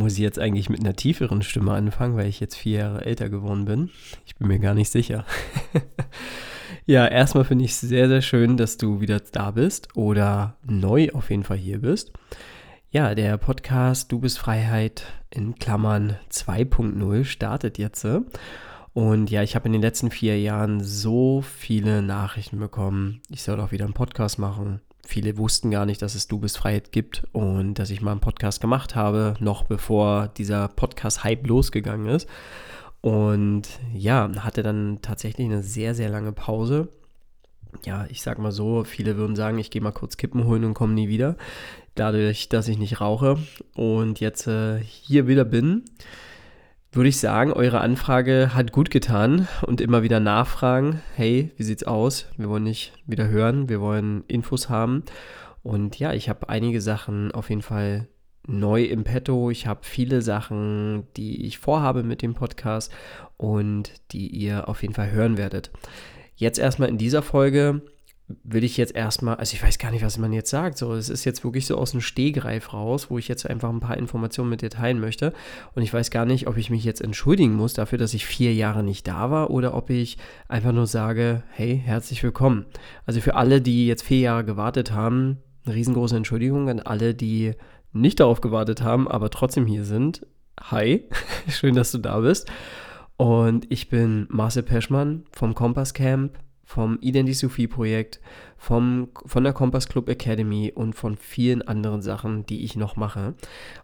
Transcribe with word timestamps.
Muss 0.00 0.14
ich 0.14 0.20
jetzt 0.20 0.38
eigentlich 0.38 0.70
mit 0.70 0.80
einer 0.80 0.96
tieferen 0.96 1.42
Stimme 1.42 1.72
anfangen, 1.72 2.16
weil 2.16 2.26
ich 2.26 2.40
jetzt 2.40 2.56
vier 2.56 2.78
Jahre 2.78 3.04
älter 3.04 3.28
geworden 3.28 3.66
bin? 3.66 3.90
Ich 4.24 4.34
bin 4.34 4.48
mir 4.48 4.58
gar 4.58 4.74
nicht 4.74 4.90
sicher. 4.90 5.26
Ja, 6.86 7.06
erstmal 7.06 7.44
finde 7.44 7.64
ich 7.64 7.72
es 7.72 7.80
sehr, 7.80 8.08
sehr 8.08 8.22
schön, 8.22 8.56
dass 8.56 8.76
du 8.76 9.00
wieder 9.00 9.20
da 9.20 9.52
bist 9.52 9.96
oder 9.96 10.56
neu 10.64 11.10
auf 11.12 11.30
jeden 11.30 11.44
Fall 11.44 11.58
hier 11.58 11.80
bist. 11.80 12.12
Ja, 12.90 13.14
der 13.14 13.36
Podcast 13.36 14.10
Du 14.10 14.18
bist 14.18 14.40
Freiheit 14.40 15.04
in 15.30 15.54
Klammern 15.54 16.16
2.0 16.32 17.24
startet 17.24 17.78
jetzt. 17.78 18.04
Und 18.92 19.30
ja, 19.30 19.42
ich 19.44 19.54
habe 19.54 19.66
in 19.66 19.72
den 19.72 19.82
letzten 19.82 20.10
vier 20.10 20.40
Jahren 20.40 20.82
so 20.82 21.42
viele 21.42 22.02
Nachrichten 22.02 22.58
bekommen. 22.58 23.20
Ich 23.28 23.42
soll 23.42 23.60
auch 23.60 23.70
wieder 23.70 23.84
einen 23.84 23.94
Podcast 23.94 24.40
machen. 24.40 24.80
Viele 25.06 25.38
wussten 25.38 25.70
gar 25.70 25.86
nicht, 25.86 26.02
dass 26.02 26.14
es 26.14 26.28
Du 26.28 26.38
bist 26.38 26.58
Freiheit 26.58 26.92
gibt 26.92 27.24
und 27.32 27.74
dass 27.74 27.90
ich 27.90 28.00
mal 28.00 28.12
einen 28.12 28.20
Podcast 28.20 28.60
gemacht 28.60 28.94
habe, 28.94 29.34
noch 29.40 29.64
bevor 29.64 30.28
dieser 30.28 30.68
Podcast-Hype 30.68 31.46
losgegangen 31.46 32.06
ist. 32.06 32.28
Und 33.00 33.62
ja, 33.94 34.30
hatte 34.40 34.62
dann 34.62 34.98
tatsächlich 35.02 35.46
eine 35.46 35.62
sehr, 35.62 35.94
sehr 35.94 36.10
lange 36.10 36.32
Pause. 36.32 36.88
Ja, 37.84 38.06
ich 38.08 38.22
sag 38.22 38.38
mal 38.38 38.52
so, 38.52 38.84
viele 38.84 39.16
würden 39.16 39.36
sagen, 39.36 39.58
ich 39.58 39.70
gehe 39.70 39.80
mal 39.80 39.92
kurz 39.92 40.16
Kippen 40.16 40.44
holen 40.44 40.64
und 40.64 40.74
komme 40.74 40.92
nie 40.92 41.08
wieder. 41.08 41.36
Dadurch, 41.94 42.48
dass 42.48 42.68
ich 42.68 42.78
nicht 42.78 43.00
rauche 43.00 43.38
und 43.74 44.20
jetzt 44.20 44.46
äh, 44.46 44.80
hier 44.80 45.26
wieder 45.26 45.44
bin, 45.44 45.84
würde 46.92 47.08
ich 47.08 47.20
sagen, 47.20 47.52
eure 47.52 47.80
Anfrage 47.80 48.54
hat 48.54 48.72
gut 48.72 48.90
getan 48.90 49.46
und 49.62 49.80
immer 49.80 50.02
wieder 50.02 50.18
nachfragen, 50.18 51.00
hey, 51.14 51.52
wie 51.56 51.62
sieht's 51.62 51.84
aus? 51.84 52.26
Wir 52.36 52.48
wollen 52.48 52.64
nicht 52.64 52.92
wieder 53.06 53.28
hören, 53.28 53.68
wir 53.68 53.80
wollen 53.80 54.24
Infos 54.26 54.68
haben. 54.68 55.04
Und 55.62 55.98
ja, 55.98 56.12
ich 56.12 56.28
habe 56.28 56.48
einige 56.48 56.80
Sachen 56.80 57.30
auf 57.32 57.48
jeden 57.48 57.62
Fall 57.62 58.08
neu 58.46 58.84
im 58.84 59.04
Petto. 59.04 59.50
Ich 59.50 59.66
habe 59.66 59.80
viele 59.82 60.22
Sachen, 60.22 61.06
die 61.16 61.46
ich 61.46 61.58
vorhabe 61.58 62.02
mit 62.02 62.22
dem 62.22 62.34
Podcast 62.34 62.92
und 63.36 63.92
die 64.10 64.26
ihr 64.28 64.68
auf 64.68 64.82
jeden 64.82 64.94
Fall 64.94 65.12
hören 65.12 65.36
werdet. 65.36 65.70
Jetzt 66.34 66.58
erstmal 66.58 66.88
in 66.88 66.98
dieser 66.98 67.22
Folge 67.22 67.82
will 68.44 68.64
ich 68.64 68.76
jetzt 68.76 68.94
erstmal, 68.94 69.36
also 69.36 69.54
ich 69.54 69.62
weiß 69.62 69.78
gar 69.78 69.90
nicht, 69.90 70.04
was 70.04 70.18
man 70.18 70.32
jetzt 70.32 70.50
sagt. 70.50 70.78
So, 70.78 70.94
es 70.94 71.08
ist 71.08 71.24
jetzt 71.24 71.44
wirklich 71.44 71.66
so 71.66 71.76
aus 71.76 71.92
dem 71.92 72.00
Stehgreif 72.00 72.72
raus, 72.72 73.10
wo 73.10 73.18
ich 73.18 73.28
jetzt 73.28 73.48
einfach 73.48 73.68
ein 73.68 73.80
paar 73.80 73.96
Informationen 73.96 74.50
mit 74.50 74.62
dir 74.62 74.70
teilen 74.70 75.00
möchte. 75.00 75.32
Und 75.74 75.82
ich 75.82 75.92
weiß 75.92 76.10
gar 76.10 76.24
nicht, 76.24 76.46
ob 76.46 76.56
ich 76.56 76.70
mich 76.70 76.84
jetzt 76.84 77.00
entschuldigen 77.00 77.54
muss 77.54 77.74
dafür, 77.74 77.98
dass 77.98 78.14
ich 78.14 78.26
vier 78.26 78.54
Jahre 78.54 78.82
nicht 78.82 79.06
da 79.06 79.30
war 79.30 79.50
oder 79.50 79.74
ob 79.74 79.90
ich 79.90 80.18
einfach 80.48 80.72
nur 80.72 80.86
sage, 80.86 81.42
hey, 81.50 81.80
herzlich 81.84 82.22
willkommen. 82.22 82.66
Also 83.06 83.20
für 83.20 83.34
alle, 83.34 83.60
die 83.60 83.86
jetzt 83.86 84.02
vier 84.02 84.20
Jahre 84.20 84.44
gewartet 84.44 84.92
haben, 84.92 85.38
eine 85.64 85.74
riesengroße 85.74 86.16
Entschuldigung 86.16 86.68
an 86.68 86.80
alle, 86.80 87.14
die 87.14 87.54
nicht 87.92 88.20
darauf 88.20 88.40
gewartet 88.40 88.82
haben, 88.82 89.08
aber 89.08 89.30
trotzdem 89.30 89.66
hier 89.66 89.84
sind. 89.84 90.26
Hi, 90.60 91.08
schön, 91.48 91.74
dass 91.74 91.92
du 91.92 91.98
da 91.98 92.20
bist. 92.20 92.50
Und 93.16 93.70
ich 93.70 93.88
bin 93.88 94.26
Marcel 94.30 94.62
Peschmann 94.62 95.24
vom 95.30 95.54
Kompass 95.54 95.92
Camp, 95.92 96.38
vom 96.70 96.98
Identity-Projekt, 97.00 98.20
vom, 98.56 99.08
von 99.26 99.42
der 99.42 99.52
Kompass 99.52 99.88
Club 99.88 100.08
Academy 100.08 100.70
und 100.72 100.94
von 100.94 101.16
vielen 101.16 101.62
anderen 101.62 102.00
Sachen, 102.00 102.46
die 102.46 102.62
ich 102.62 102.76
noch 102.76 102.94
mache. 102.94 103.34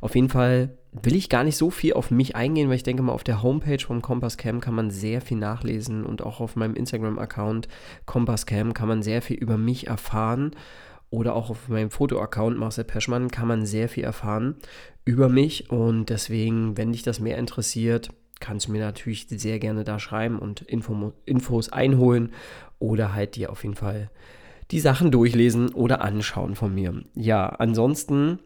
Auf 0.00 0.14
jeden 0.14 0.28
Fall 0.28 0.78
will 0.92 1.16
ich 1.16 1.28
gar 1.28 1.42
nicht 1.42 1.56
so 1.56 1.70
viel 1.70 1.94
auf 1.94 2.12
mich 2.12 2.36
eingehen, 2.36 2.68
weil 2.68 2.76
ich 2.76 2.84
denke 2.84 3.02
mal, 3.02 3.12
auf 3.12 3.24
der 3.24 3.42
Homepage 3.42 3.84
vom 3.84 4.02
Kompass 4.02 4.36
Camp 4.36 4.62
kann 4.62 4.76
man 4.76 4.92
sehr 4.92 5.20
viel 5.20 5.36
nachlesen 5.36 6.06
und 6.06 6.22
auch 6.22 6.38
auf 6.38 6.54
meinem 6.54 6.76
Instagram-Account 6.76 7.66
Kompass 8.04 8.46
Camp 8.46 8.72
kann 8.72 8.86
man 8.86 9.02
sehr 9.02 9.20
viel 9.20 9.36
über 9.36 9.58
mich 9.58 9.88
erfahren 9.88 10.52
oder 11.10 11.34
auch 11.34 11.50
auf 11.50 11.68
meinem 11.68 11.90
Foto-Account 11.90 12.56
Marcel 12.56 12.84
Peschmann 12.84 13.32
kann 13.32 13.48
man 13.48 13.66
sehr 13.66 13.88
viel 13.88 14.04
erfahren 14.04 14.54
über 15.04 15.28
mich 15.28 15.70
und 15.70 16.08
deswegen, 16.08 16.76
wenn 16.76 16.92
dich 16.92 17.02
das 17.02 17.18
mehr 17.18 17.36
interessiert, 17.36 18.10
kannst 18.40 18.68
du 18.68 18.72
mir 18.72 18.80
natürlich 18.80 19.26
sehr 19.28 19.58
gerne 19.58 19.84
da 19.84 19.98
schreiben 19.98 20.38
und 20.38 20.62
Info, 20.62 21.12
Infos 21.24 21.72
einholen 21.72 22.32
oder 22.78 23.14
halt 23.14 23.36
dir 23.36 23.50
auf 23.50 23.62
jeden 23.62 23.76
Fall 23.76 24.10
die 24.70 24.80
Sachen 24.80 25.10
durchlesen 25.10 25.72
oder 25.72 26.02
anschauen 26.02 26.54
von 26.54 26.74
mir. 26.74 27.02
Ja, 27.14 27.46
ansonsten, 27.46 28.40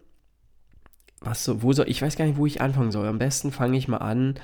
was 1.21 1.45
so, 1.45 1.63
wo 1.63 1.73
soll, 1.73 1.89
ich 1.89 2.03
weiß 2.03 2.17
gar 2.17 2.27
nicht, 2.27 2.37
wo 2.37 2.47
ich 2.47 2.61
anfangen 2.61 2.93
soll. 2.93 3.07
Am 3.07 3.19
besten 3.19 3.53
fange 3.53 3.79
ich 3.79 3.89
mal 3.89 3.99
an 3.99 4.35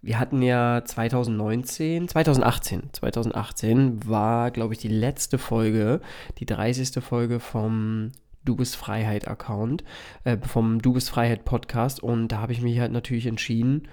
wir 0.00 0.18
hatten 0.20 0.42
ja 0.42 0.82
2019, 0.84 2.08
2018, 2.08 2.90
2018 2.92 4.08
war, 4.08 4.50
glaube 4.50 4.74
ich, 4.74 4.78
die 4.78 4.88
letzte 4.88 5.38
Folge, 5.38 6.00
die 6.38 6.46
30. 6.46 7.02
Folge 7.02 7.40
vom 7.40 8.12
Du 8.44 8.54
bist 8.54 8.76
Freiheit 8.76 9.26
Account, 9.26 9.82
äh, 10.24 10.38
vom 10.38 10.80
Du 10.80 10.92
bist 10.92 11.10
Freiheit 11.10 11.44
Podcast 11.44 12.02
und 12.02 12.28
da 12.28 12.38
habe 12.38 12.52
ich 12.52 12.62
mich 12.62 12.78
halt 12.78 12.92
natürlich 12.92 13.26
entschieden, 13.26 13.88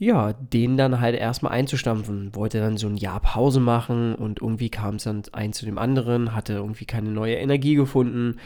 ja, 0.00 0.32
den 0.32 0.78
dann 0.78 0.98
halt 0.98 1.14
erstmal 1.14 1.52
einzustampfen. 1.52 2.34
Wollte 2.34 2.58
dann 2.58 2.78
so 2.78 2.86
ein 2.88 2.96
Jahr 2.96 3.20
Pause 3.20 3.60
machen 3.60 4.14
und 4.14 4.40
irgendwie 4.40 4.70
kam 4.70 4.94
es 4.94 5.04
dann 5.04 5.22
eins 5.32 5.58
zu 5.58 5.66
dem 5.66 5.76
anderen, 5.76 6.34
hatte 6.34 6.54
irgendwie 6.54 6.86
keine 6.86 7.10
neue 7.10 7.34
Energie 7.34 7.74
gefunden. 7.74 8.38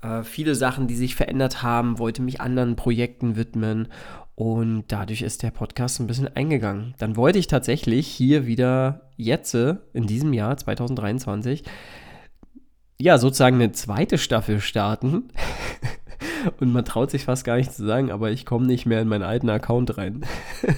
Äh, 0.00 0.22
viele 0.22 0.54
Sachen, 0.54 0.86
die 0.86 0.94
sich 0.94 1.14
verändert 1.14 1.62
haben, 1.62 1.98
wollte 1.98 2.22
mich 2.22 2.40
anderen 2.40 2.76
Projekten 2.76 3.36
widmen 3.36 3.88
und 4.36 4.84
dadurch 4.88 5.20
ist 5.20 5.42
der 5.42 5.50
Podcast 5.50 6.00
ein 6.00 6.06
bisschen 6.06 6.34
eingegangen. 6.34 6.94
Dann 6.96 7.14
wollte 7.14 7.38
ich 7.38 7.46
tatsächlich 7.46 8.06
hier 8.06 8.46
wieder 8.46 9.10
jetzt 9.18 9.52
in 9.54 10.06
diesem 10.06 10.32
Jahr 10.32 10.56
2023 10.56 11.62
ja 12.98 13.18
sozusagen 13.18 13.56
eine 13.56 13.72
zweite 13.72 14.16
Staffel 14.16 14.60
starten. 14.60 15.28
Und 16.60 16.72
man 16.72 16.84
traut 16.84 17.10
sich 17.10 17.24
fast 17.24 17.44
gar 17.44 17.56
nicht 17.56 17.72
zu 17.72 17.84
sagen, 17.84 18.10
aber 18.10 18.30
ich 18.30 18.46
komme 18.46 18.66
nicht 18.66 18.86
mehr 18.86 19.00
in 19.00 19.08
meinen 19.08 19.22
alten 19.22 19.48
Account 19.48 19.96
rein. 19.98 20.24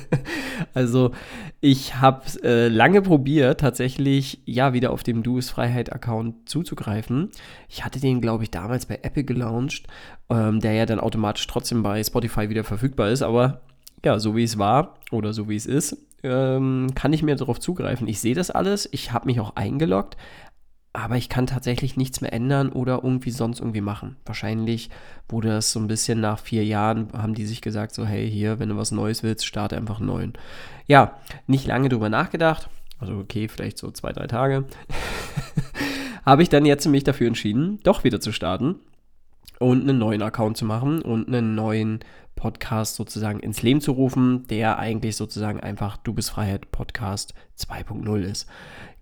also 0.75 1.13
ich 1.61 1.97
habe 1.97 2.23
äh, 2.43 2.69
lange 2.69 3.03
probiert, 3.03 3.61
tatsächlich 3.61 4.41
ja 4.45 4.73
wieder 4.73 4.93
auf 4.93 5.03
dem 5.03 5.23
Du 5.23 5.41
Freiheit 5.41 5.93
Account 5.93 6.49
zuzugreifen. 6.49 7.31
Ich 7.69 7.85
hatte 7.85 8.01
den, 8.01 8.21
glaube 8.21 8.45
ich, 8.45 8.51
damals 8.51 8.87
bei 8.87 8.99
Apple 9.03 9.25
gelauncht, 9.25 9.87
ähm, 10.31 10.61
der 10.61 10.73
ja 10.73 10.87
dann 10.87 11.01
automatisch 11.01 11.47
trotzdem 11.47 11.83
bei 11.83 12.03
Spotify 12.03 12.49
wieder 12.49 12.65
verfügbar 12.65 13.11
ist, 13.11 13.23
aber 13.23 13.63
ja, 14.05 14.19
so 14.19 14.37
wie 14.37 14.45
es 14.45 14.59
war 14.59 14.95
oder 15.11 15.33
so 15.33 15.49
wie 15.49 15.57
es 15.57 15.67
ist, 15.67 15.97
ähm, 16.23 16.89
kann 16.95 17.13
ich 17.13 17.23
mir 17.23 17.37
darauf 17.37 17.61
zugreifen. 17.61 18.09
Ich 18.09 18.21
sehe 18.21 18.35
das 18.35 18.51
alles, 18.51 18.89
ich 18.93 19.13
habe 19.13 19.27
mich 19.27 19.41
auch 19.41 19.57
eingeloggt, 19.57 20.17
aber 20.95 21.17
ich 21.17 21.29
kann 21.29 21.47
tatsächlich 21.47 21.97
nichts 21.97 22.21
mehr 22.21 22.33
ändern 22.33 22.71
oder 22.71 23.01
irgendwie 23.03 23.33
sonst 23.33 23.59
irgendwie 23.59 23.81
machen. 23.81 24.17
Wahrscheinlich 24.25 24.91
wurde 25.29 25.49
das 25.49 25.73
so 25.73 25.81
ein 25.81 25.89
bisschen 25.89 26.21
nach 26.21 26.39
vier 26.39 26.65
Jahren, 26.65 27.09
haben 27.13 27.35
die 27.35 27.47
sich 27.47 27.61
gesagt, 27.61 27.95
so 27.95 28.07
hey, 28.07 28.31
hier, 28.31 28.61
wenn 28.61 28.69
du 28.69 28.77
was 28.77 28.93
Neues 28.93 29.25
willst, 29.25 29.45
starte 29.45 29.77
einfach 29.77 29.99
einen 29.99 30.07
neuen. 30.07 30.33
Ja, 30.87 31.19
nicht 31.49 31.67
lange 31.67 31.89
drüber 31.89 32.09
nachgedacht, 32.09 32.71
also 33.01 33.19
okay, 33.19 33.49
vielleicht 33.49 33.77
so 33.77 33.91
zwei, 33.91 34.13
drei 34.13 34.29
Tage, 34.29 34.67
habe 36.25 36.45
ich 36.45 36.49
dann 36.49 36.65
jetzt 36.65 36.87
mich 36.87 37.03
dafür 37.03 37.27
entschieden, 37.27 37.81
doch 37.83 38.05
wieder 38.05 38.21
zu 38.21 38.31
starten 38.31 38.77
und 39.59 39.83
einen 39.83 39.99
neuen 39.99 40.23
Account 40.23 40.57
zu 40.57 40.65
machen 40.65 41.03
und 41.03 41.27
einen 41.27 41.57
neuen 41.57 42.01
Podcast 42.37 42.95
sozusagen 42.95 43.41
ins 43.41 43.63
Leben 43.63 43.81
zu 43.81 43.91
rufen, 43.91 44.47
der 44.47 44.79
eigentlich 44.79 45.17
sozusagen 45.17 45.59
einfach 45.59 45.97
Du 45.97 46.15
bist 46.15 46.31
Freiheit 46.31 46.71
Podcast 46.71 47.35
2.0 47.59 48.21
ist. 48.21 48.47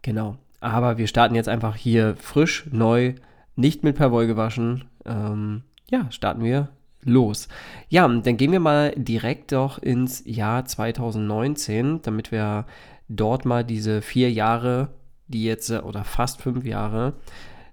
Genau. 0.00 0.39
Aber 0.62 0.97
wir 0.97 1.09
starten 1.09 1.35
jetzt 1.35 1.49
einfach 1.49 1.75
hier 1.75 2.14
frisch, 2.17 2.67
neu, 2.70 3.14
nicht 3.56 3.82
mit 3.82 3.97
Perwoll 3.97 4.29
gewaschen. 4.29 4.85
Ähm, 5.05 5.62
ja, 5.91 6.09
starten 6.11 6.44
wir 6.44 6.69
los. 7.05 7.49
Ja, 7.88 8.06
dann 8.06 8.37
gehen 8.37 8.53
wir 8.53 8.61
mal 8.61 8.94
direkt 8.97 9.50
doch 9.50 9.79
ins 9.79 10.23
Jahr 10.25 10.64
2019, 10.64 12.00
damit 12.03 12.31
wir 12.31 12.67
dort 13.09 13.44
mal 13.44 13.64
diese 13.64 14.03
vier 14.03 14.31
Jahre, 14.31 14.91
die 15.26 15.43
jetzt 15.43 15.69
oder 15.70 16.05
fast 16.05 16.41
fünf 16.41 16.65
Jahre 16.65 17.15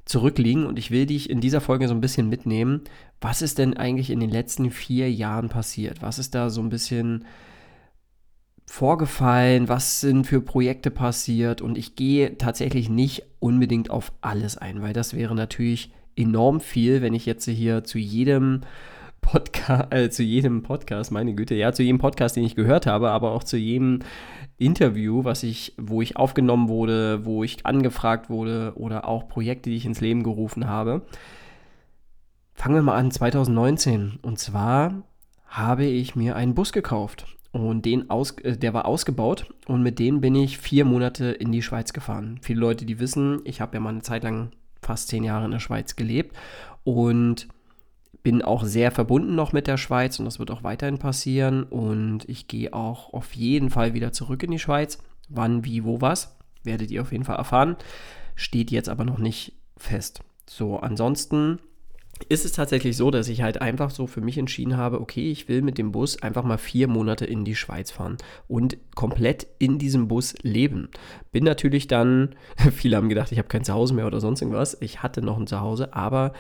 zurückliegen. 0.06 0.65
Und 0.65 0.80
ich 0.80 0.89
will 0.89 1.06
dich 1.06 1.30
in 1.30 1.42
dieser 1.42 1.62
Folge 1.62 1.88
so 1.88 1.94
ein 1.94 2.01
bisschen 2.01 2.27
mitnehmen. 2.27 2.81
Was 3.21 3.44
ist 3.44 3.59
denn 3.59 3.77
eigentlich 3.77 4.09
in 4.09 4.19
den 4.19 4.31
letzten 4.31 4.71
vier 4.71 5.12
Jahren 5.12 5.50
passiert? 5.50 6.01
Was 6.01 6.18
ist 6.18 6.33
da 6.33 6.50
so 6.50 6.62
ein 6.62 6.69
bisschen 6.69 7.25
vorgefallen, 8.69 9.68
was 9.68 10.00
sind 10.00 10.27
für 10.27 10.42
Projekte 10.42 10.92
passiert 10.92 11.60
und 11.62 11.75
ich 11.75 11.95
gehe 11.95 12.38
tatsächlich 12.38 12.88
nicht 12.88 13.24
unbedingt 13.39 13.89
auf 13.89 14.12
alles 14.21 14.57
ein, 14.57 14.83
weil 14.83 14.94
das 14.94 15.16
wäre 15.16 15.33
natürlich 15.33 15.92
enorm 16.16 16.62
viel, 16.62 17.01
wenn 17.01 17.16
ich 17.16 17.25
jetzt 17.25 17.45
hier 17.45 17.83
zu 17.83 17.98
jedem 17.98 18.62
Podcast, 19.21 19.88
äh, 19.92 20.12
zu 20.12 20.21
jedem 20.21 20.62
Podcast, 20.62 21.12
meine 21.12 21.33
Güte, 21.33 21.56
ja, 21.56 21.74
zu 21.74 21.81
jedem 21.81 21.98
Podcast, 21.98 22.36
den 22.36 22.44
ich 22.44 22.56
gehört 22.56 22.86
habe, 22.86 23.10
aber 23.10 23.31
auch 23.31 23.44
zu 23.44 23.57
jedem 23.57 24.00
Interview, 24.60 25.24
was 25.24 25.42
ich, 25.42 25.74
wo 25.77 26.04
ich 26.04 26.16
aufgenommen 26.16 26.69
wurde, 26.69 27.25
wo 27.25 27.44
ich 27.44 27.66
angefragt 27.66 28.30
wurde 28.30 28.74
oder 28.75 29.07
auch 29.07 29.27
Projekte, 29.27 29.71
die 29.71 29.77
ich 29.77 29.86
ins 29.86 30.00
Leben 30.00 30.21
gerufen 30.21 30.68
habe. 30.68 31.01
Fangen 32.54 32.75
wir 32.75 32.83
mal 32.83 32.98
an, 32.98 33.10
2019. 33.10 34.19
Und 34.21 34.38
zwar 34.38 35.01
habe 35.48 35.86
ich 35.86 36.16
mir 36.16 36.36
einen 36.36 36.54
Bus 36.54 36.71
gekauft. 36.71 37.25
Und 37.51 37.86
den 37.86 38.10
aus, 38.10 38.38
äh, 38.40 38.57
der 38.57 38.74
war 38.74 38.86
ausgebaut 38.86 39.54
und 39.68 39.81
mit 39.81 40.00
dem 40.00 40.22
bin 40.22 40.36
ich 40.36 40.57
vier 40.57 40.86
Monate 40.86 41.25
in 41.25 41.51
die 41.51 41.63
Schweiz 41.63 41.94
gefahren. 41.94 42.40
Viele 42.42 42.60
Leute, 42.60 42.86
die 42.86 43.00
wissen, 43.00 43.42
ich 43.44 43.60
habe 43.62 43.75
ja 43.75 43.80
mal 43.80 43.90
eine 43.90 44.01
Zeit 44.01 44.24
lang 44.24 44.51
fast 44.81 45.07
zehn 45.07 45.24
Jahre 45.24 45.46
in 45.46 45.51
der 45.51 45.60
Schweiz 45.60 45.96
gelebt 45.96 46.36
und 46.84 47.48
bin 48.22 48.42
auch 48.42 48.63
sehr 48.63 48.92
verbunden 48.92 49.36
noch 49.36 49.54
mit 49.54 49.68
der 49.68 49.78
Schweiz 49.78 50.19
und 50.19 50.25
das 50.25 50.40
wird 50.40 50.51
auch 50.51 50.63
weiterhin 50.63 51.00
passieren. 51.00 51.63
Und 51.63 52.28
ich 52.28 52.48
gehe 52.48 52.74
auch 52.74 53.13
auf 53.13 53.36
jeden 53.36 53.69
Fall 53.69 53.94
wieder 53.94 54.12
zurück 54.12 54.44
in 54.44 54.52
die 54.52 54.60
Schweiz. 54.60 55.00
Wann, 55.30 55.63
wie, 55.63 55.84
wo, 55.84 56.02
was, 56.02 56.38
werdet 56.63 56.92
ihr 56.92 57.02
auf 57.02 57.12
jeden 57.12 57.24
Fall 57.24 57.38
erfahren. 57.38 57.78
Steht 58.36 58.72
jetzt 58.72 58.90
aber 58.90 59.06
noch 59.06 59.19
nicht 59.19 59.54
fest. 59.78 60.22
So, 60.48 60.80
ansonsten 60.80 61.60
ist 62.27 62.45
es 62.45 62.51
tatsächlich 62.51 62.98
so, 62.98 63.12
dass 63.12 63.30
ich 63.30 63.42
halt 63.42 63.62
einfach 63.62 63.89
so 63.89 64.07
für 64.07 64.21
mich 64.21 64.38
entschieden 64.38 64.75
habe, 64.75 65.00
okay, 65.00 65.31
ich 65.31 65.48
will 65.48 65.62
mit 65.62 65.77
dem 65.77 65.92
Bus 65.92 66.21
einfach 66.21 66.44
mal 66.44 66.57
vier 66.57 66.88
Monate 66.88 67.25
in 67.25 67.45
die 67.45 67.56
Schweiz 67.56 67.92
fahren 67.92 68.18
und 68.48 68.77
komplett 68.95 69.48
in 69.60 69.80
diesem 69.80 70.07
Bus 70.07 70.36
leben. 70.42 70.89
Bin 71.31 71.44
natürlich 71.44 71.88
dann, 71.88 72.36
viele 72.74 72.98
haben 72.98 73.10
gedacht, 73.10 73.31
ich 73.31 73.38
habe 73.38 73.48
kein 73.48 73.63
Zuhause 73.63 73.94
mehr 73.94 74.07
oder 74.07 74.19
sonst 74.19 74.42
irgendwas. 74.42 74.77
Ich 74.81 75.01
hatte 75.01 75.21
noch 75.21 75.38
ein 75.38 75.48
Zuhause, 75.48 75.94
aber 75.94 76.33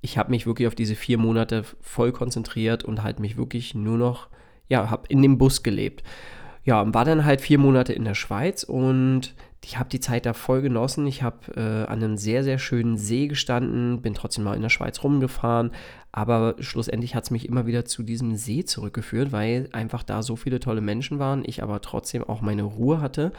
ich 0.00 0.18
habe 0.18 0.30
mich 0.30 0.46
wirklich 0.46 0.66
auf 0.66 0.74
diese 0.74 0.96
vier 0.96 1.18
Monate 1.18 1.64
voll 1.80 2.12
konzentriert 2.12 2.84
und 2.84 3.02
halt 3.02 3.20
mich 3.20 3.36
wirklich 3.36 3.74
nur 3.74 3.98
noch, 3.98 4.28
ja, 4.68 4.90
habe 4.90 5.06
in 5.08 5.22
dem 5.22 5.38
Bus 5.38 5.62
gelebt. 5.62 6.02
Ja, 6.64 6.92
war 6.94 7.04
dann 7.04 7.24
halt 7.24 7.40
vier 7.40 7.58
Monate 7.58 7.92
in 7.92 8.04
der 8.04 8.14
Schweiz 8.14 8.62
und 8.62 9.34
ich 9.64 9.78
habe 9.78 9.88
die 9.88 10.00
Zeit 10.00 10.26
da 10.26 10.32
voll 10.32 10.60
genossen. 10.60 11.06
Ich 11.06 11.22
habe 11.22 11.54
äh, 11.54 11.90
an 11.90 12.02
einem 12.02 12.16
sehr, 12.16 12.42
sehr 12.42 12.58
schönen 12.58 12.98
See 12.98 13.28
gestanden, 13.28 14.02
bin 14.02 14.14
trotzdem 14.14 14.44
mal 14.44 14.56
in 14.56 14.62
der 14.62 14.68
Schweiz 14.68 15.02
rumgefahren, 15.02 15.70
aber 16.10 16.56
schlussendlich 16.58 17.14
hat 17.14 17.24
es 17.24 17.30
mich 17.30 17.48
immer 17.48 17.66
wieder 17.66 17.84
zu 17.84 18.02
diesem 18.02 18.34
See 18.36 18.64
zurückgeführt, 18.64 19.30
weil 19.30 19.68
einfach 19.72 20.02
da 20.02 20.22
so 20.22 20.36
viele 20.36 20.58
tolle 20.58 20.80
Menschen 20.80 21.18
waren, 21.18 21.44
ich 21.46 21.62
aber 21.62 21.80
trotzdem 21.80 22.24
auch 22.24 22.40
meine 22.40 22.64
Ruhe 22.64 23.00
hatte 23.00 23.32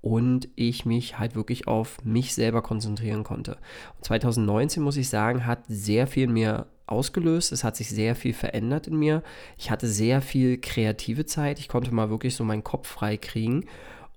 und 0.00 0.48
ich 0.56 0.84
mich 0.84 1.18
halt 1.18 1.36
wirklich 1.36 1.68
auf 1.68 2.04
mich 2.04 2.34
selber 2.34 2.62
konzentrieren 2.62 3.22
konnte. 3.22 3.56
Und 3.96 4.04
2019, 4.04 4.82
muss 4.82 4.96
ich 4.96 5.08
sagen, 5.08 5.46
hat 5.46 5.60
sehr 5.68 6.06
viel 6.06 6.26
mehr 6.26 6.66
ausgelöst. 6.86 7.52
Es 7.52 7.64
hat 7.64 7.76
sich 7.76 7.90
sehr 7.90 8.16
viel 8.16 8.32
verändert 8.32 8.86
in 8.86 8.96
mir. 8.96 9.22
Ich 9.58 9.70
hatte 9.70 9.86
sehr 9.86 10.22
viel 10.22 10.58
kreative 10.58 11.26
Zeit. 11.26 11.58
Ich 11.58 11.68
konnte 11.68 11.92
mal 11.92 12.10
wirklich 12.10 12.34
so 12.34 12.44
meinen 12.44 12.64
Kopf 12.64 12.88
frei 12.88 13.16
kriegen 13.16 13.64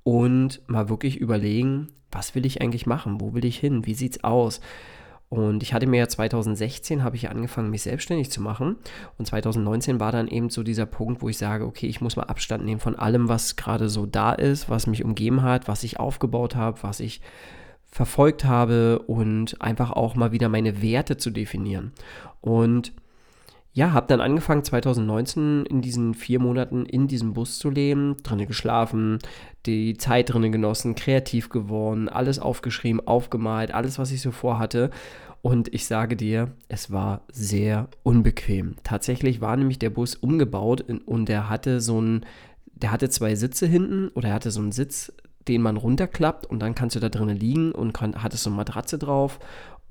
und 0.03 0.61
mal 0.67 0.89
wirklich 0.89 1.17
überlegen, 1.17 1.89
was 2.11 2.35
will 2.35 2.45
ich 2.45 2.61
eigentlich 2.61 2.85
machen? 2.85 3.21
Wo 3.21 3.33
will 3.33 3.45
ich 3.45 3.57
hin? 3.57 3.85
Wie 3.85 3.93
sieht's 3.93 4.23
aus? 4.23 4.61
Und 5.29 5.63
ich 5.63 5.73
hatte 5.73 5.87
mir 5.87 5.99
ja 5.99 6.07
2016 6.09 7.05
habe 7.05 7.15
ich 7.15 7.29
angefangen, 7.29 7.69
mich 7.69 7.83
selbstständig 7.83 8.29
zu 8.31 8.41
machen. 8.41 8.75
Und 9.17 9.27
2019 9.27 10.01
war 10.01 10.11
dann 10.11 10.27
eben 10.27 10.49
so 10.49 10.61
dieser 10.61 10.85
Punkt, 10.85 11.21
wo 11.21 11.29
ich 11.29 11.37
sage, 11.37 11.65
okay, 11.65 11.87
ich 11.87 12.01
muss 12.01 12.17
mal 12.17 12.23
Abstand 12.23 12.65
nehmen 12.65 12.81
von 12.81 12.97
allem, 12.97 13.29
was 13.29 13.55
gerade 13.55 13.87
so 13.87 14.05
da 14.05 14.33
ist, 14.33 14.69
was 14.69 14.87
mich 14.87 15.05
umgeben 15.05 15.41
hat, 15.41 15.69
was 15.69 15.85
ich 15.85 16.01
aufgebaut 16.01 16.57
habe, 16.57 16.83
was 16.83 16.99
ich 16.99 17.21
verfolgt 17.85 18.43
habe 18.43 18.99
und 19.07 19.61
einfach 19.61 19.91
auch 19.91 20.15
mal 20.15 20.33
wieder 20.33 20.49
meine 20.49 20.81
Werte 20.81 21.15
zu 21.15 21.29
definieren. 21.29 21.93
Und 22.41 22.91
ja, 23.73 23.93
habe 23.93 24.07
dann 24.07 24.19
angefangen 24.19 24.63
2019 24.63 25.65
in 25.65 25.81
diesen 25.81 26.13
vier 26.13 26.39
Monaten 26.39 26.85
in 26.85 27.07
diesem 27.07 27.33
Bus 27.33 27.57
zu 27.57 27.69
leben, 27.69 28.17
drinnen 28.23 28.47
geschlafen, 28.47 29.19
die 29.65 29.95
Zeit 29.95 30.29
drinnen 30.31 30.51
genossen, 30.51 30.95
kreativ 30.95 31.49
geworden, 31.49 32.09
alles 32.09 32.39
aufgeschrieben, 32.39 33.05
aufgemalt, 33.07 33.73
alles, 33.73 33.97
was 33.97 34.11
ich 34.11 34.21
so 34.21 34.31
vorhatte. 34.31 34.89
Und 35.41 35.73
ich 35.73 35.85
sage 35.85 36.15
dir, 36.15 36.51
es 36.67 36.91
war 36.91 37.21
sehr 37.31 37.87
unbequem. 38.03 38.75
Tatsächlich 38.83 39.41
war 39.41 39.55
nämlich 39.55 39.79
der 39.79 39.89
Bus 39.89 40.15
umgebaut 40.15 40.85
und 41.05 41.29
der 41.29 41.49
hatte 41.49 41.81
so 41.81 41.99
ein, 41.99 42.25
der 42.75 42.91
hatte 42.91 43.09
zwei 43.09 43.35
Sitze 43.35 43.67
hinten 43.67 44.09
oder 44.09 44.29
er 44.29 44.35
hatte 44.35 44.51
so 44.51 44.59
einen 44.59 44.71
Sitz, 44.71 45.13
den 45.47 45.61
man 45.61 45.77
runterklappt 45.77 46.45
und 46.45 46.59
dann 46.59 46.75
kannst 46.75 46.95
du 46.95 46.99
da 46.99 47.09
drinnen 47.09 47.37
liegen 47.37 47.71
und 47.71 47.93
kann, 47.93 48.21
hattest 48.21 48.43
so 48.43 48.49
eine 48.49 48.57
Matratze 48.57 48.99
drauf 48.99 49.39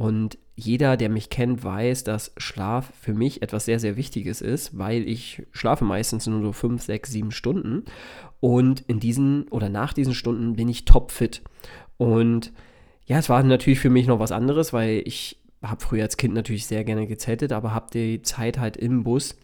und 0.00 0.38
jeder, 0.54 0.96
der 0.96 1.10
mich 1.10 1.28
kennt, 1.28 1.62
weiß, 1.62 2.04
dass 2.04 2.32
Schlaf 2.38 2.90
für 2.98 3.12
mich 3.12 3.42
etwas 3.42 3.66
sehr, 3.66 3.78
sehr 3.78 3.98
Wichtiges 3.98 4.40
ist, 4.40 4.78
weil 4.78 5.06
ich 5.06 5.42
schlafe 5.52 5.84
meistens 5.84 6.26
nur 6.26 6.40
so 6.40 6.52
fünf, 6.52 6.80
sechs, 6.80 7.10
sieben 7.10 7.30
Stunden. 7.30 7.84
Und 8.40 8.80
in 8.80 8.98
diesen 8.98 9.46
oder 9.48 9.68
nach 9.68 9.92
diesen 9.92 10.14
Stunden 10.14 10.54
bin 10.54 10.70
ich 10.70 10.86
topfit. 10.86 11.42
Und 11.98 12.50
ja, 13.04 13.18
es 13.18 13.28
war 13.28 13.42
natürlich 13.42 13.80
für 13.80 13.90
mich 13.90 14.06
noch 14.06 14.20
was 14.20 14.32
anderes, 14.32 14.72
weil 14.72 15.02
ich 15.04 15.38
habe 15.62 15.82
früher 15.82 16.04
als 16.04 16.16
Kind 16.16 16.32
natürlich 16.32 16.64
sehr 16.64 16.82
gerne 16.82 17.06
gezeltet, 17.06 17.52
aber 17.52 17.74
habe 17.74 17.90
die 17.92 18.22
Zeit 18.22 18.58
halt 18.58 18.78
im 18.78 19.02
Bus 19.02 19.36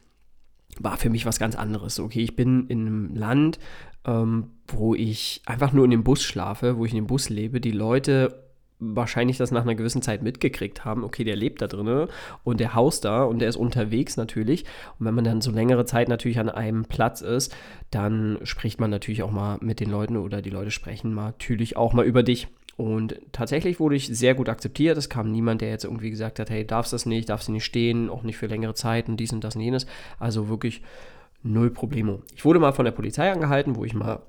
war 0.79 0.97
für 0.97 1.11
mich 1.11 1.27
was 1.27 1.39
ganz 1.39 1.55
anderes. 1.55 2.01
Okay, 2.01 2.23
ich 2.23 2.35
bin 2.35 2.67
in 2.69 2.87
einem 2.87 3.15
Land, 3.15 3.59
ähm, 4.07 4.53
wo 4.69 4.95
ich 4.95 5.43
einfach 5.45 5.73
nur 5.73 5.85
in 5.85 5.91
dem 5.91 6.03
Bus 6.03 6.23
schlafe, 6.23 6.79
wo 6.79 6.87
ich 6.87 6.93
in 6.93 7.01
dem 7.01 7.07
Bus 7.07 7.29
lebe. 7.29 7.61
Die 7.61 7.73
Leute 7.73 8.46
wahrscheinlich 8.79 9.39
das 9.39 9.51
nach 9.51 9.63
einer 9.63 9.75
gewissen 9.75 10.03
Zeit 10.03 10.23
mitgekriegt 10.23 10.85
haben, 10.85 11.05
okay, 11.05 11.25
der 11.25 11.37
lebt 11.37 11.63
da 11.63 11.67
drin 11.67 12.09
und 12.45 12.61
der 12.61 12.75
haust 12.75 13.05
da 13.05 13.23
und 13.25 13.39
der 13.39 13.49
ist 13.49 13.57
unterwegs 13.57 14.17
natürlich. 14.17 14.65
Und 14.99 15.07
wenn 15.07 15.15
man 15.15 15.25
dann 15.25 15.41
so 15.41 15.51
längere 15.51 15.87
Zeit 15.87 16.09
natürlich 16.09 16.39
an 16.39 16.51
einem 16.51 16.85
Platz 16.85 17.21
ist, 17.23 17.55
dann 17.91 18.39
spricht 18.43 18.81
man 18.81 18.91
natürlich 18.91 19.23
auch 19.23 19.31
mal 19.31 19.59
mit 19.61 19.81
den 19.81 19.91
Leuten 19.91 20.17
oder 20.17 20.43
die 20.43 20.51
Leute 20.51 20.71
sprechen 20.71 21.15
natürlich 21.15 21.77
auch 21.77 21.93
mal 21.93 22.05
über 22.05 22.23
dich. 22.23 22.49
Und 22.77 23.19
tatsächlich 23.33 23.81
wurde 23.81 23.97
ich 23.97 24.07
sehr 24.09 24.35
gut 24.35 24.51
akzeptiert. 24.51 24.99
Es 24.99 25.09
kam 25.09 25.33
niemand, 25.33 25.63
der 25.63 25.71
jetzt 25.71 25.85
irgendwie 25.85 26.11
gesagt 26.11 26.39
hat, 26.39 26.51
hey, 26.51 26.67
darfst 26.67 26.93
das 26.93 27.07
nicht, 27.07 27.31
darfst 27.31 27.49
du 27.49 27.53
nicht 27.53 27.65
stehen, 27.65 28.11
auch 28.11 28.23
nicht 28.23 28.37
für 28.37 28.47
längere 28.47 28.75
Zeit 28.75 29.09
und 29.09 29.17
dies 29.17 29.33
und 29.33 29.43
das 29.43 29.57
und 29.57 29.63
jenes. 29.63 29.87
Also 30.19 30.49
wirklich 30.49 30.83
null 31.43 31.71
Probleme. 31.71 32.21
Ich 32.35 32.45
wurde 32.45 32.59
mal 32.59 32.73
von 32.73 32.85
der 32.85 32.93
Polizei 32.93 33.33
angehalten, 33.33 33.77
wo 33.77 33.85
ich 33.85 33.95
mal 33.95 34.21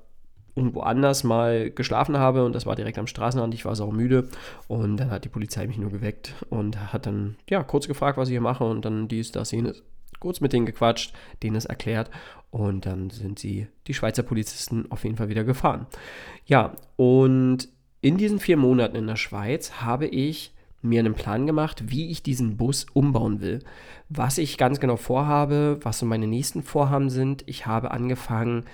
irgendwo 0.58 0.80
anders 0.80 1.24
mal 1.24 1.70
geschlafen 1.70 2.18
habe 2.18 2.44
und 2.44 2.54
das 2.54 2.66
war 2.66 2.76
direkt 2.76 2.98
am 2.98 3.06
Straßenrand. 3.06 3.54
Ich 3.54 3.64
war 3.64 3.74
saumüde 3.74 4.28
und 4.66 4.98
dann 4.98 5.10
hat 5.10 5.24
die 5.24 5.30
Polizei 5.30 5.66
mich 5.66 5.78
nur 5.78 5.90
geweckt 5.90 6.34
und 6.50 6.92
hat 6.92 7.06
dann 7.06 7.36
ja 7.48 7.62
kurz 7.62 7.88
gefragt, 7.88 8.18
was 8.18 8.28
ich 8.28 8.32
hier 8.32 8.40
mache 8.40 8.64
und 8.64 8.84
dann 8.84 9.08
dies, 9.08 9.32
das, 9.32 9.52
jenes. 9.52 9.82
Kurz 10.20 10.40
mit 10.40 10.52
denen 10.52 10.66
gequatscht, 10.66 11.14
denen 11.42 11.56
es 11.56 11.64
erklärt 11.64 12.10
und 12.50 12.86
dann 12.86 13.10
sind 13.10 13.38
sie, 13.38 13.68
die 13.86 13.94
Schweizer 13.94 14.24
Polizisten, 14.24 14.86
auf 14.90 15.04
jeden 15.04 15.16
Fall 15.16 15.28
wieder 15.28 15.44
gefahren. 15.44 15.86
Ja, 16.44 16.74
und 16.96 17.68
in 18.00 18.16
diesen 18.16 18.40
vier 18.40 18.56
Monaten 18.56 18.96
in 18.96 19.06
der 19.06 19.16
Schweiz 19.16 19.80
habe 19.80 20.06
ich 20.06 20.52
mir 20.82 21.00
einen 21.00 21.14
Plan 21.14 21.46
gemacht, 21.46 21.90
wie 21.90 22.10
ich 22.10 22.22
diesen 22.22 22.56
Bus 22.56 22.86
umbauen 22.92 23.40
will. 23.40 23.60
Was 24.08 24.38
ich 24.38 24.58
ganz 24.58 24.80
genau 24.80 24.96
vorhabe, 24.96 25.78
was 25.82 25.98
so 25.98 26.06
meine 26.06 26.26
nächsten 26.26 26.62
Vorhaben 26.62 27.10
sind. 27.10 27.42
Ich 27.46 27.66
habe 27.66 27.90
angefangen, 27.90 28.64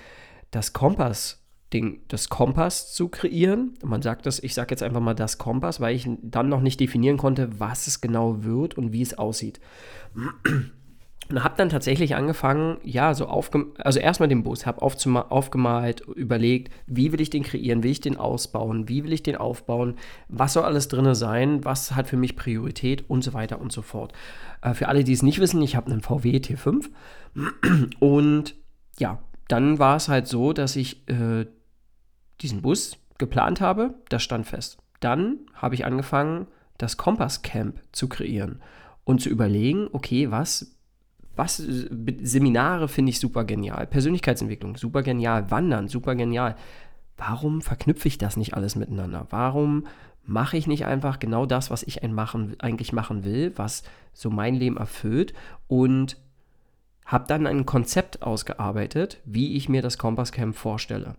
das 0.51 0.73
Kompass 0.73 1.44
den, 1.75 1.99
das 2.07 2.29
Kompass 2.29 2.93
zu 2.93 3.09
kreieren. 3.09 3.73
Man 3.83 4.01
sagt 4.01 4.25
das, 4.25 4.39
ich 4.41 4.53
sage 4.53 4.71
jetzt 4.71 4.83
einfach 4.83 5.01
mal 5.01 5.13
das 5.13 5.37
Kompass, 5.37 5.79
weil 5.79 5.95
ich 5.95 6.09
dann 6.21 6.49
noch 6.49 6.61
nicht 6.61 6.79
definieren 6.79 7.17
konnte, 7.17 7.59
was 7.59 7.87
es 7.87 8.01
genau 8.01 8.43
wird 8.43 8.77
und 8.77 8.93
wie 8.93 9.01
es 9.01 9.17
aussieht. 9.17 9.59
Und 11.27 11.43
habe 11.43 11.55
dann 11.57 11.69
tatsächlich 11.69 12.15
angefangen, 12.15 12.77
ja, 12.83 13.15
so 13.15 13.25
aufge 13.25 13.65
also 13.79 13.97
erstmal 13.97 14.29
den 14.29 14.43
Bus, 14.43 14.67
habe 14.67 14.83
aufgemalt, 14.83 16.01
überlegt, 16.01 16.71
wie 16.85 17.11
will 17.11 17.19
ich 17.19 17.31
den 17.31 17.41
kreieren, 17.41 17.81
will 17.81 17.89
ich 17.89 17.99
den 17.99 18.17
ausbauen, 18.17 18.89
wie 18.89 19.03
will 19.03 19.11
ich 19.11 19.23
den 19.23 19.35
aufbauen, 19.35 19.95
was 20.29 20.53
soll 20.53 20.65
alles 20.65 20.87
drin 20.87 21.15
sein, 21.15 21.65
was 21.65 21.95
hat 21.95 22.05
für 22.07 22.17
mich 22.17 22.35
Priorität 22.35 23.09
und 23.09 23.23
so 23.23 23.33
weiter 23.33 23.59
und 23.59 23.71
so 23.71 23.81
fort. 23.81 24.13
Äh, 24.61 24.75
für 24.75 24.87
alle, 24.87 25.03
die 25.03 25.13
es 25.13 25.23
nicht 25.23 25.39
wissen, 25.39 25.63
ich 25.63 25.75
habe 25.75 25.89
einen 25.89 26.01
VW 26.01 26.37
T5 26.37 26.89
und 27.99 28.55
ja, 28.99 29.17
dann 29.47 29.79
war 29.79 29.95
es 29.95 30.09
halt 30.09 30.27
so, 30.27 30.53
dass 30.53 30.75
ich 30.75 31.09
äh, 31.09 31.45
diesen 32.41 32.61
Bus 32.61 32.97
geplant 33.17 33.61
habe, 33.61 33.95
das 34.09 34.23
stand 34.23 34.45
fest. 34.45 34.77
Dann 34.99 35.39
habe 35.53 35.75
ich 35.75 35.85
angefangen, 35.85 36.47
das 36.77 36.97
Kompass-Camp 36.97 37.79
zu 37.91 38.09
kreieren 38.09 38.61
und 39.03 39.21
zu 39.21 39.29
überlegen, 39.29 39.87
okay, 39.91 40.31
was, 40.31 40.75
was 41.35 41.57
Seminare 41.57 42.87
finde 42.87 43.11
ich 43.11 43.19
super 43.19 43.45
genial, 43.45 43.87
Persönlichkeitsentwicklung 43.87 44.75
super 44.75 45.03
genial, 45.03 45.49
Wandern 45.51 45.87
super 45.87 46.15
genial. 46.15 46.55
Warum 47.17 47.61
verknüpfe 47.61 48.09
ich 48.09 48.17
das 48.17 48.35
nicht 48.35 48.55
alles 48.55 48.75
miteinander? 48.75 49.27
Warum 49.29 49.87
mache 50.25 50.57
ich 50.57 50.67
nicht 50.67 50.85
einfach 50.85 51.19
genau 51.19 51.45
das, 51.45 51.69
was 51.69 51.83
ich 51.83 52.01
machen, 52.09 52.55
eigentlich 52.59 52.91
machen 52.93 53.23
will, 53.23 53.53
was 53.55 53.83
so 54.11 54.29
mein 54.29 54.55
Leben 54.55 54.77
erfüllt 54.77 55.33
und 55.67 56.17
habe 57.05 57.25
dann 57.27 57.45
ein 57.45 57.65
Konzept 57.65 58.23
ausgearbeitet, 58.23 59.21
wie 59.25 59.55
ich 59.55 59.69
mir 59.69 59.83
das 59.83 59.97
Kompass 59.97 60.31
Camp 60.31 60.55
vorstelle. 60.55 61.15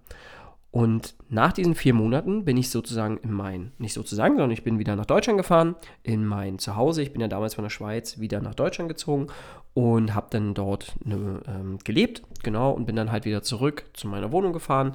Und 0.71 1.15
nach 1.29 1.53
diesen 1.53 1.75
vier 1.75 1.95
Monaten 1.95 2.45
bin 2.45 2.57
ich 2.57 2.71
sozusagen 2.71 3.17
in 3.19 3.33
mein, 3.33 3.73
nicht 3.79 3.95
sozusagen, 3.95 4.35
sondern 4.35 4.51
ich 4.51 4.63
bin 4.63 4.79
wieder 4.79 4.95
nach 4.95 5.07
Deutschland 5.07 5.39
gefahren, 5.39 5.75
in 6.03 6.27
mein 6.27 6.59
Zuhause. 6.59 7.03
Ich 7.03 7.13
bin 7.13 7.23
ja 7.23 7.29
damals 7.29 7.55
von 7.55 7.65
der 7.65 7.71
Schweiz 7.71 8.19
wieder 8.19 8.41
nach 8.41 8.55
Deutschland 8.55 8.89
gezogen 8.89 9.29
und 9.73 10.15
habe 10.15 10.27
dann 10.31 10.55
dort 10.55 10.95
ne, 11.05 11.41
ähm, 11.47 11.79
gelebt, 11.85 12.23
genau, 12.43 12.73
und 12.73 12.87
bin 12.87 12.97
dann 12.97 13.13
halt 13.13 13.25
wieder 13.25 13.43
zurück 13.43 13.85
zu 13.95 14.09
meiner 14.09 14.33
Wohnung 14.33 14.53
gefahren 14.53 14.93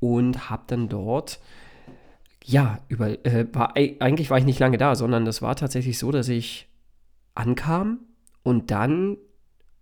und 0.00 0.50
habe 0.50 0.62
dann 0.66 0.88
dort, 0.88 1.40
ja, 2.44 2.78
über, 2.88 3.24
äh, 3.24 3.46
war, 3.52 3.74
eigentlich 3.76 4.30
war 4.30 4.38
ich 4.38 4.44
nicht 4.44 4.60
lange 4.60 4.78
da, 4.78 4.94
sondern 4.94 5.24
das 5.24 5.42
war 5.42 5.56
tatsächlich 5.56 5.98
so, 5.98 6.12
dass 6.12 6.28
ich 6.28 6.68
ankam 7.34 8.00
und 8.42 8.70
dann 8.70 9.18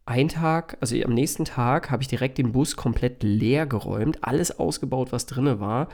ein 0.07 0.29
Tag, 0.29 0.79
also 0.81 0.97
am 1.03 1.13
nächsten 1.13 1.45
Tag, 1.45 1.91
habe 1.91 2.03
ich 2.03 2.09
direkt 2.09 2.39
den 2.39 2.53
Bus 2.53 2.77
komplett 2.77 3.23
leer 3.23 3.67
geräumt, 3.67 4.23
alles 4.23 4.59
ausgebaut, 4.59 5.13
was 5.13 5.27
drin 5.27 5.61
war 5.61 5.89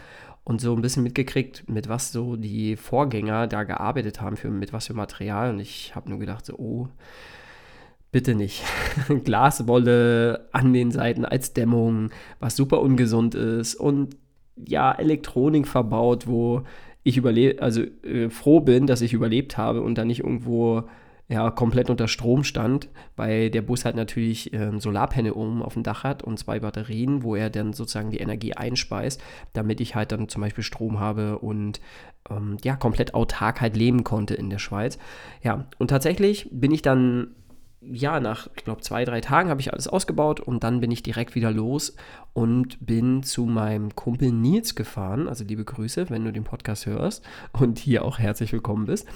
und 0.44 0.60
so 0.60 0.74
ein 0.74 0.82
bisschen 0.82 1.02
mitgekriegt, 1.02 1.68
mit 1.68 1.88
was 1.88 2.12
so 2.12 2.36
die 2.36 2.76
Vorgänger 2.76 3.46
da 3.46 3.64
gearbeitet 3.64 4.20
haben, 4.20 4.36
für, 4.36 4.50
mit 4.50 4.72
was 4.72 4.88
für 4.88 4.94
Material. 4.94 5.50
Und 5.50 5.60
ich 5.60 5.94
habe 5.94 6.10
nur 6.10 6.18
gedacht, 6.18 6.44
so, 6.44 6.56
oh, 6.58 6.88
bitte 8.10 8.34
nicht. 8.34 8.62
Glaswolle 9.24 10.48
an 10.52 10.72
den 10.74 10.90
Seiten 10.90 11.24
als 11.24 11.54
Dämmung, 11.54 12.10
was 12.38 12.54
super 12.54 12.82
ungesund 12.82 13.34
ist 13.34 13.74
und 13.76 14.16
ja, 14.56 14.92
Elektronik 14.92 15.66
verbaut, 15.66 16.26
wo 16.26 16.62
ich 17.02 17.16
überlebe, 17.16 17.62
also 17.62 17.80
äh, 18.04 18.28
froh 18.28 18.60
bin, 18.60 18.86
dass 18.86 19.00
ich 19.00 19.14
überlebt 19.14 19.56
habe 19.56 19.80
und 19.80 19.96
da 19.96 20.04
nicht 20.04 20.20
irgendwo 20.20 20.84
ja, 21.32 21.50
komplett 21.50 21.88
unter 21.88 22.08
Strom 22.08 22.44
stand, 22.44 22.90
weil 23.16 23.48
der 23.48 23.62
Bus 23.62 23.86
halt 23.86 23.96
natürlich 23.96 24.52
ähm, 24.52 24.80
Solarpanel 24.80 25.32
oben 25.32 25.62
auf 25.62 25.72
dem 25.72 25.82
Dach 25.82 26.04
hat 26.04 26.22
und 26.22 26.38
zwei 26.38 26.60
Batterien, 26.60 27.22
wo 27.22 27.34
er 27.34 27.48
dann 27.48 27.72
sozusagen 27.72 28.10
die 28.10 28.18
Energie 28.18 28.52
einspeist, 28.52 29.18
damit 29.54 29.80
ich 29.80 29.94
halt 29.94 30.12
dann 30.12 30.28
zum 30.28 30.42
Beispiel 30.42 30.62
Strom 30.62 31.00
habe 31.00 31.38
und 31.38 31.80
ähm, 32.28 32.58
ja, 32.62 32.76
komplett 32.76 33.14
autark 33.14 33.62
halt 33.62 33.78
leben 33.78 34.04
konnte 34.04 34.34
in 34.34 34.50
der 34.50 34.58
Schweiz. 34.58 34.98
Ja, 35.42 35.64
und 35.78 35.88
tatsächlich 35.88 36.50
bin 36.52 36.70
ich 36.70 36.82
dann 36.82 37.28
ja, 37.80 38.20
nach, 38.20 38.48
ich 38.54 38.62
glaube, 38.62 38.82
zwei, 38.82 39.04
drei 39.04 39.20
Tagen 39.22 39.48
habe 39.48 39.60
ich 39.60 39.72
alles 39.72 39.88
ausgebaut 39.88 40.38
und 40.38 40.62
dann 40.62 40.80
bin 40.80 40.92
ich 40.92 41.02
direkt 41.02 41.34
wieder 41.34 41.50
los 41.50 41.96
und 42.32 42.76
bin 42.84 43.22
zu 43.24 43.46
meinem 43.46 43.96
Kumpel 43.96 44.30
Nils 44.30 44.74
gefahren. 44.74 45.26
Also 45.26 45.44
liebe 45.44 45.64
Grüße, 45.64 46.08
wenn 46.10 46.24
du 46.24 46.32
den 46.32 46.44
Podcast 46.44 46.86
hörst 46.86 47.24
und 47.52 47.78
hier 47.78 48.04
auch 48.04 48.18
herzlich 48.18 48.52
willkommen 48.52 48.84
bist 48.84 49.08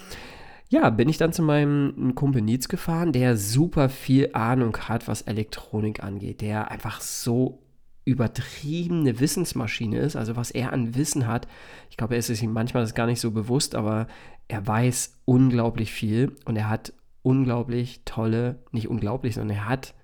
ja, 0.68 0.90
bin 0.90 1.08
ich 1.08 1.18
dann 1.18 1.32
zu 1.32 1.42
meinem 1.42 2.14
Kumpel 2.14 2.42
Nils 2.42 2.68
gefahren, 2.68 3.12
der 3.12 3.37
super 3.37 3.88
viel 3.88 4.30
Ahnung 4.32 4.76
hat, 4.76 5.06
was 5.06 5.23
Elektronik 5.23 6.02
angeht, 6.02 6.40
der 6.40 6.70
einfach 6.70 7.00
so 7.00 7.62
übertriebene 8.04 9.18
Wissensmaschine 9.20 9.99
ist, 9.99 10.16
also 10.16 10.37
was 10.37 10.50
er 10.50 10.73
an 10.73 10.94
Wissen 10.94 11.26
hat. 11.26 11.46
Ich 11.90 11.96
glaube, 11.96 12.14
er 12.14 12.18
ist 12.18 12.42
ihm 12.42 12.52
manchmal 12.52 12.82
das 12.82 12.94
gar 12.94 13.06
nicht 13.06 13.20
so 13.20 13.32
bewusst, 13.32 13.75
aber 13.75 14.06
er 14.49 14.66
weiß 14.66 15.18
unglaublich 15.25 15.92
viel 15.92 16.32
und 16.44 16.56
er 16.56 16.68
hat 16.68 16.92
unglaublich 17.23 18.02
tolle, 18.04 18.61
nicht 18.70 18.88
unglaublich, 18.88 19.35
sondern 19.35 19.56
er 19.56 19.68
hat 19.68 19.94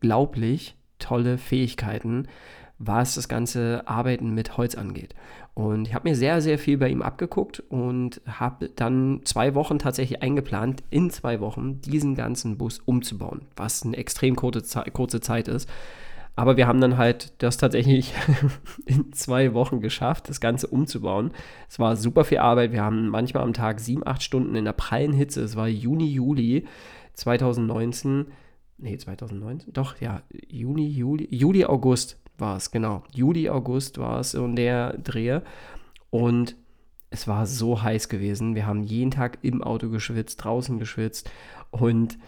glaublich 0.00 0.76
tolle 0.98 1.38
Fähigkeiten, 1.38 2.26
was 2.78 3.14
das 3.14 3.28
ganze 3.28 3.86
Arbeiten 3.86 4.34
mit 4.34 4.56
Holz 4.56 4.74
angeht. 4.74 5.14
Und 5.54 5.86
ich 5.86 5.94
habe 5.94 6.08
mir 6.08 6.16
sehr, 6.16 6.40
sehr 6.40 6.58
viel 6.58 6.78
bei 6.78 6.88
ihm 6.88 7.00
abgeguckt 7.00 7.62
und 7.68 8.20
habe 8.26 8.68
dann 8.70 9.20
zwei 9.24 9.54
Wochen 9.54 9.78
tatsächlich 9.78 10.20
eingeplant, 10.20 10.82
in 10.90 11.10
zwei 11.10 11.38
Wochen 11.38 11.80
diesen 11.80 12.16
ganzen 12.16 12.58
Bus 12.58 12.80
umzubauen, 12.84 13.42
was 13.54 13.84
eine 13.84 13.96
extrem 13.96 14.34
kurze, 14.34 14.64
Ze 14.64 14.82
kurze 14.92 15.20
Zeit 15.20 15.46
ist. 15.46 15.68
Aber 16.36 16.56
wir 16.56 16.66
haben 16.66 16.80
dann 16.80 16.98
halt 16.98 17.32
das 17.38 17.56
tatsächlich 17.56 18.12
in 18.86 19.12
zwei 19.12 19.54
Wochen 19.54 19.80
geschafft, 19.80 20.28
das 20.28 20.40
Ganze 20.40 20.66
umzubauen. 20.66 21.30
Es 21.68 21.78
war 21.78 21.94
super 21.94 22.24
viel 22.24 22.38
Arbeit. 22.38 22.72
Wir 22.72 22.82
haben 22.82 23.08
manchmal 23.08 23.44
am 23.44 23.52
Tag 23.52 23.78
sieben, 23.78 24.04
acht 24.04 24.24
Stunden 24.24 24.56
in 24.56 24.64
der 24.64 24.72
prallen 24.72 25.12
Hitze. 25.12 25.42
Es 25.42 25.54
war 25.54 25.68
Juni, 25.68 26.06
Juli 26.06 26.66
2019. 27.12 28.26
Nee, 28.78 28.96
2019? 28.96 29.72
Doch, 29.72 30.00
ja, 30.00 30.22
Juni, 30.48 30.88
Juli, 30.88 31.28
Juli, 31.30 31.64
August 31.64 32.18
war 32.38 32.56
es, 32.56 32.70
genau. 32.70 33.02
Juli, 33.12 33.48
August 33.48 33.98
war 33.98 34.20
es 34.20 34.34
und 34.34 34.56
der 34.56 34.98
Dreh. 34.98 35.40
Und 36.10 36.56
es 37.10 37.28
war 37.28 37.46
so 37.46 37.82
heiß 37.82 38.08
gewesen. 38.08 38.54
Wir 38.54 38.66
haben 38.66 38.82
jeden 38.82 39.10
Tag 39.10 39.38
im 39.42 39.62
Auto 39.62 39.88
geschwitzt, 39.88 40.42
draußen 40.44 40.78
geschwitzt. 40.78 41.30
Und 41.70 42.18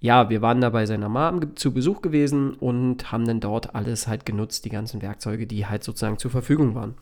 ja, 0.00 0.28
wir 0.28 0.42
waren 0.42 0.60
da 0.60 0.70
bei 0.70 0.84
seiner 0.86 1.08
Mom 1.08 1.56
zu 1.56 1.72
Besuch 1.72 2.02
gewesen 2.02 2.54
und 2.54 3.10
haben 3.10 3.26
dann 3.26 3.40
dort 3.40 3.74
alles 3.74 4.06
halt 4.06 4.26
genutzt, 4.26 4.64
die 4.64 4.70
ganzen 4.70 5.00
Werkzeuge, 5.00 5.46
die 5.46 5.66
halt 5.66 5.82
sozusagen 5.82 6.18
zur 6.18 6.30
Verfügung 6.30 6.74
waren 6.74 6.94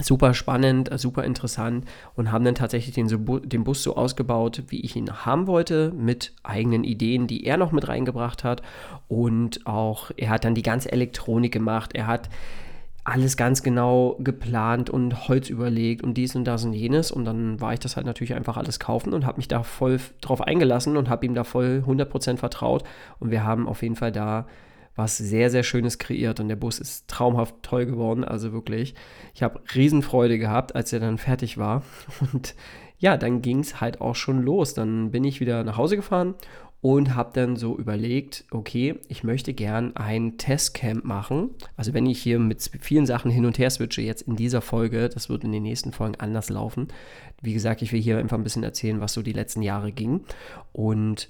super 0.00 0.34
spannend, 0.34 0.90
super 0.98 1.24
interessant 1.24 1.84
und 2.14 2.32
haben 2.32 2.44
dann 2.44 2.54
tatsächlich 2.54 2.94
den, 2.94 3.08
den, 3.44 3.64
Bus 3.64 3.82
so 3.82 3.96
ausgebaut, 3.96 4.62
wie 4.68 4.80
ich 4.80 4.96
ihn 4.96 5.10
haben 5.10 5.46
wollte, 5.46 5.92
mit 5.94 6.32
eigenen 6.42 6.84
Ideen, 6.84 7.26
die 7.26 7.44
er 7.44 7.56
noch 7.56 7.72
mit 7.72 7.88
reingebracht 7.88 8.42
hat. 8.44 8.62
Und 9.08 9.66
auch, 9.66 10.10
er 10.16 10.30
hat 10.30 10.44
dann 10.44 10.54
die 10.54 10.62
ganze 10.62 10.90
Elektronik 10.90 11.52
gemacht. 11.52 11.90
Er 11.94 12.06
hat 12.06 12.30
alles 13.04 13.36
ganz 13.36 13.62
genau 13.62 14.16
geplant 14.20 14.88
und 14.88 15.28
Holz 15.28 15.50
überlegt 15.50 16.02
und 16.02 16.14
dies 16.14 16.36
und 16.36 16.44
das 16.44 16.64
und 16.64 16.72
jenes. 16.72 17.10
Und 17.10 17.24
dann 17.24 17.60
war 17.60 17.72
ich 17.72 17.80
das 17.80 17.96
halt 17.96 18.06
natürlich 18.06 18.34
einfach 18.34 18.56
alles 18.56 18.78
kaufen 18.78 19.12
und 19.12 19.26
habe 19.26 19.38
mich 19.38 19.48
da 19.48 19.62
voll 19.62 20.00
drauf 20.20 20.40
eingelassen 20.40 20.96
und 20.96 21.08
habe 21.08 21.26
ihm 21.26 21.34
da 21.34 21.44
voll 21.44 21.82
100% 21.86 22.38
vertraut. 22.38 22.84
Und 23.18 23.30
wir 23.30 23.44
haben 23.44 23.68
auf 23.68 23.82
jeden 23.82 23.96
Fall 23.96 24.12
da 24.12 24.46
was 24.94 25.16
sehr, 25.16 25.50
sehr 25.50 25.62
Schönes 25.62 25.98
kreiert 25.98 26.40
und 26.40 26.48
der 26.48 26.56
Bus 26.56 26.78
ist 26.78 27.08
traumhaft 27.08 27.56
toll 27.62 27.86
geworden. 27.86 28.24
Also 28.24 28.52
wirklich, 28.52 28.94
ich 29.34 29.42
habe 29.42 29.60
Riesenfreude 29.74 30.38
gehabt, 30.38 30.74
als 30.74 30.92
er 30.92 31.00
dann 31.00 31.18
fertig 31.18 31.58
war. 31.58 31.82
Und 32.32 32.54
ja, 32.98 33.16
dann 33.16 33.42
ging 33.42 33.58
es 33.58 33.80
halt 33.80 34.00
auch 34.00 34.14
schon 34.14 34.42
los. 34.42 34.74
Dann 34.74 35.10
bin 35.10 35.24
ich 35.24 35.40
wieder 35.40 35.64
nach 35.64 35.76
Hause 35.76 35.96
gefahren 35.96 36.36
und 36.82 37.14
habe 37.14 37.30
dann 37.32 37.54
so 37.54 37.78
überlegt, 37.78 38.44
okay, 38.50 38.96
ich 39.08 39.22
möchte 39.22 39.54
gern 39.54 39.94
ein 39.94 40.36
Testcamp 40.36 41.04
machen. 41.04 41.50
Also 41.76 41.94
wenn 41.94 42.06
ich 42.06 42.20
hier 42.20 42.40
mit 42.40 42.70
vielen 42.80 43.06
Sachen 43.06 43.30
hin 43.30 43.46
und 43.46 43.56
her 43.56 43.70
switche, 43.70 44.02
jetzt 44.02 44.22
in 44.22 44.34
dieser 44.34 44.60
Folge, 44.60 45.08
das 45.08 45.28
wird 45.28 45.44
in 45.44 45.52
den 45.52 45.62
nächsten 45.62 45.92
Folgen 45.92 46.16
anders 46.18 46.50
laufen. 46.50 46.88
Wie 47.40 47.54
gesagt, 47.54 47.82
ich 47.82 47.92
will 47.92 48.00
hier 48.00 48.18
einfach 48.18 48.36
ein 48.36 48.42
bisschen 48.42 48.64
erzählen, 48.64 49.00
was 49.00 49.12
so 49.12 49.22
die 49.22 49.32
letzten 49.32 49.62
Jahre 49.62 49.92
ging. 49.92 50.24
Und 50.72 51.28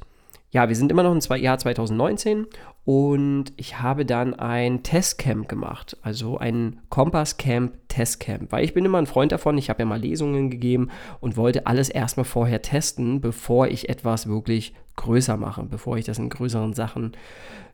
ja, 0.52 0.68
wir 0.68 0.76
sind 0.76 0.92
immer 0.92 1.02
noch 1.02 1.12
im 1.12 1.42
Jahr 1.42 1.58
2019 1.58 2.46
und 2.84 3.52
ich 3.56 3.80
habe 3.80 4.04
dann 4.04 4.34
ein 4.34 4.82
Testcamp 4.82 5.48
gemacht, 5.48 5.96
also 6.02 6.36
ein 6.36 6.80
Kompass 6.90 7.38
Camp 7.38 7.72
Testcamp, 7.88 8.52
weil 8.52 8.62
ich 8.62 8.74
bin 8.74 8.84
immer 8.84 8.98
ein 8.98 9.06
Freund 9.06 9.32
davon, 9.32 9.56
ich 9.56 9.70
habe 9.70 9.80
ja 9.80 9.86
mal 9.86 10.00
Lesungen 10.00 10.50
gegeben 10.50 10.90
und 11.20 11.38
wollte 11.38 11.66
alles 11.66 11.88
erstmal 11.88 12.24
vorher 12.24 12.60
testen, 12.60 13.22
bevor 13.22 13.68
ich 13.68 13.88
etwas 13.88 14.26
wirklich 14.26 14.74
größer 14.96 15.38
mache, 15.38 15.62
bevor 15.62 15.96
ich 15.96 16.04
das 16.04 16.18
in 16.18 16.28
größeren 16.28 16.74
Sachen 16.74 17.12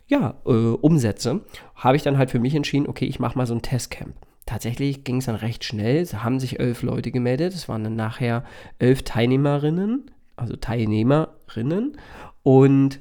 ja, 0.07 0.35
äh, 0.47 0.51
umsetze, 0.51 1.41
habe 1.75 1.97
ich 1.97 2.03
dann 2.03 2.17
halt 2.17 2.31
für 2.31 2.39
mich 2.39 2.55
entschieden, 2.55 2.89
okay, 2.89 3.07
ich 3.07 3.19
mache 3.19 3.37
mal 3.37 3.47
so 3.47 3.55
ein 3.55 3.63
Testcamp. 3.63 4.15
Tatsächlich 4.47 5.05
ging 5.05 5.17
es 5.17 5.27
dann 5.27 5.35
recht 5.35 5.65
schnell, 5.65 5.97
es 5.97 6.23
haben 6.23 6.39
sich 6.39 6.61
elf 6.61 6.83
Leute 6.83 7.11
gemeldet, 7.11 7.55
es 7.55 7.69
waren 7.69 7.85
dann 7.85 7.97
nachher 7.97 8.45
elf 8.79 9.03
Teilnehmerinnen, 9.03 10.11
also 10.39 10.57
Teilnehmerinnen. 10.57 11.97
Und 12.43 13.01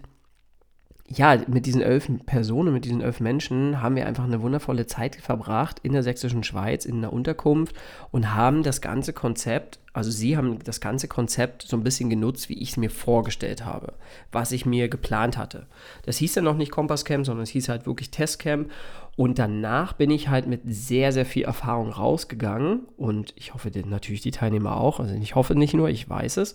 ja, 1.10 1.38
mit 1.48 1.66
diesen 1.66 1.82
elf 1.82 2.10
Personen, 2.26 2.74
mit 2.74 2.84
diesen 2.84 3.00
elf 3.00 3.22
Menschen 3.22 3.82
haben 3.82 3.96
wir 3.96 4.06
einfach 4.06 4.26
eine 4.26 4.42
wundervolle 4.42 4.88
Zeit 4.88 5.16
verbracht 5.16 5.80
in 5.82 5.94
der 5.94 6.04
sächsischen 6.04 6.44
Schweiz, 6.44 6.84
in 6.84 7.00
der 7.00 7.14
Unterkunft 7.14 7.74
und 8.12 8.36
haben 8.36 8.62
das 8.62 8.82
ganze 8.82 9.14
Konzept, 9.14 9.80
also 9.94 10.12
sie 10.12 10.36
haben 10.36 10.60
das 10.66 10.82
ganze 10.82 11.08
Konzept 11.08 11.62
so 11.62 11.78
ein 11.78 11.84
bisschen 11.84 12.10
genutzt, 12.10 12.50
wie 12.50 12.62
ich 12.62 12.72
es 12.72 12.78
mir 12.78 12.90
vorgestellt 12.90 13.64
habe, 13.64 13.94
was 14.34 14.52
ich 14.52 14.66
mir 14.66 14.90
geplant 14.90 15.38
hatte. 15.38 15.68
Das 16.04 16.18
hieß 16.18 16.36
ja 16.36 16.42
noch 16.42 16.58
nicht 16.58 16.72
Kompasscamp, 16.72 17.26
sondern 17.26 17.44
es 17.44 17.52
hieß 17.52 17.70
halt 17.70 17.86
wirklich 17.86 18.12
Testcamp 18.12 18.70
und 19.16 19.40
danach 19.40 19.94
bin 19.94 20.12
ich 20.12 20.28
halt 20.28 20.46
mit 20.46 20.64
sehr, 20.66 21.14
sehr 21.14 21.26
viel 21.26 21.44
Erfahrung 21.44 21.90
rausgegangen 21.90 22.82
und 22.98 23.34
ich 23.38 23.54
hoffe 23.54 23.72
natürlich 23.86 24.22
die 24.22 24.32
Teilnehmer 24.32 24.76
auch, 24.76 25.00
also 25.00 25.16
ich 25.16 25.36
hoffe 25.36 25.56
nicht 25.56 25.74
nur, 25.74 25.88
ich 25.88 26.10
weiß 26.10 26.36
es 26.36 26.54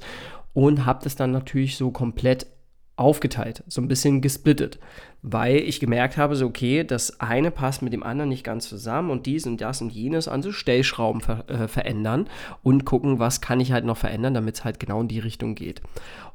und 0.54 0.84
habe 0.84 1.00
das 1.02 1.16
dann 1.16 1.30
natürlich 1.30 1.76
so 1.76 1.90
komplett 1.90 2.46
aufgeteilt, 2.96 3.64
so 3.68 3.80
ein 3.80 3.88
bisschen 3.88 4.20
gesplittet, 4.20 4.78
weil 5.22 5.56
ich 5.56 5.80
gemerkt 5.80 6.18
habe, 6.18 6.36
so 6.36 6.46
okay, 6.46 6.84
das 6.84 7.20
eine 7.20 7.50
passt 7.50 7.80
mit 7.80 7.92
dem 7.92 8.02
anderen 8.02 8.28
nicht 8.28 8.44
ganz 8.44 8.68
zusammen 8.68 9.10
und 9.10 9.24
dies 9.24 9.46
und 9.46 9.60
das 9.60 9.80
und 9.80 9.92
jenes 9.92 10.28
an 10.28 10.42
so 10.42 10.52
Stellschrauben 10.52 11.22
ver 11.22 11.48
äh, 11.48 11.68
verändern 11.68 12.28
und 12.62 12.84
gucken, 12.84 13.18
was 13.18 13.40
kann 13.40 13.60
ich 13.60 13.72
halt 13.72 13.84
noch 13.86 13.96
verändern, 13.96 14.34
damit 14.34 14.56
es 14.56 14.64
halt 14.64 14.78
genau 14.78 15.00
in 15.00 15.08
die 15.08 15.20
Richtung 15.20 15.54
geht. 15.54 15.80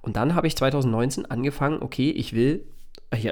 Und 0.01 0.15
dann 0.15 0.33
habe 0.33 0.47
ich 0.47 0.57
2019 0.57 1.25
angefangen, 1.27 1.81
okay, 1.81 2.09
ich 2.09 2.33
will 2.33 2.65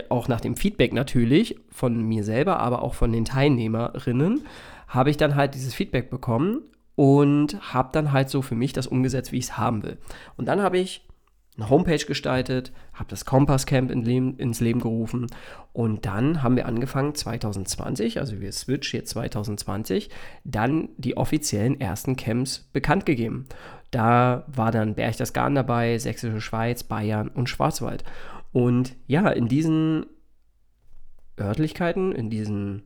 auch 0.10 0.28
nach 0.28 0.42
dem 0.42 0.56
Feedback 0.56 0.94
natürlich 0.94 1.58
von 1.70 2.02
mir 2.02 2.24
selber, 2.24 2.60
aber 2.60 2.82
auch 2.82 2.94
von 2.94 3.12
den 3.12 3.26
Teilnehmerinnen, 3.26 4.46
habe 4.88 5.10
ich 5.10 5.18
dann 5.18 5.36
halt 5.36 5.56
dieses 5.56 5.74
Feedback 5.74 6.10
bekommen 6.10 6.62
und 6.96 7.74
habe 7.74 7.90
dann 7.92 8.12
halt 8.12 8.30
so 8.30 8.42
für 8.42 8.56
mich 8.56 8.74
das 8.74 8.88
umgesetzt, 8.88 9.32
wie 9.32 9.38
ich 9.38 9.46
es 9.46 9.58
haben 9.58 9.84
will. 9.84 9.98
Und 10.38 10.48
dann 10.48 10.62
habe 10.62 10.78
ich 10.78 11.06
eine 11.58 11.70
Homepage 11.70 12.06
gestaltet, 12.06 12.74
habe 12.94 13.10
das 13.10 13.26
Kompass 13.26 13.66
Camp 13.66 13.90
in 13.90 14.04
Leben, 14.04 14.38
ins 14.38 14.60
Leben 14.60 14.82
gerufen 14.82 15.28
und 15.72 16.06
dann 16.06 16.44
haben 16.44 16.58
wir 16.58 16.66
angefangen 16.66 17.16
2020, 17.16 18.20
also 18.20 18.42
wir 18.42 18.52
switch 18.52 18.94
jetzt 18.94 19.12
2020, 19.12 20.10
dann 20.44 20.90
die 20.98 21.16
offiziellen 21.16 21.80
ersten 21.80 22.18
Camps 22.18 22.70
bekannt 22.74 23.06
gegeben. 23.06 23.46
Da 23.92 24.44
war 24.48 24.72
dann 24.72 24.96
Berchtesgaden 24.96 25.56
dabei, 25.56 25.98
Sächsische 25.98 26.42
Schweiz, 26.42 26.84
Bayern 26.84 27.30
und 27.30 27.48
Schwarzwald. 27.48 28.04
Und 28.52 28.96
ja, 29.08 29.30
in 29.30 29.48
diesen 29.48 30.06
Örtlichkeiten, 31.40 32.12
in 32.12 32.30
diesen 32.30 32.84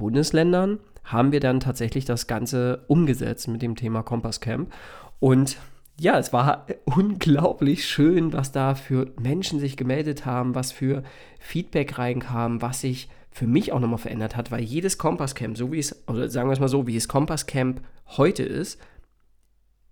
Bundesländern 0.00 0.80
haben 1.04 1.30
wir 1.30 1.40
dann 1.40 1.60
tatsächlich 1.60 2.04
das 2.04 2.26
Ganze 2.26 2.84
umgesetzt 2.88 3.46
mit 3.48 3.62
dem 3.62 3.76
Thema 3.76 4.02
Kompass 4.02 4.40
Camp. 4.40 4.72
Und 5.20 5.58
ja, 5.98 6.18
es 6.18 6.32
war 6.32 6.66
unglaublich 6.84 7.86
schön, 7.86 8.32
was 8.32 8.50
da 8.50 8.74
für 8.74 9.12
Menschen 9.20 9.60
sich 9.60 9.76
gemeldet 9.76 10.26
haben, 10.26 10.54
was 10.54 10.72
für 10.72 11.04
Feedback 11.38 11.98
reinkam, 11.98 12.62
was 12.62 12.80
sich 12.80 13.08
für 13.30 13.46
mich 13.46 13.72
auch 13.72 13.78
nochmal 13.78 13.98
verändert 13.98 14.36
hat, 14.36 14.50
weil 14.50 14.62
jedes 14.62 14.98
Kompasscamp, 14.98 15.56
so 15.56 15.70
wie 15.70 15.78
es, 15.78 16.02
oder 16.08 16.28
sagen 16.28 16.48
wir 16.48 16.54
es 16.54 16.60
mal 16.60 16.68
so, 16.68 16.86
wie 16.86 16.96
es 16.96 17.06
Kompasscamp 17.06 17.80
heute 18.16 18.42
ist, 18.42 18.80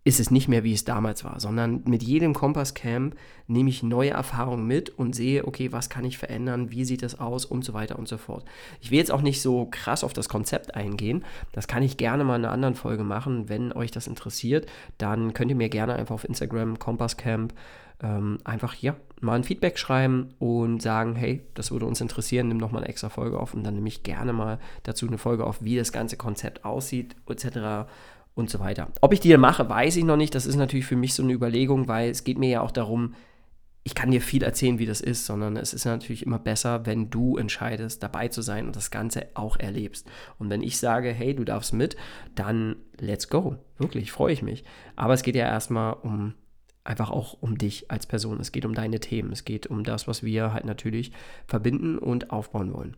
ist 0.08 0.20
es 0.20 0.30
nicht 0.30 0.48
mehr, 0.48 0.64
wie 0.64 0.72
es 0.72 0.86
damals 0.86 1.22
war, 1.22 1.38
sondern 1.38 1.82
mit 1.84 2.02
jedem 2.02 2.32
Kompasscamp 2.32 3.14
nehme 3.46 3.68
ich 3.68 3.82
neue 3.82 4.08
Erfahrungen 4.08 4.66
mit 4.66 4.88
und 4.88 5.14
sehe, 5.14 5.46
okay, 5.46 5.70
was 5.70 5.90
kann 5.90 6.06
ich 6.06 6.16
verändern, 6.16 6.70
wie 6.70 6.86
sieht 6.86 7.02
das 7.02 7.20
aus 7.20 7.44
und 7.44 7.62
so 7.62 7.74
weiter 7.74 7.98
und 7.98 8.08
so 8.08 8.16
fort. 8.16 8.46
Ich 8.80 8.90
will 8.90 8.96
jetzt 8.96 9.12
auch 9.12 9.20
nicht 9.20 9.42
so 9.42 9.68
krass 9.70 10.04
auf 10.04 10.14
das 10.14 10.30
Konzept 10.30 10.74
eingehen, 10.74 11.26
das 11.52 11.68
kann 11.68 11.82
ich 11.82 11.98
gerne 11.98 12.24
mal 12.24 12.36
in 12.36 12.46
einer 12.46 12.54
anderen 12.54 12.74
Folge 12.74 13.04
machen. 13.04 13.50
Wenn 13.50 13.70
euch 13.70 13.90
das 13.90 14.06
interessiert, 14.06 14.66
dann 14.96 15.34
könnt 15.34 15.50
ihr 15.50 15.56
mir 15.56 15.68
gerne 15.68 15.94
einfach 15.94 16.14
auf 16.14 16.24
Instagram 16.24 16.78
Kompasscamp 16.78 17.52
ähm, 18.02 18.38
einfach 18.44 18.74
ja 18.76 18.96
mal 19.20 19.34
ein 19.34 19.44
Feedback 19.44 19.78
schreiben 19.78 20.34
und 20.38 20.80
sagen, 20.80 21.16
hey, 21.16 21.42
das 21.52 21.70
würde 21.70 21.84
uns 21.84 22.00
interessieren, 22.00 22.48
nimm 22.48 22.56
noch 22.56 22.72
mal 22.72 22.78
eine 22.78 22.88
extra 22.88 23.10
Folge 23.10 23.38
auf 23.38 23.52
und 23.52 23.62
dann 23.62 23.74
nehme 23.74 23.88
ich 23.88 24.04
gerne 24.04 24.32
mal 24.32 24.58
dazu 24.84 25.06
eine 25.06 25.18
Folge 25.18 25.44
auf, 25.44 25.62
wie 25.62 25.76
das 25.76 25.92
ganze 25.92 26.16
Konzept 26.16 26.64
aussieht 26.64 27.14
etc 27.28 27.86
und 28.38 28.48
so 28.48 28.60
weiter. 28.60 28.88
Ob 29.00 29.12
ich 29.12 29.20
die 29.20 29.36
mache, 29.36 29.68
weiß 29.68 29.96
ich 29.96 30.04
noch 30.04 30.16
nicht. 30.16 30.34
Das 30.34 30.46
ist 30.46 30.56
natürlich 30.56 30.86
für 30.86 30.96
mich 30.96 31.12
so 31.14 31.22
eine 31.22 31.32
Überlegung, 31.32 31.88
weil 31.88 32.10
es 32.10 32.24
geht 32.24 32.38
mir 32.38 32.48
ja 32.48 32.60
auch 32.60 32.70
darum, 32.70 33.14
ich 33.82 33.94
kann 33.94 34.10
dir 34.10 34.20
viel 34.20 34.42
erzählen, 34.42 34.78
wie 34.78 34.86
das 34.86 35.00
ist, 35.00 35.26
sondern 35.26 35.56
es 35.56 35.72
ist 35.72 35.86
natürlich 35.86 36.24
immer 36.24 36.38
besser, 36.38 36.86
wenn 36.86 37.10
du 37.10 37.36
entscheidest, 37.36 38.02
dabei 38.02 38.28
zu 38.28 38.42
sein 38.42 38.66
und 38.66 38.76
das 38.76 38.90
Ganze 38.90 39.26
auch 39.34 39.56
erlebst. 39.56 40.06
Und 40.38 40.50
wenn 40.50 40.62
ich 40.62 40.78
sage, 40.78 41.10
hey, 41.10 41.34
du 41.34 41.44
darfst 41.44 41.72
mit, 41.72 41.96
dann 42.34 42.76
let's 42.98 43.28
go. 43.28 43.56
Wirklich, 43.78 44.12
freue 44.12 44.32
ich 44.32 44.42
mich. 44.42 44.62
Aber 44.94 45.14
es 45.14 45.22
geht 45.22 45.36
ja 45.36 45.46
erstmal 45.46 45.94
um 45.94 46.34
einfach 46.84 47.10
auch 47.10 47.36
um 47.40 47.58
dich 47.58 47.90
als 47.90 48.06
Person. 48.06 48.40
Es 48.40 48.52
geht 48.52 48.64
um 48.64 48.74
deine 48.74 49.00
Themen. 49.00 49.32
Es 49.32 49.44
geht 49.44 49.66
um 49.66 49.84
das, 49.84 50.06
was 50.06 50.22
wir 50.22 50.52
halt 50.52 50.64
natürlich 50.64 51.12
verbinden 51.46 51.98
und 51.98 52.30
aufbauen 52.30 52.72
wollen. 52.72 52.96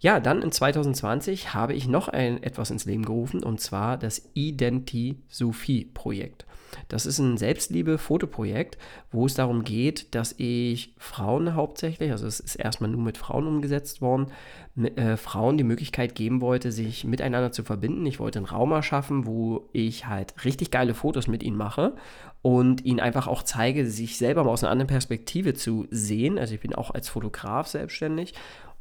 Ja, 0.00 0.20
dann 0.20 0.42
in 0.42 0.52
2020 0.52 1.54
habe 1.54 1.74
ich 1.74 1.88
noch 1.88 2.06
ein, 2.08 2.40
etwas 2.42 2.70
ins 2.70 2.84
Leben 2.84 3.04
gerufen 3.04 3.42
und 3.42 3.60
zwar 3.60 3.98
das 3.98 4.30
Identisophie-Projekt. 4.34 6.46
Das 6.88 7.06
ist 7.06 7.18
ein 7.18 7.36
Selbstliebe-Fotoprojekt, 7.36 8.78
wo 9.10 9.26
es 9.26 9.34
darum 9.34 9.64
geht, 9.64 10.14
dass 10.14 10.34
ich 10.38 10.94
Frauen 10.98 11.54
hauptsächlich, 11.54 12.12
also 12.12 12.26
es 12.26 12.40
ist 12.40 12.56
erstmal 12.56 12.90
nur 12.90 13.02
mit 13.02 13.18
Frauen 13.18 13.46
umgesetzt 13.46 14.00
worden, 14.00 14.28
mit, 14.74 14.98
äh, 14.98 15.16
Frauen 15.16 15.58
die 15.58 15.64
Möglichkeit 15.64 16.14
geben 16.14 16.40
wollte, 16.40 16.70
sich 16.70 17.04
miteinander 17.04 17.52
zu 17.52 17.64
verbinden. 17.64 18.06
Ich 18.06 18.20
wollte 18.20 18.38
einen 18.38 18.46
Raum 18.46 18.72
erschaffen, 18.72 19.26
wo 19.26 19.68
ich 19.72 20.06
halt 20.06 20.44
richtig 20.44 20.70
geile 20.70 20.94
Fotos 20.94 21.26
mit 21.26 21.42
ihnen 21.42 21.56
mache 21.56 21.94
und 22.42 22.84
ihnen 22.84 23.00
einfach 23.00 23.26
auch 23.26 23.42
zeige, 23.42 23.86
sich 23.86 24.16
selber 24.16 24.44
mal 24.44 24.50
aus 24.50 24.62
einer 24.62 24.70
anderen 24.70 24.88
Perspektive 24.88 25.54
zu 25.54 25.86
sehen. 25.90 26.38
Also 26.38 26.54
ich 26.54 26.60
bin 26.60 26.74
auch 26.74 26.92
als 26.92 27.08
Fotograf 27.08 27.66
selbstständig 27.66 28.34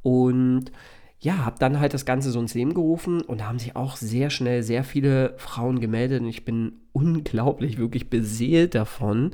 und 0.04 0.72
ja, 1.20 1.46
habe 1.46 1.58
dann 1.60 1.80
halt 1.80 1.94
das 1.94 2.06
Ganze 2.06 2.32
so 2.32 2.40
ins 2.40 2.54
Leben 2.54 2.74
gerufen 2.74 3.22
und 3.22 3.42
da 3.42 3.48
haben 3.48 3.60
sich 3.60 3.76
auch 3.76 3.96
sehr 3.96 4.30
schnell 4.30 4.62
sehr 4.62 4.84
viele 4.84 5.34
Frauen 5.38 5.80
gemeldet 5.80 6.22
und 6.22 6.28
ich 6.28 6.46
bin 6.46 6.74
unglaublich, 6.92 7.78
wirklich 7.78 8.10
beseelt 8.10 8.76
davon, 8.76 9.32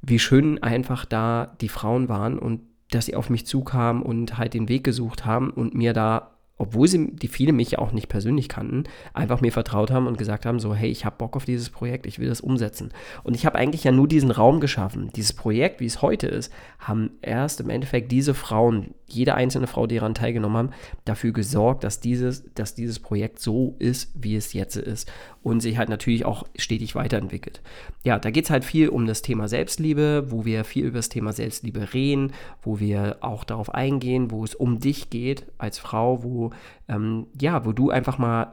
wie 0.00 0.18
schön 0.18 0.62
einfach 0.62 1.04
da 1.04 1.56
die 1.60 1.68
Frauen 1.68 2.08
waren 2.08 2.38
und 2.38 2.62
dass 2.90 3.06
sie 3.06 3.14
auf 3.14 3.30
mich 3.30 3.46
zukamen 3.46 4.02
und 4.02 4.36
halt 4.36 4.54
den 4.54 4.68
Weg 4.68 4.84
gesucht 4.84 5.24
haben 5.24 5.50
und 5.50 5.74
mir 5.74 5.92
da 5.92 6.32
obwohl 6.62 6.86
sie, 6.86 7.10
die 7.10 7.26
viele 7.26 7.52
mich 7.52 7.80
auch 7.80 7.90
nicht 7.90 8.08
persönlich 8.08 8.48
kannten, 8.48 8.84
einfach 9.14 9.40
mir 9.40 9.50
vertraut 9.50 9.90
haben 9.90 10.06
und 10.06 10.16
gesagt 10.16 10.46
haben, 10.46 10.60
so, 10.60 10.76
hey, 10.76 10.88
ich 10.88 11.04
habe 11.04 11.16
Bock 11.18 11.34
auf 11.34 11.44
dieses 11.44 11.70
Projekt, 11.70 12.06
ich 12.06 12.20
will 12.20 12.28
das 12.28 12.40
umsetzen. 12.40 12.92
Und 13.24 13.34
ich 13.34 13.46
habe 13.46 13.58
eigentlich 13.58 13.82
ja 13.82 13.90
nur 13.90 14.06
diesen 14.06 14.30
Raum 14.30 14.60
geschaffen. 14.60 15.10
Dieses 15.16 15.32
Projekt, 15.32 15.80
wie 15.80 15.86
es 15.86 16.02
heute 16.02 16.28
ist, 16.28 16.52
haben 16.78 17.10
erst 17.20 17.60
im 17.60 17.68
Endeffekt 17.68 18.12
diese 18.12 18.32
Frauen, 18.32 18.94
jede 19.14 19.34
einzelne 19.34 19.66
Frau, 19.66 19.86
die 19.86 19.96
daran 19.96 20.14
teilgenommen 20.14 20.56
haben, 20.56 20.70
dafür 21.04 21.32
gesorgt, 21.32 21.84
dass 21.84 22.00
dieses, 22.00 22.44
dass 22.54 22.74
dieses 22.74 22.98
Projekt 22.98 23.38
so 23.38 23.76
ist, 23.78 24.12
wie 24.14 24.36
es 24.36 24.52
jetzt 24.52 24.76
ist 24.76 25.10
und 25.42 25.60
sich 25.60 25.78
halt 25.78 25.88
natürlich 25.88 26.24
auch 26.24 26.44
stetig 26.56 26.94
weiterentwickelt. 26.94 27.60
Ja, 28.04 28.18
da 28.18 28.30
geht 28.30 28.44
es 28.44 28.50
halt 28.50 28.64
viel 28.64 28.88
um 28.88 29.06
das 29.06 29.22
Thema 29.22 29.48
Selbstliebe, 29.48 30.26
wo 30.28 30.44
wir 30.44 30.64
viel 30.64 30.84
über 30.84 30.98
das 30.98 31.08
Thema 31.08 31.32
Selbstliebe 31.32 31.92
reden, 31.92 32.32
wo 32.62 32.80
wir 32.80 33.18
auch 33.20 33.44
darauf 33.44 33.74
eingehen, 33.74 34.30
wo 34.30 34.44
es 34.44 34.54
um 34.54 34.78
dich 34.78 35.10
geht 35.10 35.46
als 35.58 35.78
Frau, 35.78 36.22
wo 36.22 36.50
ähm, 36.88 37.26
ja, 37.40 37.64
wo 37.64 37.72
du 37.72 37.90
einfach 37.90 38.18
mal 38.18 38.52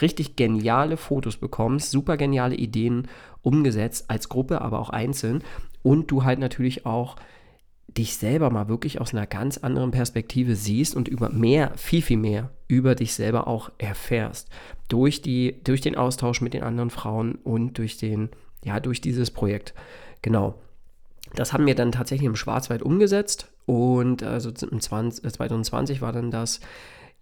richtig 0.00 0.36
geniale 0.36 0.96
Fotos 0.96 1.36
bekommst, 1.36 1.90
super 1.90 2.16
geniale 2.16 2.54
Ideen 2.54 3.08
umgesetzt 3.42 4.06
als 4.08 4.28
Gruppe, 4.28 4.60
aber 4.60 4.78
auch 4.78 4.90
einzeln 4.90 5.42
und 5.82 6.10
du 6.10 6.24
halt 6.24 6.38
natürlich 6.38 6.86
auch 6.86 7.16
dich 7.98 8.16
selber 8.16 8.50
mal 8.50 8.68
wirklich 8.68 9.00
aus 9.00 9.12
einer 9.12 9.26
ganz 9.26 9.58
anderen 9.58 9.90
Perspektive 9.90 10.54
siehst 10.54 10.94
und 10.94 11.08
über 11.08 11.28
mehr, 11.28 11.72
viel, 11.76 12.02
viel 12.02 12.16
mehr 12.16 12.50
über 12.68 12.94
dich 12.94 13.14
selber 13.14 13.48
auch 13.48 13.70
erfährst. 13.78 14.48
Durch, 14.88 15.20
die, 15.20 15.56
durch 15.64 15.80
den 15.80 15.96
Austausch 15.96 16.40
mit 16.40 16.54
den 16.54 16.62
anderen 16.62 16.90
Frauen 16.90 17.34
und 17.36 17.78
durch 17.78 17.96
den, 17.96 18.28
ja, 18.64 18.78
durch 18.78 19.00
dieses 19.00 19.30
Projekt. 19.30 19.74
Genau. 20.22 20.54
Das 21.34 21.52
haben 21.52 21.66
wir 21.66 21.74
dann 21.74 21.92
tatsächlich 21.92 22.26
im 22.26 22.36
Schwarzwald 22.36 22.82
umgesetzt 22.82 23.48
und 23.66 24.22
also 24.22 24.50
im 24.70 24.80
20, 24.80 25.30
2020 25.30 26.00
war 26.00 26.12
dann 26.12 26.30
das 26.30 26.60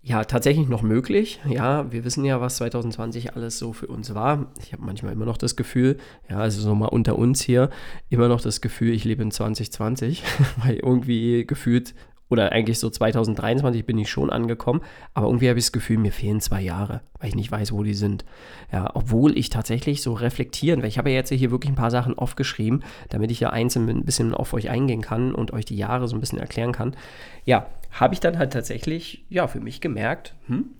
ja, 0.07 0.23
tatsächlich 0.23 0.69
noch 0.69 0.83
möglich. 0.83 1.40
Ja, 1.49 1.90
wir 1.90 2.05
wissen 2.05 2.25
ja, 2.25 2.40
was 2.40 2.59
2020 2.59 3.35
alles 3.35 3.59
so 3.59 3.73
für 3.73 3.88
uns 3.88 4.14
war. 4.14 4.53
Ich 4.62 4.73
habe 4.73 4.85
manchmal 4.85 5.12
immer 5.12 5.25
noch 5.25 5.37
das 5.37 5.57
Gefühl, 5.57 5.97
ja, 6.31 6.38
also 6.38 6.62
so 6.62 6.77
mal 6.77 6.87
unter 6.87 7.19
uns 7.19 7.40
hier, 7.40 7.71
immer 8.09 8.29
noch 8.29 8.40
das 8.40 8.61
Gefühl, 8.61 8.95
ich 8.95 9.03
lebe 9.03 9.25
in 9.25 9.33
2020, 9.33 10.23
weil 10.64 10.77
irgendwie 10.77 11.45
gefühlt 11.45 11.92
oder 12.29 12.53
eigentlich 12.53 12.79
so 12.79 12.91
2023 12.91 13.87
bin 13.87 13.99
ich 13.99 14.11
schon 14.11 14.31
angekommen, 14.31 14.81
aber 15.15 15.27
irgendwie 15.27 15.49
habe 15.49 15.59
ich 15.59 15.67
das 15.67 15.73
Gefühl, 15.73 15.99
mir 15.99 16.12
fehlen 16.12 16.41
zwei 16.41 16.61
Jahre, 16.61 17.01
weil 17.19 17.29
ich 17.29 17.35
nicht 17.35 17.53
weiß, 17.53 17.73
wo 17.73 17.83
die 17.83 17.95
sind. 17.95 18.25
Ja, 18.73 18.91
obwohl 18.95 19.37
ich 19.39 19.51
tatsächlich 19.51 20.03
so 20.03 20.12
reflektieren, 20.12 20.83
weil 20.83 20.89
ich 20.89 20.99
habe 20.99 21.11
ja 21.11 21.17
jetzt 21.17 21.31
hier 21.31 21.51
wirklich 21.51 21.71
ein 21.71 21.77
paar 21.77 21.91
Sachen 21.91 22.19
aufgeschrieben, 22.19 22.83
damit 23.09 23.31
ich 23.31 23.41
ja 23.41 23.51
einzeln 23.51 23.89
ein 23.89 24.05
bisschen 24.05 24.35
auf 24.35 24.53
euch 24.55 24.71
eingehen 24.71 25.03
kann 25.03 25.35
und 25.35 25.53
euch 25.53 25.65
die 25.65 25.77
Jahre 25.77 26.09
so 26.09 26.17
ein 26.17 26.21
bisschen 26.21 26.39
erklären 26.39 26.73
kann. 26.73 26.97
Ja, 27.45 27.67
habe 27.93 28.15
ich 28.15 28.21
dann 28.21 28.39
halt 28.39 28.53
tatsächlich, 28.53 29.25
ja, 29.29 29.47
für 29.47 29.61
mich 29.61 29.81
gemerkt, 29.81 30.35
hm, 30.49 30.71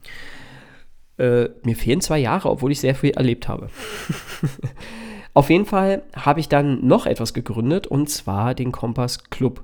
äh, 1.19 1.49
mir 1.63 1.77
fehlen 1.77 2.01
zwei 2.01 2.19
Jahre, 2.19 2.51
obwohl 2.51 2.73
ich 2.73 2.81
sehr 2.81 2.95
viel 2.95 3.11
erlebt 3.11 3.49
habe. 3.49 3.71
Auf 5.35 5.51
jeden 5.51 5.67
Fall 5.67 6.03
habe 6.15 6.41
ich 6.41 6.49
dann 6.49 6.87
noch 6.87 7.07
etwas 7.07 7.35
gegründet 7.35 7.87
und 7.87 8.09
zwar 8.09 8.55
den 8.55 8.73
Kompass 8.73 9.25
Club. 9.31 9.63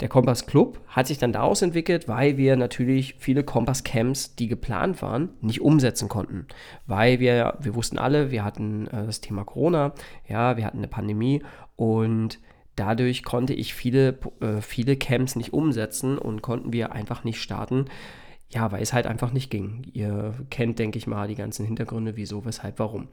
Der 0.00 0.08
Kompass 0.08 0.46
Club 0.46 0.80
hat 0.88 1.06
sich 1.06 1.16
dann 1.16 1.32
daraus 1.32 1.62
entwickelt, 1.62 2.06
weil 2.06 2.36
wir 2.36 2.56
natürlich 2.56 3.14
viele 3.18 3.44
Kompass 3.44 3.82
Camps, 3.82 4.34
die 4.34 4.46
geplant 4.46 5.00
waren, 5.00 5.30
nicht 5.40 5.62
umsetzen 5.62 6.08
konnten. 6.08 6.46
Weil 6.86 7.18
wir, 7.18 7.56
wir 7.60 7.74
wussten 7.74 7.98
alle, 7.98 8.30
wir 8.30 8.44
hatten 8.44 8.88
äh, 8.88 9.06
das 9.06 9.22
Thema 9.22 9.44
Corona, 9.44 9.94
ja, 10.28 10.56
wir 10.58 10.66
hatten 10.66 10.78
eine 10.78 10.88
Pandemie 10.88 11.42
und 11.76 12.38
dadurch 12.76 13.24
konnte 13.24 13.54
ich 13.54 13.74
viele, 13.74 14.18
äh, 14.40 14.60
viele 14.60 14.96
Camps 14.96 15.34
nicht 15.34 15.54
umsetzen 15.54 16.18
und 16.18 16.42
konnten 16.42 16.74
wir 16.74 16.92
einfach 16.92 17.24
nicht 17.24 17.40
starten. 17.40 17.86
Ja, 18.50 18.70
weil 18.70 18.82
es 18.82 18.92
halt 18.92 19.06
einfach 19.06 19.32
nicht 19.32 19.50
ging. 19.50 19.82
Ihr 19.92 20.34
kennt, 20.50 20.78
denke 20.78 20.98
ich 20.98 21.08
mal, 21.08 21.26
die 21.26 21.34
ganzen 21.34 21.66
Hintergründe, 21.66 22.16
wieso, 22.16 22.44
weshalb, 22.44 22.78
warum. 22.78 23.08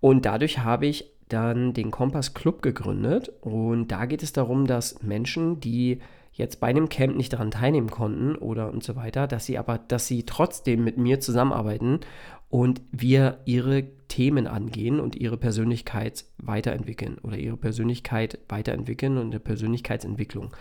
Und 0.00 0.24
dadurch 0.24 0.60
habe 0.60 0.86
ich 0.86 1.10
dann 1.28 1.74
den 1.74 1.90
Kompass 1.90 2.34
Club 2.34 2.62
gegründet 2.62 3.30
und 3.40 3.88
da 3.88 4.06
geht 4.06 4.22
es 4.22 4.32
darum, 4.32 4.66
dass 4.66 5.02
Menschen, 5.02 5.60
die 5.60 6.00
jetzt 6.40 6.58
bei 6.58 6.66
einem 6.66 6.88
Camp 6.88 7.16
nicht 7.16 7.32
daran 7.32 7.52
teilnehmen 7.52 7.90
konnten 7.90 8.34
oder 8.34 8.72
und 8.72 8.82
so 8.82 8.96
weiter, 8.96 9.28
dass 9.28 9.46
sie 9.46 9.58
aber, 9.58 9.78
dass 9.78 10.06
sie 10.06 10.24
trotzdem 10.24 10.82
mit 10.82 10.98
mir 10.98 11.20
zusammenarbeiten 11.20 12.00
und 12.48 12.82
wir 12.90 13.38
ihre 13.44 13.84
Themen 14.08 14.48
angehen 14.48 14.98
und 14.98 15.14
ihre 15.14 15.36
Persönlichkeit 15.36 16.24
weiterentwickeln 16.38 17.18
oder 17.22 17.36
ihre 17.36 17.56
Persönlichkeit 17.56 18.40
weiterentwickeln 18.48 19.18
und 19.18 19.26
eine 19.26 19.38
Persönlichkeitsentwicklung. 19.38 20.52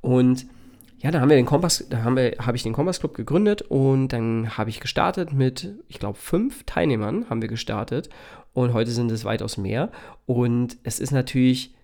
Und 0.00 0.46
ja, 1.00 1.10
da 1.10 1.20
haben 1.20 1.28
wir 1.28 1.36
den 1.36 1.46
Kompass, 1.46 1.84
da 1.90 2.04
haben 2.04 2.14
wir, 2.14 2.36
habe 2.38 2.56
ich 2.56 2.62
den 2.62 2.72
Kompass 2.72 3.00
Club 3.00 3.14
gegründet 3.14 3.62
und 3.62 4.08
dann 4.12 4.56
habe 4.56 4.70
ich 4.70 4.78
gestartet 4.78 5.32
mit, 5.32 5.74
ich 5.88 5.98
glaube, 5.98 6.16
fünf 6.16 6.62
Teilnehmern 6.62 7.28
haben 7.28 7.42
wir 7.42 7.48
gestartet 7.48 8.08
und 8.52 8.72
heute 8.72 8.92
sind 8.92 9.10
es 9.10 9.24
weitaus 9.24 9.56
mehr. 9.56 9.90
Und 10.26 10.76
es 10.84 11.00
ist 11.00 11.10
natürlich 11.10 11.74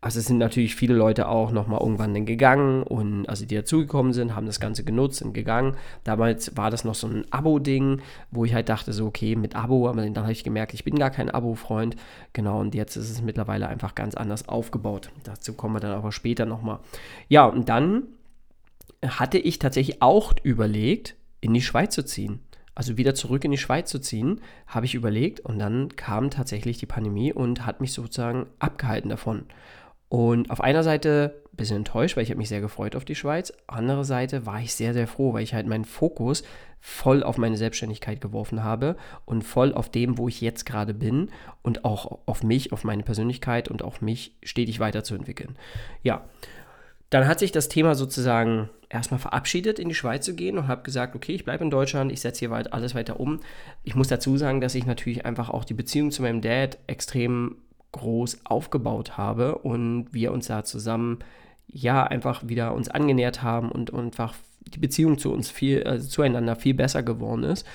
also 0.00 0.20
es 0.20 0.26
sind 0.26 0.38
natürlich 0.38 0.76
viele 0.76 0.94
Leute 0.94 1.28
auch 1.28 1.50
nochmal 1.50 1.80
irgendwann 1.80 2.14
dann 2.14 2.26
gegangen 2.26 2.82
und 2.82 3.28
also 3.28 3.46
die 3.46 3.54
dazugekommen 3.54 4.12
sind, 4.12 4.36
haben 4.36 4.46
das 4.46 4.60
Ganze 4.60 4.84
genutzt, 4.84 5.18
sind 5.18 5.32
gegangen. 5.32 5.76
Damals 6.04 6.56
war 6.56 6.70
das 6.70 6.84
noch 6.84 6.94
so 6.94 7.06
ein 7.08 7.24
Abo-Ding, 7.30 8.02
wo 8.30 8.44
ich 8.44 8.54
halt 8.54 8.68
dachte, 8.68 8.92
so 8.92 9.06
okay, 9.06 9.36
mit 9.36 9.56
Abo, 9.56 9.88
aber 9.88 10.02
dann 10.02 10.22
habe 10.22 10.32
ich 10.32 10.44
gemerkt, 10.44 10.74
ich 10.74 10.84
bin 10.84 10.96
gar 10.96 11.10
kein 11.10 11.30
Abo-Freund. 11.30 11.96
Genau, 12.34 12.60
und 12.60 12.74
jetzt 12.74 12.96
ist 12.96 13.10
es 13.10 13.22
mittlerweile 13.22 13.68
einfach 13.68 13.94
ganz 13.94 14.14
anders 14.14 14.48
aufgebaut. 14.48 15.10
Dazu 15.24 15.54
kommen 15.54 15.74
wir 15.74 15.80
dann 15.80 15.92
aber 15.92 16.12
später 16.12 16.46
nochmal. 16.46 16.78
Ja, 17.28 17.46
und 17.46 17.68
dann 17.68 18.04
hatte 19.04 19.38
ich 19.38 19.58
tatsächlich 19.58 20.02
auch 20.02 20.34
überlegt, 20.42 21.16
in 21.40 21.54
die 21.54 21.62
Schweiz 21.62 21.94
zu 21.94 22.04
ziehen 22.04 22.40
also 22.76 22.98
wieder 22.98 23.14
zurück 23.14 23.42
in 23.42 23.50
die 23.50 23.58
Schweiz 23.58 23.90
zu 23.90 23.98
ziehen, 23.98 24.42
habe 24.66 24.84
ich 24.84 24.94
überlegt 24.94 25.40
und 25.40 25.58
dann 25.58 25.96
kam 25.96 26.28
tatsächlich 26.30 26.76
die 26.76 26.86
Pandemie 26.86 27.32
und 27.32 27.64
hat 27.64 27.80
mich 27.80 27.94
sozusagen 27.94 28.46
abgehalten 28.58 29.08
davon. 29.08 29.46
Und 30.08 30.50
auf 30.50 30.60
einer 30.60 30.82
Seite 30.82 31.42
ein 31.52 31.56
bisschen 31.56 31.78
enttäuscht, 31.78 32.16
weil 32.16 32.22
ich 32.22 32.30
habe 32.30 32.38
mich 32.38 32.48
sehr 32.48 32.60
gefreut 32.60 32.94
auf 32.94 33.04
die 33.04 33.14
Schweiz. 33.14 33.52
Andere 33.66 34.04
Seite 34.04 34.46
war 34.46 34.60
ich 34.60 34.74
sehr, 34.74 34.92
sehr 34.92 35.06
froh, 35.08 35.32
weil 35.32 35.42
ich 35.42 35.54
halt 35.54 35.66
meinen 35.66 35.84
Fokus 35.84 36.44
voll 36.80 37.24
auf 37.24 37.38
meine 37.38 37.56
Selbstständigkeit 37.56 38.20
geworfen 38.20 38.62
habe 38.62 38.96
und 39.24 39.42
voll 39.42 39.74
auf 39.74 39.90
dem, 39.90 40.18
wo 40.18 40.28
ich 40.28 40.40
jetzt 40.40 40.66
gerade 40.66 40.94
bin 40.94 41.30
und 41.62 41.84
auch 41.84 42.20
auf 42.26 42.44
mich, 42.44 42.72
auf 42.72 42.84
meine 42.84 43.02
Persönlichkeit 43.02 43.68
und 43.68 43.82
auch 43.82 44.00
mich 44.00 44.36
stetig 44.44 44.78
weiterzuentwickeln. 44.78 45.56
Ja, 46.04 46.24
dann 47.10 47.26
hat 47.26 47.38
sich 47.40 47.50
das 47.50 47.68
Thema 47.68 47.94
sozusagen 47.94 48.68
erstmal 48.88 49.18
verabschiedet, 49.18 49.78
in 49.78 49.88
die 49.88 49.94
Schweiz 49.94 50.24
zu 50.24 50.34
gehen 50.34 50.58
und 50.58 50.68
habe 50.68 50.82
gesagt, 50.82 51.16
okay, 51.16 51.32
ich 51.32 51.44
bleibe 51.44 51.64
in 51.64 51.70
Deutschland, 51.70 52.12
ich 52.12 52.20
setze 52.20 52.40
hier 52.40 52.50
weit 52.50 52.72
alles 52.72 52.94
weiter 52.94 53.18
um. 53.18 53.40
Ich 53.82 53.94
muss 53.94 54.08
dazu 54.08 54.36
sagen, 54.36 54.60
dass 54.60 54.74
ich 54.74 54.86
natürlich 54.86 55.24
einfach 55.24 55.50
auch 55.50 55.64
die 55.64 55.74
Beziehung 55.74 56.10
zu 56.10 56.22
meinem 56.22 56.40
Dad 56.40 56.78
extrem 56.86 57.56
groß 57.96 58.40
aufgebaut 58.44 59.16
habe 59.16 59.58
und 59.58 60.08
wir 60.12 60.32
uns 60.32 60.46
da 60.46 60.64
zusammen 60.64 61.18
ja 61.66 62.04
einfach 62.04 62.46
wieder 62.48 62.74
uns 62.74 62.88
angenähert 62.88 63.42
haben 63.42 63.70
und, 63.70 63.90
und 63.90 64.06
einfach 64.06 64.34
die 64.60 64.78
Beziehung 64.78 65.18
zu 65.18 65.32
uns 65.32 65.50
viel, 65.50 65.84
also 65.84 66.08
zueinander 66.08 66.56
viel 66.56 66.74
besser 66.74 67.02
geworden 67.02 67.44
ist. 67.44 67.66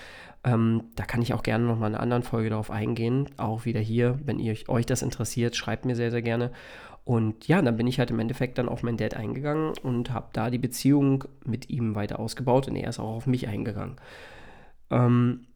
Ähm, 0.44 0.86
da 0.96 1.04
kann 1.04 1.22
ich 1.22 1.34
auch 1.34 1.44
gerne 1.44 1.66
nochmal 1.66 1.90
in 1.90 1.96
einer 1.96 2.04
anderen 2.04 2.24
Folge 2.24 2.50
darauf 2.50 2.72
eingehen. 2.72 3.30
Auch 3.38 3.66
wieder 3.66 3.80
hier, 3.80 4.20
wenn 4.26 4.40
ihr 4.40 4.56
euch 4.68 4.86
das 4.86 5.02
interessiert, 5.04 5.56
schreibt 5.56 5.86
mir 5.86 5.96
sehr, 5.96 6.12
sehr 6.12 6.22
gerne. 6.22 6.52
Und 7.04 7.48
ja, 7.48 7.62
dann 7.62 7.78
bin 7.78 7.88
ich 7.88 8.00
halt 8.00 8.12
im 8.12 8.20
Endeffekt 8.20 8.58
dann 8.58 8.70
auf 8.70 8.84
meinen 8.84 8.98
Dad 8.98 9.16
eingegangen 9.16 9.74
und 9.82 10.12
habe 10.14 10.30
da 10.34 10.50
die 10.50 10.58
Beziehung 10.58 11.24
mit 11.46 11.70
ihm 11.70 11.96
weiter 11.96 12.20
ausgebaut 12.20 12.68
und 12.68 12.76
er 12.76 12.90
ist 12.90 13.00
auch 13.00 13.16
auf 13.16 13.28
mich 13.28 13.48
eingegangen. 13.48 13.96
Ähm, 14.90 15.48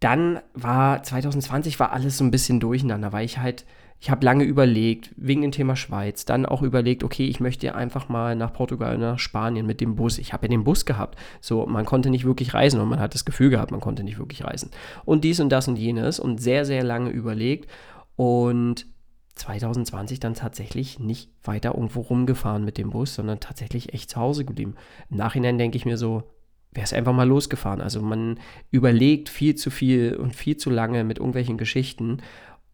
dann 0.00 0.40
war 0.54 1.02
2020 1.02 1.78
war 1.80 1.92
alles 1.92 2.18
so 2.18 2.24
ein 2.24 2.30
bisschen 2.30 2.60
durcheinander, 2.60 3.12
weil 3.12 3.24
ich 3.24 3.38
halt 3.38 3.64
ich 4.00 4.10
habe 4.10 4.24
lange 4.24 4.44
überlegt, 4.44 5.12
wegen 5.16 5.42
dem 5.42 5.50
Thema 5.50 5.74
Schweiz, 5.74 6.24
dann 6.24 6.46
auch 6.46 6.62
überlegt, 6.62 7.02
okay, 7.02 7.26
ich 7.26 7.40
möchte 7.40 7.74
einfach 7.74 8.08
mal 8.08 8.36
nach 8.36 8.52
Portugal, 8.52 8.96
nach 8.96 9.18
Spanien 9.18 9.66
mit 9.66 9.80
dem 9.80 9.96
Bus. 9.96 10.18
Ich 10.18 10.32
habe 10.32 10.46
ja 10.46 10.50
den 10.50 10.62
Bus 10.62 10.84
gehabt. 10.84 11.18
So, 11.40 11.66
man 11.66 11.84
konnte 11.84 12.08
nicht 12.08 12.24
wirklich 12.24 12.54
reisen 12.54 12.80
und 12.80 12.88
man 12.88 13.00
hat 13.00 13.14
das 13.14 13.24
Gefühl 13.24 13.50
gehabt, 13.50 13.72
man 13.72 13.80
konnte 13.80 14.04
nicht 14.04 14.18
wirklich 14.18 14.44
reisen. 14.44 14.70
Und 15.04 15.24
dies 15.24 15.40
und 15.40 15.50
das 15.50 15.66
und 15.66 15.76
jenes 15.76 16.20
und 16.20 16.40
sehr, 16.40 16.64
sehr 16.64 16.84
lange 16.84 17.10
überlegt 17.10 17.68
und 18.14 18.86
2020 19.34 20.20
dann 20.20 20.34
tatsächlich 20.34 21.00
nicht 21.00 21.30
weiter 21.42 21.74
irgendwo 21.74 22.00
rumgefahren 22.00 22.64
mit 22.64 22.78
dem 22.78 22.90
Bus, 22.90 23.14
sondern 23.14 23.40
tatsächlich 23.40 23.94
echt 23.94 24.10
zu 24.10 24.20
Hause 24.20 24.44
geblieben. 24.44 24.74
Im 25.10 25.16
Nachhinein 25.16 25.58
denke 25.58 25.76
ich 25.76 25.86
mir 25.86 25.96
so, 25.96 26.22
wäre 26.72 26.84
es 26.84 26.92
einfach 26.92 27.12
mal 27.12 27.26
losgefahren. 27.26 27.80
Also 27.80 28.00
man 28.02 28.38
überlegt 28.70 29.28
viel 29.28 29.54
zu 29.54 29.70
viel 29.70 30.14
und 30.16 30.36
viel 30.36 30.56
zu 30.56 30.70
lange 30.70 31.02
mit 31.02 31.18
irgendwelchen 31.18 31.58
Geschichten 31.58 32.18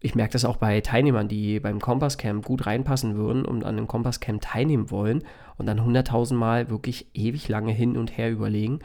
ich 0.05 0.15
merke 0.15 0.35
das 0.35 0.45
auch 0.45 0.59
bei 0.59 0.83
Teilnehmern, 0.83 1.29
die 1.29 1.61
beim 1.61 1.81
Kompasscamp 1.81 2.45
gut 2.45 2.67
reinpassen 2.67 3.17
würden 3.17 3.47
und 3.47 3.65
an 3.65 3.79
einem 3.79 3.87
Kompasscamp 3.87 4.43
teilnehmen 4.43 4.91
wollen 4.91 5.25
und 5.57 5.65
dann 5.65 5.83
hunderttausend 5.83 6.39
Mal 6.39 6.69
wirklich 6.69 7.07
ewig 7.15 7.49
lange 7.49 7.73
hin 7.73 7.97
und 7.97 8.19
her 8.19 8.31
überlegen. 8.31 8.81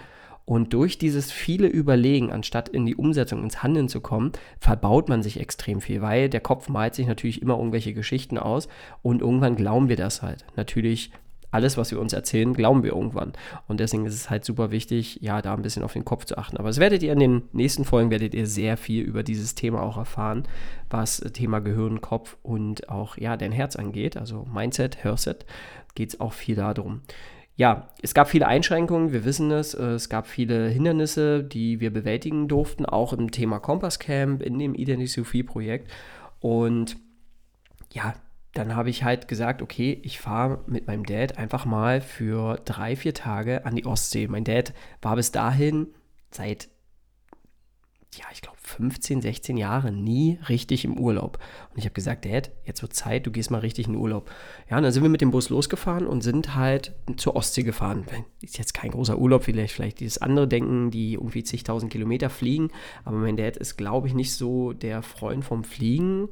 Und 0.46 0.74
durch 0.74 0.98
dieses 0.98 1.30
viele 1.30 1.68
Überlegen, 1.68 2.32
anstatt 2.32 2.70
in 2.70 2.86
die 2.86 2.96
Umsetzung, 2.96 3.44
ins 3.44 3.62
Handeln 3.62 3.90
zu 3.90 4.00
kommen, 4.00 4.32
verbaut 4.62 5.10
man 5.10 5.22
sich 5.22 5.42
extrem 5.42 5.82
viel, 5.82 6.02
weil 6.02 6.30
der 6.30 6.40
Kopf 6.40 6.70
malt 6.70 6.96
sich 6.96 7.06
natürlich 7.06 7.42
immer 7.42 7.58
irgendwelche 7.58 7.94
Geschichten 7.94 8.38
aus 8.38 8.70
und 9.02 9.22
irgendwann 9.22 9.58
glauben 9.58 9.90
wir 9.90 9.98
das 9.98 10.22
halt. 10.22 10.46
Natürlich 10.56 11.12
alles, 11.52 11.78
was 11.78 11.92
wir 11.92 12.00
uns 12.00 12.14
erzählen, 12.14 12.54
glauben 12.54 12.84
wir 12.84 12.92
irgendwann. 12.92 13.34
Und 13.68 13.80
deswegen 13.80 14.06
ist 14.06 14.14
es 14.14 14.30
halt 14.30 14.46
super 14.46 14.72
wichtig, 14.72 15.20
ja, 15.22 15.42
da 15.42 15.54
ein 15.54 15.62
bisschen 15.62 15.84
auf 15.84 15.94
den 15.94 16.06
Kopf 16.06 16.26
zu 16.26 16.38
achten. 16.38 16.58
Aber 16.58 16.70
es 16.70 16.80
werdet 16.80 17.02
ihr 17.04 17.14
in 17.14 17.20
den 17.20 17.44
nächsten 17.54 17.86
Folgen, 17.86 18.12
werdet 18.12 18.34
ihr 18.34 18.46
sehr 18.46 18.78
viel 18.78 19.04
über 19.04 19.24
dieses 19.24 19.56
Thema 19.56 19.82
auch 19.82 19.98
erfahren, 19.98 20.44
was 20.90 21.18
Thema 21.34 21.60
Gehirn, 21.60 22.02
Kopf 22.02 22.38
und 22.44 22.90
auch, 22.90 23.18
ja, 23.18 23.38
dein 23.38 23.52
Herz 23.52 23.76
angeht. 23.76 24.18
Also 24.18 24.46
Mindset, 24.52 25.04
Hörset, 25.04 25.46
geht 25.96 26.10
es 26.10 26.20
auch 26.20 26.34
viel 26.34 26.56
darum. 26.56 27.02
Ja, 27.56 27.90
es 28.02 28.14
gab 28.14 28.30
viele 28.30 28.48
Einschränkungen, 28.48 29.12
wir 29.12 29.26
wissen 29.26 29.52
es. 29.52 29.74
Es 29.74 30.08
gab 30.08 30.28
viele 30.28 30.70
Hindernisse, 30.70 31.44
die 31.44 31.82
wir 31.82 31.92
bewältigen 31.92 32.48
durften, 32.48 32.86
auch 32.86 33.12
im 33.12 33.32
Thema 33.32 33.60
Kompass 33.60 34.00
Camp, 34.00 34.42
in 34.42 34.58
dem 34.60 34.76
Identity 34.76 35.08
Sophie 35.08 35.44
Projekt. 35.44 35.92
Und 36.40 36.96
ja, 37.92 38.14
dann 38.54 38.76
habe 38.76 38.90
ich 38.90 39.04
halt 39.04 39.28
gesagt, 39.28 39.62
okay, 39.62 40.00
ich 40.04 40.20
fahre 40.20 40.64
mit 40.66 40.88
meinem 40.88 41.06
Dad 41.06 41.38
einfach 41.38 41.66
mal 41.66 42.02
für 42.02 42.60
drei, 42.66 42.96
vier 42.96 43.14
Tage 43.14 43.66
an 43.66 43.76
die 43.76 43.86
Ostsee. 43.86 44.28
Mein 44.28 44.44
Dad 44.44 44.74
war 45.02 45.16
bis 45.16 45.32
dahin 45.32 45.88
seit, 46.32 46.68
ja, 48.16 48.26
ich 48.34 48.42
glaube 48.42 48.58
15, 48.60 49.22
16 49.22 49.56
Jahren 49.56 50.04
nie 50.04 50.40
richtig 50.50 50.84
im 50.84 50.98
Urlaub. 50.98 51.38
Und 51.70 51.78
ich 51.78 51.86
habe 51.86 51.94
gesagt, 51.94 52.26
Dad, 52.26 52.52
jetzt 52.66 52.82
wird 52.82 52.94
Zeit, 52.94 53.28
du 53.28 53.32
gehst 53.32 53.52
mal 53.52 53.60
richtig 53.60 53.86
in 53.86 53.94
den 53.94 54.02
Urlaub. 54.02 54.32
Ja, 54.68 54.78
und 54.78 54.84
dann 54.84 54.92
sind 54.92 55.04
wir 55.04 55.10
mit 55.10 55.22
dem 55.22 55.30
Bus 55.30 55.50
losgefahren 55.50 56.08
und 56.08 56.22
sind 56.22 56.56
halt 56.56 56.96
zur 57.18 57.36
Ostsee 57.36 57.64
gefahren. 57.64 58.06
Ist 58.42 58.58
jetzt 58.58 58.74
kein 58.74 58.92
großer 58.92 59.20
Urlaub, 59.20 59.44
vielleicht, 59.44 59.76
vielleicht 59.76 60.00
dieses 60.00 60.18
andere 60.18 60.48
denken, 60.48 60.90
die 60.90 61.14
irgendwie 61.14 61.44
zigtausend 61.44 61.92
Kilometer 61.92 62.32
fliegen. 62.32 62.72
Aber 63.06 63.18
mein 63.18 63.38
Dad 63.38 63.58
ist, 63.58 63.78
glaube 63.78 64.08
ich, 64.08 64.16
nicht 64.16 64.34
so 64.34 64.74
der 64.74 65.04
Freund 65.04 65.46
vom 65.46 65.64
Fliegen 65.64 66.30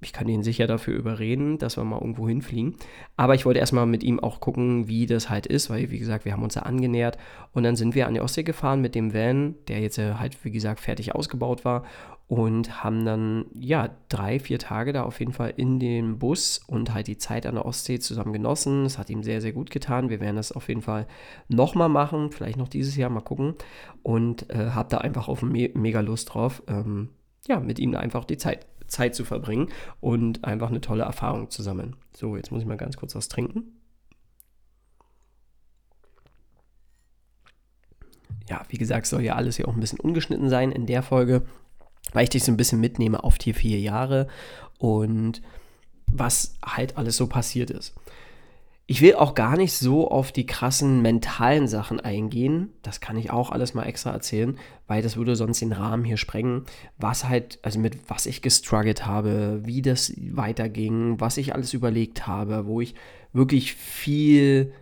ich 0.00 0.12
kann 0.12 0.28
ihn 0.28 0.42
sicher 0.42 0.66
dafür 0.66 0.94
überreden, 0.94 1.58
dass 1.58 1.76
wir 1.76 1.84
mal 1.84 2.00
irgendwo 2.00 2.28
hinfliegen. 2.28 2.76
Aber 3.16 3.34
ich 3.34 3.46
wollte 3.46 3.60
erstmal 3.60 3.86
mit 3.86 4.02
ihm 4.02 4.20
auch 4.20 4.40
gucken, 4.40 4.88
wie 4.88 5.06
das 5.06 5.30
halt 5.30 5.46
ist, 5.46 5.70
weil, 5.70 5.90
wie 5.90 5.98
gesagt, 5.98 6.26
wir 6.26 6.32
haben 6.32 6.42
uns 6.42 6.54
da 6.54 6.60
angenähert. 6.60 7.16
Und 7.52 7.62
dann 7.62 7.76
sind 7.76 7.94
wir 7.94 8.06
an 8.06 8.14
die 8.14 8.20
Ostsee 8.20 8.42
gefahren 8.42 8.82
mit 8.82 8.94
dem 8.94 9.14
Van, 9.14 9.54
der 9.68 9.80
jetzt 9.80 9.98
halt, 9.98 10.44
wie 10.44 10.50
gesagt, 10.50 10.80
fertig 10.80 11.14
ausgebaut 11.14 11.64
war. 11.64 11.84
Und 12.28 12.82
haben 12.82 13.04
dann, 13.06 13.46
ja, 13.54 13.88
drei, 14.08 14.38
vier 14.40 14.58
Tage 14.58 14.92
da 14.92 15.04
auf 15.04 15.20
jeden 15.20 15.32
Fall 15.32 15.54
in 15.56 15.78
dem 15.78 16.18
Bus 16.18 16.60
und 16.66 16.92
halt 16.92 17.06
die 17.06 17.18
Zeit 17.18 17.46
an 17.46 17.54
der 17.54 17.64
Ostsee 17.64 18.00
zusammen 18.00 18.32
genossen. 18.32 18.84
Es 18.84 18.98
hat 18.98 19.08
ihm 19.10 19.22
sehr, 19.22 19.40
sehr 19.40 19.52
gut 19.52 19.70
getan. 19.70 20.10
Wir 20.10 20.20
werden 20.20 20.36
das 20.36 20.52
auf 20.52 20.68
jeden 20.68 20.82
Fall 20.82 21.06
nochmal 21.48 21.88
machen, 21.88 22.32
vielleicht 22.32 22.58
noch 22.58 22.68
dieses 22.68 22.96
Jahr 22.96 23.10
mal 23.10 23.20
gucken. 23.20 23.54
Und 24.02 24.50
äh, 24.50 24.70
habe 24.70 24.88
da 24.90 24.98
einfach 24.98 25.28
auf 25.28 25.42
me 25.42 25.70
mega 25.74 26.00
Lust 26.00 26.34
drauf, 26.34 26.62
ähm, 26.66 27.10
ja, 27.46 27.60
mit 27.60 27.78
ihm 27.78 27.94
einfach 27.94 28.24
die 28.24 28.38
Zeit 28.38 28.66
Zeit 28.88 29.14
zu 29.14 29.24
verbringen 29.24 29.70
und 30.00 30.44
einfach 30.44 30.70
eine 30.70 30.80
tolle 30.80 31.04
Erfahrung 31.04 31.50
zu 31.50 31.62
sammeln. 31.62 31.96
So, 32.14 32.36
jetzt 32.36 32.50
muss 32.50 32.62
ich 32.62 32.68
mal 32.68 32.76
ganz 32.76 32.96
kurz 32.96 33.14
was 33.14 33.28
trinken. 33.28 33.80
Ja, 38.48 38.62
wie 38.68 38.78
gesagt, 38.78 39.06
soll 39.06 39.22
ja 39.22 39.34
alles 39.34 39.56
hier 39.56 39.66
auch 39.68 39.74
ein 39.74 39.80
bisschen 39.80 40.00
ungeschnitten 40.00 40.48
sein 40.48 40.70
in 40.70 40.86
der 40.86 41.02
Folge, 41.02 41.42
weil 42.12 42.24
ich 42.24 42.30
dich 42.30 42.44
so 42.44 42.52
ein 42.52 42.56
bisschen 42.56 42.80
mitnehme 42.80 43.24
auf 43.24 43.38
die 43.38 43.52
vier 43.52 43.80
Jahre 43.80 44.28
und 44.78 45.42
was 46.12 46.54
halt 46.64 46.96
alles 46.96 47.16
so 47.16 47.26
passiert 47.26 47.70
ist. 47.70 47.94
Ich 48.88 49.02
will 49.02 49.16
auch 49.16 49.34
gar 49.34 49.56
nicht 49.56 49.72
so 49.72 50.08
auf 50.08 50.30
die 50.30 50.46
krassen 50.46 51.02
mentalen 51.02 51.66
Sachen 51.66 51.98
eingehen. 51.98 52.72
Das 52.82 53.00
kann 53.00 53.16
ich 53.16 53.30
auch 53.30 53.50
alles 53.50 53.74
mal 53.74 53.82
extra 53.82 54.12
erzählen, 54.12 54.56
weil 54.86 55.02
das 55.02 55.16
würde 55.16 55.34
sonst 55.34 55.60
den 55.60 55.72
Rahmen 55.72 56.04
hier 56.04 56.16
sprengen. 56.16 56.66
Was 56.96 57.28
halt, 57.28 57.58
also 57.62 57.80
mit 57.80 58.08
was 58.08 58.26
ich 58.26 58.42
gestruggelt 58.42 59.04
habe, 59.04 59.62
wie 59.64 59.82
das 59.82 60.12
weiterging, 60.16 61.18
was 61.18 61.36
ich 61.36 61.52
alles 61.52 61.74
überlegt 61.74 62.28
habe, 62.28 62.66
wo 62.66 62.80
ich 62.80 62.94
wirklich 63.32 63.74
viel 63.74 64.72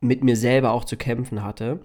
mit 0.00 0.22
mir 0.22 0.36
selber 0.36 0.72
auch 0.72 0.84
zu 0.84 0.98
kämpfen 0.98 1.42
hatte, 1.42 1.80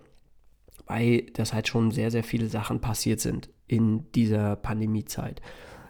weil 0.86 1.28
das 1.34 1.54
halt 1.54 1.70
schon 1.70 1.92
sehr, 1.92 2.12
sehr 2.12 2.26
viele 2.26 2.48
Sachen 2.48 2.82
passiert 2.82 3.22
sind 3.22 3.50
in 3.68 4.12
dieser 4.12 4.58
Pandemiezeit. 4.58 5.42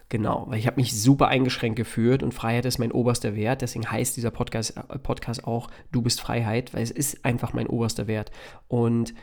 Genau, 0.08 0.44
weil 0.48 0.58
ich 0.58 0.66
habe 0.68 0.76
mich 0.76 1.00
super 1.00 1.28
eingeschränkt 1.28 1.76
gefühlt 1.76 2.22
und 2.22 2.32
Freiheit 2.32 2.64
ist 2.64 2.78
mein 2.78 2.92
oberster 2.92 3.34
Wert. 3.34 3.62
Deswegen 3.62 3.90
heißt 3.90 4.16
dieser 4.16 4.30
Podcast, 4.30 4.76
äh, 4.76 4.98
Podcast 4.98 5.44
auch 5.44 5.68
Du 5.90 6.00
bist 6.00 6.20
Freiheit, 6.20 6.74
weil 6.74 6.82
es 6.82 6.92
ist 6.92 7.24
einfach 7.24 7.52
mein 7.52 7.66
oberster 7.66 8.06
Wert. 8.06 8.30
Und 8.68 9.14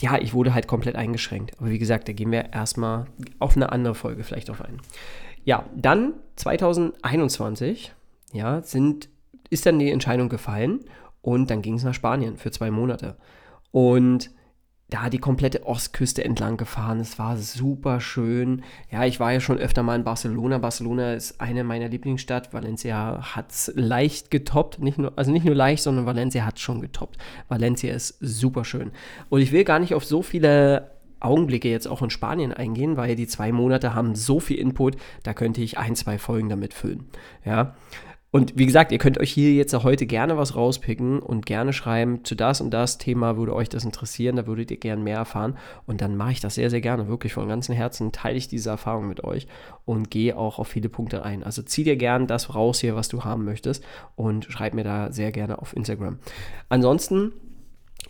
ja, 0.00 0.18
ich 0.18 0.32
wurde 0.32 0.54
halt 0.54 0.68
komplett 0.68 0.94
eingeschränkt. 0.94 1.58
Aber 1.58 1.70
wie 1.70 1.78
gesagt, 1.78 2.06
da 2.08 2.12
gehen 2.12 2.30
wir 2.30 2.52
erstmal 2.52 3.06
auf 3.38 3.56
eine 3.56 3.72
andere 3.72 3.94
Folge 3.94 4.22
vielleicht 4.22 4.50
auf 4.50 4.62
ein. 4.62 4.80
Ja, 5.44 5.64
dann 5.74 6.14
2021, 6.36 7.92
ja, 8.32 8.62
sind, 8.62 9.08
ist 9.50 9.66
dann 9.66 9.78
die 9.78 9.90
Entscheidung 9.90 10.28
gefallen 10.28 10.84
und 11.20 11.50
dann 11.50 11.62
ging 11.62 11.74
es 11.74 11.84
nach 11.84 11.94
Spanien 11.94 12.36
für 12.36 12.50
zwei 12.52 12.70
Monate. 12.70 13.16
Und 13.72 14.30
da 14.88 15.10
die 15.10 15.18
komplette 15.18 15.66
Ostküste 15.66 16.24
entlang 16.24 16.56
gefahren. 16.56 17.00
Es 17.00 17.18
war 17.18 17.36
super 17.36 18.00
schön. 18.00 18.62
Ja, 18.90 19.04
ich 19.04 19.18
war 19.18 19.32
ja 19.32 19.40
schon 19.40 19.58
öfter 19.58 19.82
mal 19.82 19.96
in 19.96 20.04
Barcelona. 20.04 20.58
Barcelona 20.58 21.14
ist 21.14 21.40
eine 21.40 21.64
meiner 21.64 21.88
Lieblingsstadt. 21.88 22.54
Valencia 22.54 23.34
hat 23.34 23.50
es 23.50 23.72
leicht 23.74 24.30
getoppt. 24.30 24.80
Nicht 24.80 24.98
nur, 24.98 25.12
also 25.16 25.32
nicht 25.32 25.44
nur 25.44 25.56
leicht, 25.56 25.82
sondern 25.82 26.06
Valencia 26.06 26.44
hat 26.44 26.56
es 26.56 26.62
schon 26.62 26.80
getoppt. 26.80 27.18
Valencia 27.48 27.92
ist 27.92 28.16
super 28.20 28.64
schön. 28.64 28.92
Und 29.28 29.40
ich 29.40 29.50
will 29.50 29.64
gar 29.64 29.80
nicht 29.80 29.94
auf 29.94 30.04
so 30.04 30.22
viele 30.22 30.92
Augenblicke 31.18 31.68
jetzt 31.68 31.88
auch 31.88 32.02
in 32.02 32.10
Spanien 32.10 32.52
eingehen, 32.52 32.96
weil 32.96 33.16
die 33.16 33.26
zwei 33.26 33.50
Monate 33.50 33.94
haben 33.94 34.14
so 34.14 34.38
viel 34.38 34.58
Input, 34.58 34.96
da 35.24 35.34
könnte 35.34 35.62
ich 35.62 35.78
ein, 35.78 35.96
zwei 35.96 36.18
Folgen 36.18 36.48
damit 36.48 36.74
füllen. 36.74 37.06
Ja. 37.44 37.74
Und 38.36 38.52
wie 38.54 38.66
gesagt, 38.66 38.92
ihr 38.92 38.98
könnt 38.98 39.16
euch 39.16 39.32
hier 39.32 39.54
jetzt 39.54 39.72
heute 39.72 40.04
gerne 40.04 40.36
was 40.36 40.54
rauspicken 40.56 41.20
und 41.20 41.46
gerne 41.46 41.72
schreiben, 41.72 42.22
zu 42.22 42.34
das 42.34 42.60
und 42.60 42.68
das 42.68 42.98
Thema 42.98 43.38
würde 43.38 43.54
euch 43.54 43.70
das 43.70 43.86
interessieren, 43.86 44.36
da 44.36 44.46
würdet 44.46 44.70
ihr 44.70 44.76
gerne 44.76 45.02
mehr 45.02 45.16
erfahren. 45.16 45.56
Und 45.86 46.02
dann 46.02 46.18
mache 46.18 46.32
ich 46.32 46.40
das 46.40 46.56
sehr, 46.56 46.68
sehr 46.68 46.82
gerne, 46.82 47.08
wirklich 47.08 47.32
von 47.32 47.48
ganzem 47.48 47.74
Herzen 47.74 48.12
teile 48.12 48.36
ich 48.36 48.46
diese 48.46 48.68
Erfahrung 48.68 49.08
mit 49.08 49.24
euch 49.24 49.46
und 49.86 50.10
gehe 50.10 50.36
auch 50.36 50.58
auf 50.58 50.68
viele 50.68 50.90
Punkte 50.90 51.24
ein. 51.24 51.44
Also 51.44 51.62
zieh 51.62 51.82
dir 51.82 51.96
gerne 51.96 52.26
das 52.26 52.54
raus 52.54 52.80
hier, 52.80 52.94
was 52.94 53.08
du 53.08 53.24
haben 53.24 53.46
möchtest 53.46 53.82
und 54.16 54.44
schreib 54.44 54.74
mir 54.74 54.84
da 54.84 55.10
sehr 55.12 55.32
gerne 55.32 55.58
auf 55.58 55.74
Instagram. 55.74 56.18
Ansonsten 56.68 57.32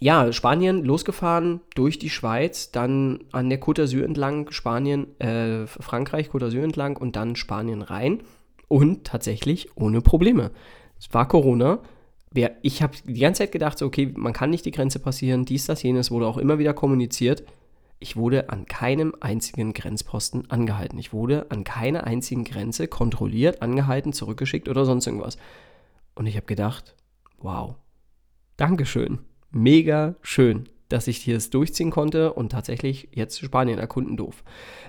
ja, 0.01 0.33
Spanien 0.33 0.85
losgefahren 0.85 1.61
durch 1.77 2.01
die 2.01 2.11
Schweiz, 2.11 2.73
dann 2.73 3.21
an 3.31 3.49
der 3.49 3.61
Côte 3.61 3.85
d'Azur 3.85 4.05
entlang, 4.05 4.51
Spanien, 4.51 5.07
äh, 5.21 5.69
Frankreich, 5.69 6.31
Côte 6.31 6.47
d'Azur 6.47 6.65
entlang 6.65 6.97
und 6.97 7.15
dann 7.15 7.37
Spanien 7.37 7.81
rein 7.81 8.23
und 8.69 9.05
tatsächlich 9.05 9.77
ohne 9.77 10.01
Probleme. 10.01 10.51
Es 10.99 11.13
war 11.13 11.29
Corona. 11.29 11.81
Ich 12.63 12.83
habe 12.83 12.95
die 13.07 13.21
ganze 13.21 13.39
Zeit 13.39 13.53
gedacht, 13.53 13.79
so, 13.79 13.87
okay, 13.87 14.13
man 14.15 14.33
kann 14.33 14.51
nicht 14.51 14.67
die 14.67 14.71
Grenze 14.71 14.99
passieren, 14.99 15.45
dies, 15.45 15.67
das, 15.67 15.83
jenes, 15.83 16.11
wurde 16.11 16.27
auch 16.27 16.37
immer 16.37 16.59
wieder 16.59 16.75
kommuniziert. 16.75 17.45
Ich 17.99 18.17
wurde 18.17 18.51
an 18.51 18.67
keinem 18.67 19.15
einzigen 19.21 19.73
Grenzposten 19.73 20.51
angehalten. 20.51 20.99
Ich 20.99 21.15
wurde 21.15 21.47
an 21.51 21.65
keiner 21.65 22.05
einzigen 22.05 22.45
Grenze 22.45 22.89
kontrolliert, 22.89 23.63
angehalten, 23.63 24.13
zurückgeschickt 24.13 24.69
oder 24.69 24.85
sonst 24.85 25.07
irgendwas. 25.07 25.39
Und 26.15 26.27
ich 26.27 26.37
habe 26.37 26.47
gedacht, 26.47 26.95
wow, 27.39 27.77
Dankeschön 28.59 29.21
mega 29.57 30.15
schön, 30.23 30.69
dass 30.89 31.09
ich 31.09 31.19
hier 31.19 31.37
es 31.37 31.51
durchziehen 31.51 31.91
konnte 31.91 32.33
und 32.33 32.53
tatsächlich 32.53 33.09
jetzt 33.13 33.39
Spanien 33.39 33.79
erkunden 33.79 34.17
durf, 34.17 34.45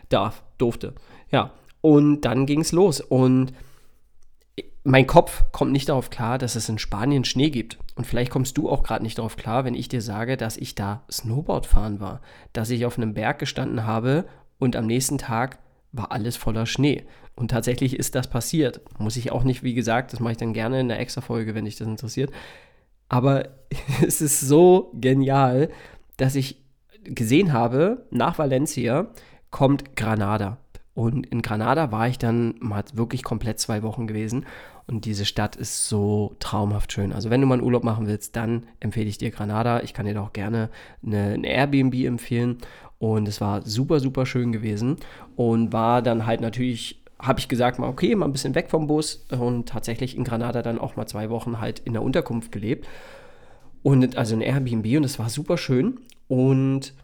darf, 0.10 0.44
durfte. 0.58 0.94
Ja, 1.32 1.54
und 1.88 2.20
dann 2.22 2.46
ging 2.46 2.60
es 2.60 2.74
los 2.74 3.00
und 3.00 3.54
mein 4.84 5.08
Kopf 5.08 5.46
kommt 5.54 5.72
nicht 5.72 5.88
darauf 5.88 6.10
klar, 6.10 6.38
dass 6.38 6.58
es 6.58 6.68
in 6.68 6.80
Spanien 6.80 7.24
Schnee 7.24 7.50
gibt. 7.50 7.78
Und 7.96 8.06
vielleicht 8.06 8.30
kommst 8.30 8.58
du 8.58 8.70
auch 8.70 8.84
gerade 8.84 9.04
nicht 9.04 9.18
darauf 9.18 9.38
klar, 9.38 9.64
wenn 9.64 9.74
ich 9.74 9.88
dir 9.88 10.02
sage, 10.02 10.36
dass 10.36 10.58
ich 10.58 10.76
da 10.76 11.06
Snowboard 11.10 11.66
fahren 11.66 12.02
war. 12.02 12.20
Dass 12.52 12.72
ich 12.72 12.86
auf 12.86 12.98
einem 12.98 13.14
Berg 13.14 13.40
gestanden 13.40 13.86
habe 13.86 14.26
und 14.60 14.76
am 14.76 14.86
nächsten 14.86 15.18
Tag 15.18 15.60
war 15.94 16.12
alles 16.12 16.36
voller 16.36 16.66
Schnee. 16.66 17.06
Und 17.36 17.52
tatsächlich 17.52 17.98
ist 17.98 18.16
das 18.16 18.30
passiert. 18.30 18.82
Muss 19.00 19.16
ich 19.16 19.32
auch 19.32 19.46
nicht, 19.46 19.64
wie 19.64 19.74
gesagt, 19.74 20.12
das 20.12 20.20
mache 20.20 20.34
ich 20.34 20.38
dann 20.38 20.52
gerne 20.52 20.82
in 20.82 20.90
der 20.90 21.00
extra 21.00 21.22
Folge, 21.22 21.56
wenn 21.56 21.64
dich 21.64 21.78
das 21.78 21.88
interessiert. 21.88 22.32
Aber 23.08 23.48
es 24.06 24.20
ist 24.20 24.42
so 24.42 24.92
genial, 24.94 25.70
dass 26.18 26.36
ich 26.36 26.66
gesehen 27.04 27.54
habe, 27.54 28.06
nach 28.12 28.38
Valencia 28.38 29.08
kommt 29.52 29.96
Granada. 29.96 30.58
Und 30.98 31.28
in 31.28 31.44
Granada 31.44 31.92
war 31.92 32.08
ich 32.08 32.18
dann 32.18 32.56
mal 32.60 32.84
wirklich 32.94 33.22
komplett 33.22 33.60
zwei 33.60 33.84
Wochen 33.84 34.08
gewesen. 34.08 34.48
Und 34.88 35.06
diese 35.06 35.26
Stadt 35.26 35.56
ist 35.56 35.88
so 35.88 36.36
traumhaft 36.40 36.92
schön. 36.92 37.14
Also 37.14 37.30
wenn 37.30 37.40
du 37.40 37.46
mal 37.46 37.54
einen 37.54 37.64
Urlaub 37.64 37.84
machen 37.84 38.08
willst, 38.08 38.36
dann 38.36 38.64
empfehle 38.80 39.08
ich 39.08 39.20
dir 39.20 39.30
Granada. 39.30 39.82
Ich 39.84 39.94
kann 39.94 40.08
dir 40.08 40.20
auch 40.20 40.34
gerne 40.34 40.72
eine, 41.06 41.36
eine 41.36 41.48
Airbnb 41.48 41.94
empfehlen. 41.94 42.58
Und 42.98 43.28
es 43.28 43.40
war 43.42 43.62
super, 43.62 44.00
super 44.00 44.26
schön 44.26 44.52
gewesen. 44.52 44.98
Und 45.36 45.72
war 45.72 46.02
dann 46.02 46.26
halt 46.26 46.42
natürlich 46.42 47.04
habe 47.20 47.40
ich 47.40 47.48
gesagt, 47.48 47.78
mal 47.78 47.90
okay, 47.90 48.16
mal 48.16 48.26
ein 48.26 48.32
bisschen 48.32 48.56
weg 48.56 48.72
vom 48.72 48.88
Bus 48.88 49.28
und 49.30 49.70
tatsächlich 49.70 50.18
in 50.18 50.24
Granada 50.24 50.64
dann 50.64 50.80
auch 50.80 50.96
mal 50.96 51.06
zwei 51.06 51.30
Wochen 51.30 51.60
halt 51.60 51.78
in 51.78 51.94
der 51.94 52.02
Unterkunft 52.02 52.52
gelebt. 52.52 52.88
Und 53.84 54.18
also 54.18 54.34
in 54.34 54.42
Airbnb 54.42 54.98
und 54.98 55.04
es 55.04 55.20
war 55.20 55.30
super 55.30 55.60
schön. 55.60 56.00
Und 56.28 56.96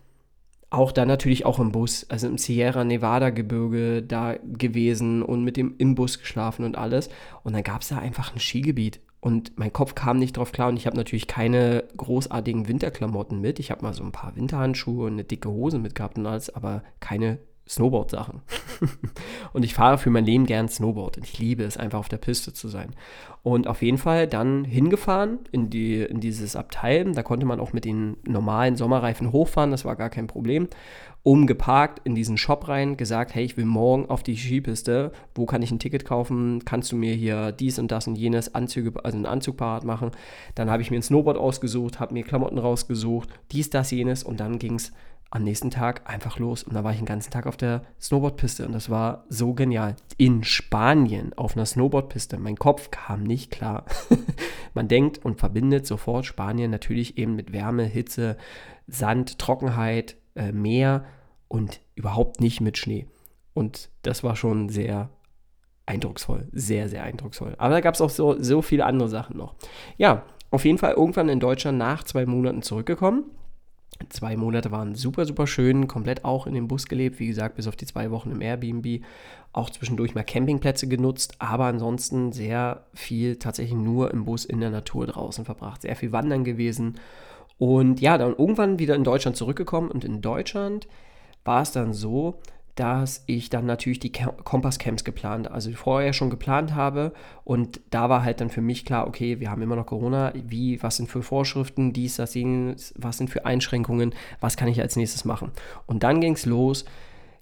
auch 0.73 0.91
dann 0.91 1.07
natürlich 1.07 1.45
auch 1.45 1.59
im 1.59 1.71
Bus, 1.71 2.05
also 2.09 2.27
im 2.27 2.37
Sierra 2.37 2.83
Nevada 2.83 3.29
Gebirge 3.29 4.01
da 4.01 4.35
gewesen 4.43 5.21
und 5.21 5.43
mit 5.43 5.55
dem 5.55 5.75
im 5.77 5.95
Bus 5.95 6.19
geschlafen 6.19 6.65
und 6.65 6.77
alles. 6.77 7.09
Und 7.43 7.53
dann 7.53 7.63
gab 7.63 7.81
es 7.81 7.89
da 7.89 7.99
einfach 7.99 8.33
ein 8.33 8.39
Skigebiet. 8.39 8.99
Und 9.19 9.57
mein 9.57 9.71
Kopf 9.71 9.95
kam 9.95 10.17
nicht 10.17 10.35
drauf 10.35 10.51
klar 10.51 10.67
und 10.67 10.75
ich 10.75 10.85
habe 10.85 10.97
natürlich 10.97 11.27
keine 11.27 11.85
großartigen 11.95 12.67
Winterklamotten 12.67 13.39
mit. 13.39 13.59
Ich 13.59 13.71
habe 13.71 13.83
mal 13.83 13.93
so 13.93 14.03
ein 14.03 14.11
paar 14.11 14.35
Winterhandschuhe 14.35 15.05
und 15.05 15.13
eine 15.13 15.23
dicke 15.23 15.49
Hose 15.49 15.79
mitgehabt 15.79 16.17
und 16.17 16.25
alles, 16.25 16.53
aber 16.53 16.83
keine 16.99 17.37
Snowboard-Sachen. 17.67 18.41
und 19.53 19.63
ich 19.63 19.73
fahre 19.73 19.97
für 19.97 20.09
mein 20.09 20.25
Leben 20.25 20.45
gern 20.45 20.67
Snowboard. 20.67 21.17
Und 21.17 21.23
ich 21.23 21.39
liebe 21.39 21.63
es, 21.63 21.77
einfach 21.77 21.99
auf 21.99 22.09
der 22.09 22.17
Piste 22.17 22.53
zu 22.53 22.67
sein. 22.67 22.91
Und 23.41 23.67
auf 23.67 23.81
jeden 23.81 23.97
Fall 23.97 24.27
dann 24.27 24.65
hingefahren 24.65 25.39
in, 25.51 25.69
die, 25.69 26.01
in 26.01 26.19
dieses 26.19 26.55
Abteil. 26.55 27.11
Da 27.13 27.23
konnte 27.23 27.45
man 27.45 27.59
auch 27.59 27.73
mit 27.73 27.85
den 27.85 28.17
normalen 28.27 28.75
Sommerreifen 28.75 29.31
hochfahren, 29.31 29.71
das 29.71 29.85
war 29.85 29.95
gar 29.95 30.09
kein 30.09 30.27
Problem. 30.27 30.67
Umgeparkt 31.23 32.01
in 32.05 32.15
diesen 32.15 32.37
Shop 32.37 32.67
rein, 32.67 32.97
gesagt, 32.97 33.33
hey, 33.33 33.45
ich 33.45 33.55
will 33.55 33.65
morgen 33.65 34.09
auf 34.09 34.23
die 34.23 34.35
Skipiste. 34.35 35.13
Wo 35.35 35.45
kann 35.45 35.61
ich 35.61 35.71
ein 35.71 35.79
Ticket 35.79 36.03
kaufen? 36.03 36.65
Kannst 36.65 36.91
du 36.91 36.97
mir 36.97 37.13
hier 37.13 37.53
dies 37.53 37.79
und 37.79 37.91
das 37.93 38.07
und 38.07 38.15
jenes 38.15 38.53
Anzüge, 38.55 38.93
also 39.05 39.15
einen 39.15 39.25
Anzug 39.25 39.55
parat 39.55 39.85
machen? 39.85 40.11
Dann 40.55 40.69
habe 40.69 40.81
ich 40.81 40.91
mir 40.91 40.97
ein 40.97 41.03
Snowboard 41.03 41.37
ausgesucht, 41.37 42.01
habe 42.01 42.13
mir 42.13 42.23
Klamotten 42.23 42.57
rausgesucht, 42.57 43.29
dies, 43.53 43.69
das, 43.69 43.91
jenes. 43.91 44.23
Und 44.23 44.41
dann 44.41 44.59
ging 44.59 44.75
es 44.75 44.91
am 45.33 45.43
nächsten 45.43 45.71
Tag 45.71 46.07
einfach 46.07 46.37
los 46.37 46.61
und 46.61 46.75
da 46.75 46.83
war 46.83 46.91
ich 46.91 46.99
den 46.99 47.07
ganzen 47.07 47.31
Tag 47.31 47.47
auf 47.47 47.57
der 47.57 47.81
Snowboardpiste 47.99 48.67
und 48.67 48.71
das 48.71 48.91
war 48.91 49.25
so 49.29 49.55
genial. 49.55 49.95
In 50.17 50.43
Spanien 50.43 51.33
auf 51.33 51.55
einer 51.55 51.65
Snowboardpiste. 51.65 52.37
Mein 52.37 52.55
Kopf 52.55 52.91
kam 52.91 53.23
nicht 53.23 53.49
klar. 53.49 53.85
Man 54.75 54.87
denkt 54.87 55.25
und 55.25 55.39
verbindet 55.39 55.87
sofort 55.87 56.27
Spanien 56.27 56.69
natürlich 56.69 57.17
eben 57.17 57.35
mit 57.35 57.51
Wärme, 57.51 57.83
Hitze, 57.85 58.37
Sand, 58.85 59.39
Trockenheit, 59.39 60.17
äh, 60.35 60.51
Meer 60.51 61.05
und 61.47 61.81
überhaupt 61.95 62.39
nicht 62.39 62.61
mit 62.61 62.77
Schnee. 62.77 63.07
Und 63.55 63.89
das 64.03 64.23
war 64.23 64.35
schon 64.35 64.69
sehr 64.69 65.09
eindrucksvoll, 65.87 66.47
sehr, 66.51 66.89
sehr 66.89 67.01
eindrucksvoll. 67.01 67.55
Aber 67.57 67.73
da 67.73 67.81
gab 67.81 67.95
es 67.95 68.01
auch 68.01 68.11
so, 68.11 68.39
so 68.39 68.61
viele 68.61 68.85
andere 68.85 69.09
Sachen 69.09 69.37
noch. 69.37 69.55
Ja, 69.97 70.25
auf 70.51 70.63
jeden 70.63 70.77
Fall 70.77 70.93
irgendwann 70.93 71.29
in 71.29 71.39
Deutschland 71.39 71.79
nach 71.79 72.03
zwei 72.03 72.27
Monaten 72.27 72.61
zurückgekommen 72.61 73.31
Zwei 74.09 74.35
Monate 74.35 74.71
waren 74.71 74.95
super, 74.95 75.25
super 75.25 75.47
schön, 75.47 75.87
komplett 75.87 76.25
auch 76.25 76.45
in 76.47 76.53
dem 76.53 76.67
Bus 76.67 76.87
gelebt, 76.87 77.19
wie 77.19 77.27
gesagt, 77.27 77.55
bis 77.55 77.67
auf 77.67 77.75
die 77.75 77.85
zwei 77.85 78.11
Wochen 78.11 78.31
im 78.31 78.41
Airbnb, 78.41 79.03
auch 79.53 79.69
zwischendurch 79.69 80.15
mal 80.15 80.23
Campingplätze 80.23 80.87
genutzt, 80.87 81.35
aber 81.39 81.65
ansonsten 81.65 82.31
sehr 82.31 82.85
viel 82.93 83.37
tatsächlich 83.37 83.77
nur 83.77 84.11
im 84.11 84.25
Bus 84.25 84.45
in 84.45 84.59
der 84.59 84.71
Natur 84.71 85.07
draußen 85.07 85.45
verbracht, 85.45 85.83
sehr 85.83 85.95
viel 85.95 86.11
wandern 86.11 86.43
gewesen. 86.43 86.95
Und 87.57 88.01
ja, 88.01 88.17
dann 88.17 88.35
irgendwann 88.35 88.79
wieder 88.79 88.95
in 88.95 89.03
Deutschland 89.03 89.37
zurückgekommen. 89.37 89.89
Und 89.89 90.03
in 90.03 90.21
Deutschland 90.21 90.87
war 91.45 91.61
es 91.61 91.71
dann 91.71 91.93
so, 91.93 92.39
dass 92.75 93.23
ich 93.27 93.49
dann 93.49 93.67
natürlich 93.67 93.99
die 93.99 94.11
Kompasscamps 94.11 95.03
geplant, 95.03 95.49
also 95.49 95.71
vorher 95.73 96.11
schon 96.11 96.31
geplant 96.31 96.73
habe. 96.73 97.13
Und 97.43 97.81
da 97.91 98.09
war 98.09 98.23
halt 98.23 98.41
dann 98.41 98.49
für 98.49 98.61
mich 98.61 98.83
klar, 98.83 99.07
okay, 99.07 99.39
wir 99.39 99.51
haben 99.51 99.61
immer 99.61 99.75
noch 99.75 99.85
Corona, 99.85 100.33
wie, 100.33 100.81
was 100.81 100.97
sind 100.97 101.09
für 101.09 101.21
Vorschriften, 101.21 101.93
dies, 101.93 102.15
das, 102.15 102.33
jenes, 102.33 102.93
was 102.97 103.17
sind 103.17 103.29
für 103.29 103.45
Einschränkungen, 103.45 104.15
was 104.39 104.57
kann 104.57 104.67
ich 104.67 104.81
als 104.81 104.95
nächstes 104.95 105.23
machen? 105.23 105.51
Und 105.85 106.03
dann 106.03 106.19
ging 106.19 106.33
es 106.33 106.45
los, 106.45 106.85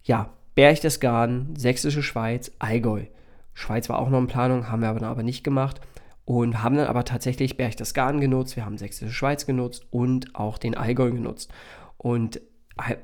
ja, 0.03 0.31
Berchtesgaden, 0.55 1.55
Sächsische 1.55 2.03
Schweiz, 2.03 2.51
Allgäu. 2.59 3.05
Schweiz 3.53 3.87
war 3.87 3.99
auch 3.99 4.09
noch 4.09 4.19
in 4.19 4.27
Planung, 4.27 4.69
haben 4.69 4.81
wir 4.81 4.89
aber, 4.89 5.05
aber 5.05 5.23
nicht 5.23 5.43
gemacht. 5.43 5.79
Und 6.25 6.61
haben 6.61 6.75
dann 6.75 6.87
aber 6.87 7.05
tatsächlich 7.05 7.57
Berchtesgaden 7.57 8.19
genutzt, 8.19 8.55
wir 8.55 8.65
haben 8.65 8.77
Sächsische 8.77 9.13
Schweiz 9.13 9.45
genutzt 9.45 9.85
und 9.91 10.35
auch 10.35 10.57
den 10.57 10.75
Allgäu 10.75 11.11
genutzt. 11.11 11.51
Und 11.97 12.41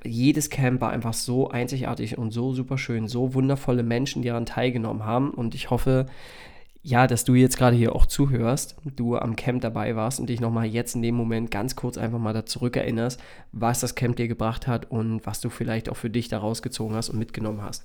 jedes 0.04 0.50
Camp 0.50 0.82
war 0.82 0.92
einfach 0.92 1.14
so 1.14 1.50
einzigartig 1.50 2.18
und 2.18 2.32
so 2.32 2.54
super 2.54 2.78
schön, 2.78 3.08
so 3.08 3.34
wundervolle 3.34 3.84
Menschen, 3.84 4.22
die 4.22 4.30
daran 4.30 4.46
teilgenommen 4.46 5.06
haben. 5.06 5.32
Und 5.32 5.56
ich 5.56 5.70
hoffe, 5.70 6.06
ja, 6.84 7.06
dass 7.06 7.26
du 7.26 7.36
jetzt 7.36 7.58
gerade 7.58 7.76
hier 7.76 7.96
auch 7.96 8.06
zuhörst, 8.06 8.78
du 8.86 9.18
am 9.18 9.36
Camp 9.36 9.62
dabei 9.62 9.96
warst 9.96 10.22
und 10.22 10.30
dich 10.30 10.40
nochmal 10.40 10.68
jetzt 10.68 10.96
in 10.96 11.02
dem 11.02 11.16
Moment 11.16 11.52
ganz 11.52 11.76
kurz 11.76 11.98
einfach 11.98 12.20
mal 12.20 12.34
da 12.34 12.46
zurückerinnerst, 12.46 13.20
was 13.52 13.82
das 13.82 13.96
Camp 13.96 14.16
dir 14.16 14.30
gebracht 14.30 14.68
hat 14.68 14.90
und 14.90 15.26
was 15.26 15.42
du 15.42 15.50
vielleicht 15.50 15.90
auch 15.90 15.98
für 15.98 16.10
dich 16.10 16.30
da 16.30 16.38
rausgezogen 16.38 16.96
hast 16.96 17.10
und 17.10 17.20
mitgenommen 17.20 17.62
hast. 17.62 17.84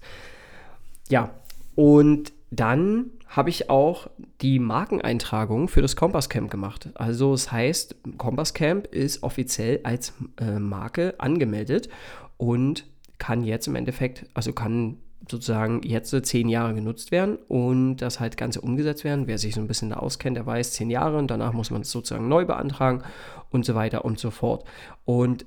Ja, 1.08 1.30
und 1.74 2.32
dann 2.50 3.10
habe 3.26 3.48
ich 3.48 3.70
auch 3.70 4.08
die 4.42 4.58
Markeneintragung 4.58 5.68
für 5.68 5.80
das 5.80 5.96
Kompass 5.96 6.28
Camp 6.28 6.50
gemacht. 6.50 6.90
Also 6.94 7.32
es 7.32 7.44
das 7.44 7.52
heißt, 7.52 7.96
Kompass 8.18 8.52
Camp 8.52 8.86
ist 8.88 9.22
offiziell 9.22 9.80
als 9.84 10.12
äh, 10.38 10.58
Marke 10.58 11.14
angemeldet 11.18 11.88
und 12.36 12.84
kann 13.18 13.42
jetzt 13.42 13.68
im 13.68 13.76
Endeffekt, 13.76 14.26
also 14.34 14.52
kann 14.52 14.98
sozusagen 15.30 15.82
jetzt 15.82 16.14
zehn 16.26 16.48
Jahre 16.48 16.74
genutzt 16.74 17.12
werden 17.12 17.38
und 17.48 17.96
das 17.98 18.20
halt 18.20 18.36
Ganze 18.36 18.60
umgesetzt 18.60 19.04
werden. 19.04 19.26
Wer 19.26 19.38
sich 19.38 19.54
so 19.54 19.60
ein 19.60 19.68
bisschen 19.68 19.90
da 19.90 19.96
auskennt, 19.96 20.36
der 20.36 20.44
weiß, 20.44 20.72
zehn 20.72 20.90
Jahre 20.90 21.16
und 21.16 21.30
danach 21.30 21.52
muss 21.52 21.70
man 21.70 21.82
es 21.82 21.90
sozusagen 21.90 22.28
neu 22.28 22.44
beantragen 22.44 23.02
und 23.50 23.64
so 23.64 23.74
weiter 23.74 24.04
und 24.04 24.18
so 24.18 24.30
fort. 24.30 24.64
Und 25.04 25.46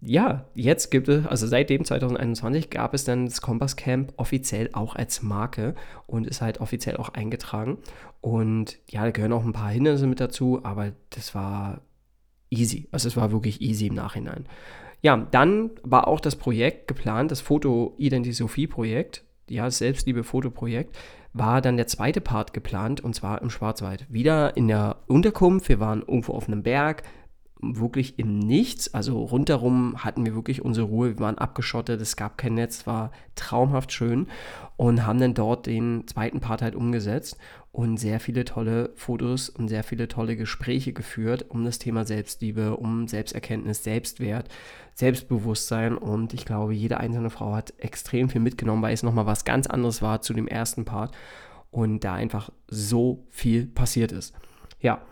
ja, 0.00 0.44
jetzt 0.54 0.90
gibt 0.90 1.08
es, 1.08 1.26
also 1.26 1.46
seitdem 1.46 1.84
2021 1.84 2.70
gab 2.70 2.94
es 2.94 3.04
dann 3.04 3.26
das 3.26 3.40
Kompass 3.40 3.74
Camp 3.74 4.12
offiziell 4.16 4.70
auch 4.72 4.94
als 4.94 5.22
Marke 5.22 5.74
und 6.06 6.26
ist 6.26 6.40
halt 6.40 6.60
offiziell 6.60 6.96
auch 6.96 7.08
eingetragen. 7.08 7.78
Und 8.20 8.78
ja, 8.88 9.02
da 9.04 9.10
gehören 9.10 9.32
auch 9.32 9.44
ein 9.44 9.52
paar 9.52 9.70
Hindernisse 9.70 10.06
mit 10.06 10.20
dazu, 10.20 10.60
aber 10.62 10.92
das 11.10 11.34
war 11.34 11.80
easy. 12.50 12.88
Also 12.92 13.08
es 13.08 13.16
war 13.16 13.32
wirklich 13.32 13.60
easy 13.60 13.88
im 13.88 13.94
Nachhinein. 13.94 14.46
Ja, 15.02 15.16
dann 15.16 15.70
war 15.82 16.06
auch 16.06 16.20
das 16.20 16.36
Projekt 16.36 16.88
geplant, 16.88 17.30
das 17.30 17.40
Foto-Identisophie-Projekt, 17.40 19.24
ja, 19.48 19.64
das 19.64 19.78
Selbstliebe-Fotoprojekt, 19.78 20.96
war 21.32 21.60
dann 21.60 21.76
der 21.76 21.86
zweite 21.86 22.20
Part 22.20 22.52
geplant 22.52 23.00
und 23.00 23.14
zwar 23.14 23.42
im 23.42 23.50
Schwarzwald. 23.50 24.06
Wieder 24.08 24.56
in 24.56 24.68
der 24.68 24.96
Unterkunft, 25.06 25.68
wir 25.68 25.80
waren 25.80 26.00
irgendwo 26.00 26.32
auf 26.32 26.48
einem 26.48 26.62
Berg, 26.62 27.02
wirklich 27.60 28.18
im 28.18 28.38
Nichts. 28.38 28.94
Also 28.94 29.20
rundherum 29.22 30.04
hatten 30.04 30.24
wir 30.24 30.34
wirklich 30.34 30.62
unsere 30.64 30.86
Ruhe. 30.86 31.10
Wir 31.10 31.20
waren 31.20 31.38
abgeschottet, 31.38 32.00
es 32.00 32.16
gab 32.16 32.38
kein 32.38 32.54
Netz, 32.54 32.86
war 32.86 33.10
traumhaft 33.34 33.92
schön 33.92 34.28
und 34.76 35.06
haben 35.06 35.20
dann 35.20 35.34
dort 35.34 35.66
den 35.66 36.06
zweiten 36.06 36.40
Part 36.40 36.62
halt 36.62 36.74
umgesetzt 36.74 37.36
und 37.72 37.96
sehr 37.96 38.20
viele 38.20 38.44
tolle 38.44 38.90
Fotos 38.96 39.48
und 39.48 39.68
sehr 39.68 39.84
viele 39.84 40.08
tolle 40.08 40.36
Gespräche 40.36 40.92
geführt 40.92 41.46
um 41.48 41.64
das 41.64 41.78
Thema 41.78 42.04
Selbstliebe, 42.04 42.76
um 42.76 43.06
Selbsterkenntnis, 43.06 43.84
Selbstwert, 43.84 44.48
Selbstbewusstsein 44.94 45.96
und 45.96 46.34
ich 46.34 46.44
glaube, 46.44 46.74
jede 46.74 46.98
einzelne 46.98 47.30
Frau 47.30 47.54
hat 47.54 47.74
extrem 47.78 48.28
viel 48.28 48.40
mitgenommen, 48.40 48.82
weil 48.82 48.94
es 48.94 49.02
nochmal 49.02 49.26
was 49.26 49.44
ganz 49.44 49.66
anderes 49.66 50.02
war 50.02 50.22
zu 50.22 50.32
dem 50.32 50.48
ersten 50.48 50.84
Part 50.84 51.14
und 51.70 52.04
da 52.04 52.14
einfach 52.14 52.50
so 52.68 53.26
viel 53.30 53.66
passiert 53.66 54.12
ist. 54.12 54.34
Ja, 54.80 55.02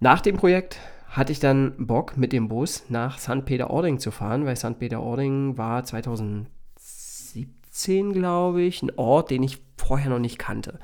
nach 0.00 0.20
dem 0.20 0.36
Projekt 0.36 0.78
hatte 1.12 1.30
ich 1.30 1.40
dann 1.40 1.74
Bock, 1.78 2.16
mit 2.16 2.32
dem 2.32 2.48
Bus 2.48 2.84
nach 2.88 3.18
St. 3.18 3.44
Peter-Ording 3.44 3.98
zu 3.98 4.10
fahren, 4.10 4.46
weil 4.46 4.56
St. 4.56 4.78
Peter-Ording 4.78 5.58
war 5.58 5.84
2017, 5.84 8.12
glaube 8.12 8.62
ich, 8.62 8.82
ein 8.82 8.92
Ort, 8.96 9.30
den 9.30 9.42
ich 9.42 9.62
vorher 9.76 10.10
noch 10.10 10.18
nicht 10.18 10.38
kannte. 10.38 10.78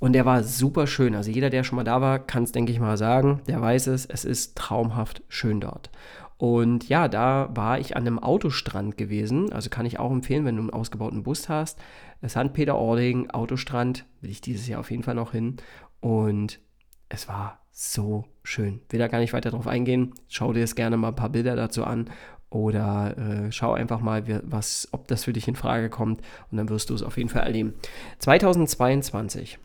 Und 0.00 0.12
der 0.12 0.24
war 0.24 0.42
super 0.42 0.86
schön. 0.86 1.14
Also 1.14 1.30
jeder, 1.30 1.48
der 1.48 1.64
schon 1.64 1.76
mal 1.76 1.84
da 1.84 2.00
war, 2.00 2.18
kann 2.18 2.42
es, 2.42 2.52
denke 2.52 2.72
ich 2.72 2.80
mal, 2.80 2.96
sagen. 2.96 3.40
Der 3.46 3.60
weiß 3.60 3.88
es. 3.88 4.06
Es 4.06 4.24
ist 4.24 4.56
traumhaft 4.56 5.22
schön 5.28 5.60
dort. 5.60 5.90
Und 6.36 6.88
ja, 6.88 7.08
da 7.08 7.50
war 7.54 7.80
ich 7.80 7.96
an 7.96 8.06
einem 8.06 8.20
Autostrand 8.20 8.96
gewesen. 8.96 9.52
Also 9.52 9.70
kann 9.70 9.86
ich 9.86 9.98
auch 9.98 10.12
empfehlen, 10.12 10.44
wenn 10.44 10.56
du 10.56 10.62
einen 10.62 10.70
ausgebauten 10.70 11.24
Bus 11.24 11.48
hast. 11.48 11.78
St. 12.26 12.52
Peter-Ording, 12.52 13.30
Autostrand, 13.30 14.06
will 14.20 14.30
ich 14.30 14.40
dieses 14.40 14.66
Jahr 14.66 14.80
auf 14.80 14.90
jeden 14.90 15.02
Fall 15.02 15.16
noch 15.16 15.32
hin. 15.32 15.56
Und 16.00 16.60
es 17.08 17.28
war 17.28 17.60
so 17.80 18.24
schön. 18.42 18.80
Will 18.90 18.98
da 18.98 19.06
gar 19.06 19.20
nicht 19.20 19.32
weiter 19.32 19.50
drauf 19.50 19.68
eingehen. 19.68 20.12
Schau 20.28 20.52
dir 20.52 20.58
jetzt 20.58 20.74
gerne 20.74 20.96
mal 20.96 21.08
ein 21.08 21.14
paar 21.14 21.28
Bilder 21.28 21.54
dazu 21.54 21.84
an 21.84 22.10
oder 22.50 23.16
äh, 23.16 23.52
schau 23.52 23.72
einfach 23.72 24.00
mal, 24.00 24.24
was, 24.42 24.88
ob 24.90 25.06
das 25.06 25.22
für 25.22 25.32
dich 25.32 25.46
in 25.46 25.54
Frage 25.54 25.88
kommt 25.88 26.20
und 26.50 26.58
dann 26.58 26.68
wirst 26.70 26.90
du 26.90 26.94
es 26.94 27.04
auf 27.04 27.16
jeden 27.16 27.28
Fall 27.28 27.44
erleben. 27.44 27.74
2022, 28.18 29.60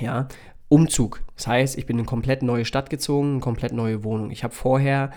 ja, 0.00 0.26
Umzug. 0.70 1.20
Das 1.36 1.46
heißt, 1.46 1.76
ich 1.76 1.84
bin 1.84 1.96
in 1.96 2.00
eine 2.00 2.06
komplett 2.06 2.42
neue 2.42 2.64
Stadt 2.64 2.88
gezogen, 2.88 3.32
eine 3.32 3.40
komplett 3.40 3.74
neue 3.74 4.04
Wohnung. 4.04 4.30
Ich 4.30 4.42
habe 4.42 4.54
vorher, 4.54 5.10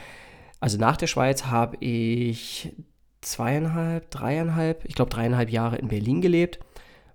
also 0.59 0.77
nach 0.77 0.97
der 0.97 1.07
Schweiz, 1.07 1.45
habe 1.45 1.77
ich 1.79 2.75
zweieinhalb, 3.21 4.11
dreieinhalb, 4.11 4.83
ich 4.83 4.95
glaube 4.95 5.11
dreieinhalb 5.11 5.49
Jahre 5.49 5.77
in 5.77 5.87
Berlin 5.87 6.19
gelebt 6.19 6.59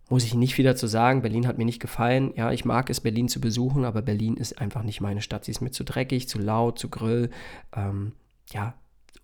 muss 0.08 0.24
ich 0.24 0.34
nicht 0.34 0.54
viel 0.54 0.64
dazu 0.64 0.86
sagen. 0.86 1.22
Berlin 1.22 1.46
hat 1.46 1.58
mir 1.58 1.64
nicht 1.64 1.80
gefallen. 1.80 2.32
Ja, 2.36 2.52
ich 2.52 2.64
mag 2.64 2.90
es, 2.90 3.00
Berlin 3.00 3.28
zu 3.28 3.40
besuchen, 3.40 3.84
aber 3.84 4.02
Berlin 4.02 4.36
ist 4.36 4.60
einfach 4.60 4.82
nicht 4.82 5.00
meine 5.00 5.22
Stadt. 5.22 5.44
Sie 5.44 5.50
ist 5.50 5.60
mir 5.60 5.70
zu 5.70 5.84
dreckig, 5.84 6.28
zu 6.28 6.38
laut, 6.38 6.78
zu 6.78 6.88
grill. 6.88 7.30
Ähm, 7.74 8.12
ja, 8.50 8.74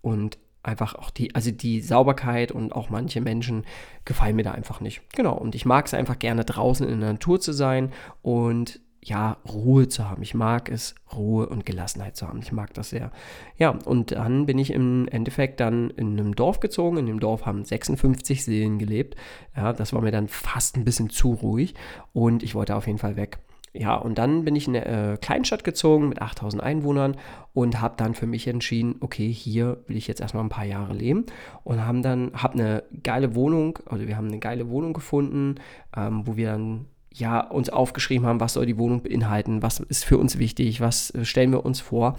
und 0.00 0.38
einfach 0.62 0.94
auch 0.94 1.10
die, 1.10 1.34
also 1.34 1.50
die 1.50 1.80
Sauberkeit 1.80 2.52
und 2.52 2.72
auch 2.72 2.90
manche 2.90 3.20
Menschen 3.20 3.64
gefallen 4.04 4.36
mir 4.36 4.42
da 4.42 4.52
einfach 4.52 4.80
nicht. 4.80 5.02
Genau, 5.12 5.34
und 5.34 5.54
ich 5.54 5.64
mag 5.64 5.86
es 5.86 5.94
einfach 5.94 6.18
gerne 6.18 6.44
draußen 6.44 6.88
in 6.88 7.00
der 7.00 7.12
Natur 7.12 7.40
zu 7.40 7.52
sein 7.52 7.92
und 8.22 8.80
ja, 9.08 9.38
Ruhe 9.48 9.88
zu 9.88 10.08
haben. 10.08 10.22
Ich 10.22 10.34
mag 10.34 10.68
es, 10.68 10.94
Ruhe 11.14 11.48
und 11.48 11.64
Gelassenheit 11.64 12.16
zu 12.16 12.28
haben. 12.28 12.40
Ich 12.40 12.52
mag 12.52 12.74
das 12.74 12.90
sehr. 12.90 13.10
Ja, 13.56 13.70
und 13.70 14.12
dann 14.12 14.46
bin 14.46 14.58
ich 14.58 14.72
im 14.72 15.08
Endeffekt 15.08 15.60
dann 15.60 15.90
in 15.90 16.18
einem 16.18 16.34
Dorf 16.34 16.60
gezogen. 16.60 16.98
In 16.98 17.06
dem 17.06 17.20
Dorf 17.20 17.46
haben 17.46 17.64
56 17.64 18.44
Seelen 18.44 18.78
gelebt. 18.78 19.16
Ja, 19.56 19.72
das 19.72 19.92
war 19.92 20.02
mir 20.02 20.12
dann 20.12 20.28
fast 20.28 20.76
ein 20.76 20.84
bisschen 20.84 21.10
zu 21.10 21.32
ruhig 21.32 21.74
und 22.12 22.42
ich 22.42 22.54
wollte 22.54 22.76
auf 22.76 22.86
jeden 22.86 22.98
Fall 22.98 23.16
weg. 23.16 23.38
Ja, 23.74 23.94
und 23.94 24.18
dann 24.18 24.44
bin 24.44 24.56
ich 24.56 24.66
in 24.66 24.76
eine 24.76 25.12
äh, 25.12 25.16
Kleinstadt 25.18 25.62
gezogen 25.62 26.08
mit 26.08 26.20
8000 26.20 26.62
Einwohnern 26.62 27.16
und 27.52 27.80
habe 27.80 27.94
dann 27.96 28.14
für 28.14 28.26
mich 28.26 28.48
entschieden, 28.48 28.96
okay, 29.00 29.30
hier 29.30 29.84
will 29.86 29.96
ich 29.96 30.08
jetzt 30.08 30.20
erstmal 30.20 30.42
ein 30.42 30.48
paar 30.48 30.64
Jahre 30.64 30.94
leben 30.94 31.26
und 31.64 31.84
haben 31.84 32.02
dann, 32.02 32.32
habe 32.34 32.54
eine 32.54 32.82
geile 33.02 33.34
Wohnung, 33.34 33.78
also 33.86 34.06
wir 34.06 34.16
haben 34.16 34.28
eine 34.28 34.38
geile 34.38 34.68
Wohnung 34.70 34.94
gefunden, 34.94 35.56
ähm, 35.96 36.26
wo 36.26 36.36
wir 36.36 36.50
dann 36.52 36.86
ja, 37.18 37.40
uns 37.40 37.68
aufgeschrieben 37.68 38.26
haben, 38.26 38.40
was 38.40 38.54
soll 38.54 38.66
die 38.66 38.78
Wohnung 38.78 39.02
beinhalten, 39.02 39.62
was 39.62 39.80
ist 39.80 40.04
für 40.04 40.18
uns 40.18 40.38
wichtig, 40.38 40.80
was 40.80 41.10
äh, 41.10 41.24
stellen 41.24 41.52
wir 41.52 41.64
uns 41.64 41.80
vor 41.80 42.16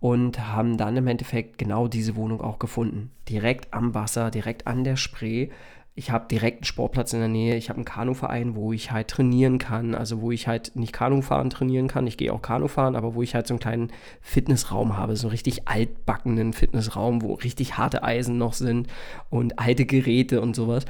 und 0.00 0.48
haben 0.48 0.76
dann 0.76 0.96
im 0.96 1.06
Endeffekt 1.06 1.58
genau 1.58 1.88
diese 1.88 2.16
Wohnung 2.16 2.40
auch 2.40 2.58
gefunden. 2.58 3.10
Direkt 3.28 3.72
am 3.72 3.94
Wasser, 3.94 4.30
direkt 4.30 4.66
an 4.66 4.84
der 4.84 4.96
Spree. 4.96 5.48
Ich 5.94 6.10
habe 6.10 6.26
direkt 6.26 6.58
einen 6.58 6.64
Sportplatz 6.64 7.12
in 7.12 7.18
der 7.18 7.28
Nähe. 7.28 7.56
Ich 7.56 7.68
habe 7.68 7.76
einen 7.76 7.84
Kanuverein, 7.84 8.56
wo 8.56 8.72
ich 8.72 8.92
halt 8.92 9.08
trainieren 9.08 9.58
kann. 9.58 9.94
Also 9.94 10.22
wo 10.22 10.30
ich 10.30 10.48
halt 10.48 10.72
nicht 10.74 10.94
Kanufahren 10.94 11.50
trainieren 11.50 11.86
kann. 11.86 12.06
Ich 12.06 12.16
gehe 12.16 12.32
auch 12.32 12.40
Kanufahren, 12.40 12.96
aber 12.96 13.14
wo 13.14 13.22
ich 13.22 13.34
halt 13.34 13.46
so 13.46 13.52
einen 13.52 13.60
kleinen 13.60 13.92
Fitnessraum 14.22 14.96
habe. 14.96 15.16
So 15.16 15.26
einen 15.26 15.32
richtig 15.32 15.68
altbackenen 15.68 16.54
Fitnessraum, 16.54 17.20
wo 17.20 17.34
richtig 17.34 17.76
harte 17.76 18.02
Eisen 18.02 18.38
noch 18.38 18.54
sind 18.54 18.88
und 19.28 19.58
alte 19.58 19.84
Geräte 19.84 20.40
und 20.40 20.56
sowas. 20.56 20.86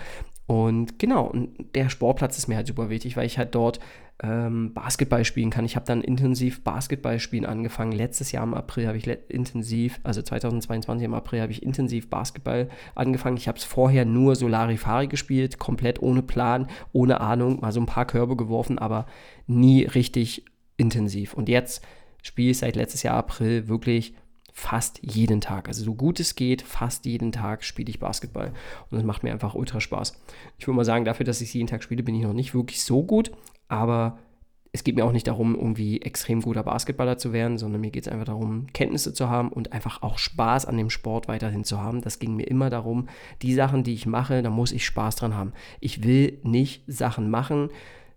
Und 0.53 0.99
genau, 0.99 1.29
und 1.29 1.75
der 1.75 1.89
Sportplatz 1.89 2.37
ist 2.37 2.47
mir 2.47 2.57
halt 2.57 2.67
super 2.67 2.91
wichtig, 2.91 3.17
weil 3.17 3.25
ich 3.25 3.39
halt 3.39 3.55
dort 3.55 3.81
ähm, 4.23 4.75
Basketball 4.75 5.25
spielen 5.25 5.49
kann. 5.49 5.65
Ich 5.65 5.77
habe 5.77 5.87
dann 5.87 6.03
intensiv 6.03 6.63
Basketball 6.63 7.19
spielen 7.21 7.47
angefangen. 7.47 7.93
Letztes 7.93 8.33
Jahr 8.33 8.45
im 8.45 8.53
April 8.53 8.87
habe 8.87 8.99
ich 8.99 9.09
intensiv, 9.31 9.99
also 10.03 10.21
2022 10.21 11.07
im 11.07 11.15
April 11.15 11.41
habe 11.41 11.53
ich 11.53 11.63
intensiv 11.63 12.11
Basketball 12.11 12.69
angefangen. 12.95 13.39
Ich 13.39 13.49
habe 13.49 13.57
es 13.57 13.65
vorher 13.65 14.05
nur 14.05 14.37
Solarifari 14.37 15.07
gespielt, 15.07 15.59
komplett 15.59 16.03
ohne 16.03 16.23
Plan, 16.23 16.69
ohne 16.93 17.23
Ahnung, 17.23 17.61
mal 17.63 17.73
so 17.73 17.81
ein 17.81 17.87
paar 17.87 18.05
Körbe 18.05 18.37
geworfen, 18.37 18.79
aber 18.79 19.07
nie 19.47 19.85
richtig 19.85 20.45
intensiv. 20.77 21.33
Und 21.33 21.49
jetzt 21.49 21.83
spiele 22.23 22.51
ich 22.51 22.59
seit 22.59 22.77
letztes 22.77 23.05
Jahr 23.05 23.17
April 23.17 23.69
wirklich 23.69 24.13
fast 24.53 25.01
jeden 25.03 25.41
Tag. 25.41 25.69
Also 25.69 25.85
so 25.85 25.95
gut 25.95 26.21
es 26.21 26.35
geht, 26.35 26.63
fast 26.63 27.07
jeden 27.07 27.33
Tag 27.33 27.65
spiele 27.65 27.91
ich 27.91 27.99
Basketball. 27.99 28.53
Und 28.91 28.97
das 28.97 29.05
macht 29.05 29.23
mir 29.23 29.33
einfach 29.33 29.55
ultra 29.55 29.81
Spaß. 29.81 30.21
Ich 30.59 30.67
würde 30.67 30.77
mal 30.77 30.85
sagen, 30.85 31.05
dafür, 31.05 31.25
dass 31.25 31.41
ich 31.41 31.49
es 31.49 31.55
jeden 31.55 31.69
Tag 31.69 31.83
spiele, 31.83 32.03
bin 32.03 32.15
ich 32.15 32.23
noch 32.23 32.35
nicht 32.35 32.55
wirklich 32.55 32.83
so 32.83 33.03
gut. 33.03 33.33
Aber 33.69 34.19
es 34.75 34.85
geht 34.85 34.97
mir 34.97 35.05
auch 35.05 35.13
nicht 35.13 35.27
darum, 35.27 35.55
irgendwie 35.55 36.01
extrem 36.01 36.41
guter 36.41 36.63
Basketballer 36.63 37.19
zu 37.19 37.33
werden, 37.35 37.59
sondern 37.59 37.83
mir 37.83 37.91
geht 37.91 38.07
es 38.07 38.13
einfach 38.13 38.25
darum, 38.25 38.67
Kenntnisse 38.73 39.13
zu 39.13 39.29
haben 39.29 39.51
und 39.51 39.73
einfach 39.73 40.03
auch 40.03 40.17
Spaß 40.17 40.65
an 40.65 40.79
dem 40.79 40.89
Sport 40.89 41.29
weiterhin 41.29 41.65
zu 41.65 41.81
haben. 41.81 42.01
Das 42.01 42.19
ging 42.19 42.37
mir 42.37 42.49
immer 42.49 42.71
darum, 42.71 43.09
die 43.43 43.53
Sachen, 43.53 43.85
die 43.85 43.93
ich 43.93 44.07
mache, 44.07 44.43
da 44.43 44.49
muss 44.49 44.73
ich 44.73 44.87
Spaß 44.87 45.17
dran 45.17 45.37
haben. 45.37 45.53
Ich 45.81 46.05
will 46.05 46.39
nicht 46.43 46.85
Sachen 46.87 47.29
machen, 47.29 47.69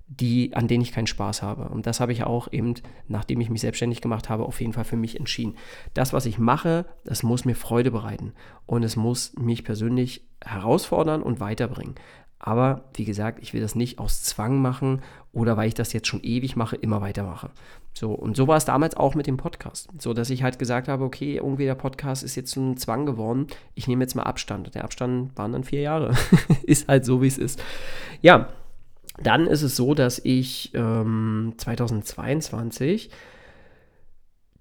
die, 0.08 0.54
an 0.56 0.68
denen 0.68 0.84
ich 0.84 0.92
keinen 0.92 1.08
Spaß 1.08 1.42
habe. 1.42 1.70
Und 1.70 1.88
das 1.88 2.00
habe 2.00 2.12
ich 2.12 2.24
auch 2.24 2.52
eben, 2.52 2.76
nachdem 3.08 3.42
ich 3.42 3.50
mich 3.50 3.62
selbstständig 3.62 4.02
gemacht 4.02 4.30
habe, 4.30 4.44
auf 4.44 4.62
jeden 4.62 4.74
Fall 4.74 4.84
für 4.84 4.98
mich 4.98 5.20
entschieden. 5.20 5.56
Das, 5.94 6.14
was 6.14 6.26
ich 6.26 6.38
mache, 6.38 6.86
das 7.04 7.24
muss 7.24 7.46
mir 7.46 7.56
Freude 7.56 7.92
bereiten 7.92 8.34
und 8.66 8.84
es 8.84 8.96
muss 8.96 9.34
mich 9.36 9.64
persönlich 9.64 10.28
herausfordern 10.44 11.24
und 11.24 11.40
weiterbringen. 11.40 11.96
Aber 12.38 12.84
wie 12.94 13.06
gesagt, 13.06 13.40
ich 13.42 13.54
will 13.54 13.62
das 13.62 13.74
nicht 13.74 13.98
aus 13.98 14.22
Zwang 14.22 14.62
machen 14.62 15.02
oder 15.32 15.58
weil 15.58 15.68
ich 15.68 15.74
das 15.74 15.94
jetzt 15.94 16.08
schon 16.08 16.22
ewig 16.22 16.56
mache, 16.56 16.76
immer 16.76 17.02
weitermache. 17.02 17.50
So, 17.94 18.12
und 18.12 18.36
so 18.36 18.48
war 18.48 18.58
es 18.58 18.66
damals 18.66 18.96
auch 18.96 19.16
mit 19.16 19.26
dem 19.26 19.38
Podcast. 19.38 19.90
So, 19.98 20.14
dass 20.14 20.30
ich 20.30 20.44
halt 20.44 20.60
gesagt 20.60 20.88
habe, 20.88 21.04
okay, 21.04 21.38
irgendwie 21.38 21.66
der 21.66 21.76
Podcast 21.76 22.24
ist 22.24 22.36
jetzt 22.36 22.56
ein 22.58 22.78
Zwang 22.78 23.06
geworden. 23.08 23.48
Ich 23.74 23.88
nehme 23.88 24.04
jetzt 24.04 24.16
mal 24.16 24.24
Abstand. 24.24 24.76
Der 24.76 24.84
Abstand 24.84 25.36
waren 25.38 25.54
dann 25.54 25.64
vier 25.64 25.82
Jahre. 25.82 26.14
ist 26.64 26.88
halt 26.88 27.06
so, 27.06 27.22
wie 27.24 27.28
es 27.28 27.40
ist. 27.40 27.64
Ja, 28.22 28.50
dann 29.22 29.48
ist 29.48 29.62
es 29.62 29.76
so, 29.76 29.94
dass 29.94 30.20
ich 30.20 30.72
ähm, 30.74 31.54
2022 31.58 33.10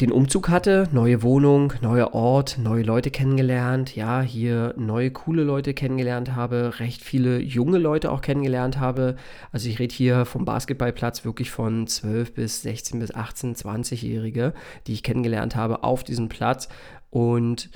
den 0.01 0.11
Umzug 0.11 0.49
hatte, 0.49 0.89
neue 0.91 1.23
Wohnung, 1.23 1.73
neuer 1.81 2.15
Ort, 2.15 2.59
neue 2.59 2.83
Leute 2.83 3.13
kennengelernt, 3.13 3.95
ja, 3.95 4.23
hier 4.23 4.75
neue 4.77 5.13
coole 5.13 5.45
Leute 5.45 5.73
kennengelernt 5.73 6.35
habe, 6.35 6.81
recht 6.81 7.01
viele 7.01 7.39
junge 7.39 7.79
Leute 7.79 8.11
auch 8.11 8.21
kennengelernt 8.21 8.81
habe. 8.81 9.15
Also 9.53 9.69
ich 9.69 9.79
rede 9.79 9.95
hier 9.95 10.25
vom 10.25 10.45
Basketballplatz 10.45 11.25
wirklich 11.25 11.53
von 11.53 11.87
12 11.87 12.35
bis 12.35 12.63
16 12.63 12.99
bis 12.99 13.15
18, 13.15 13.55
20-Jährige, 13.55 14.53
die 14.89 14.95
ich 14.95 15.05
kennengelernt 15.05 15.55
habe 15.55 15.85
auf 15.85 16.03
diesem 16.03 16.29
Platz 16.29 16.69
und 17.11 17.71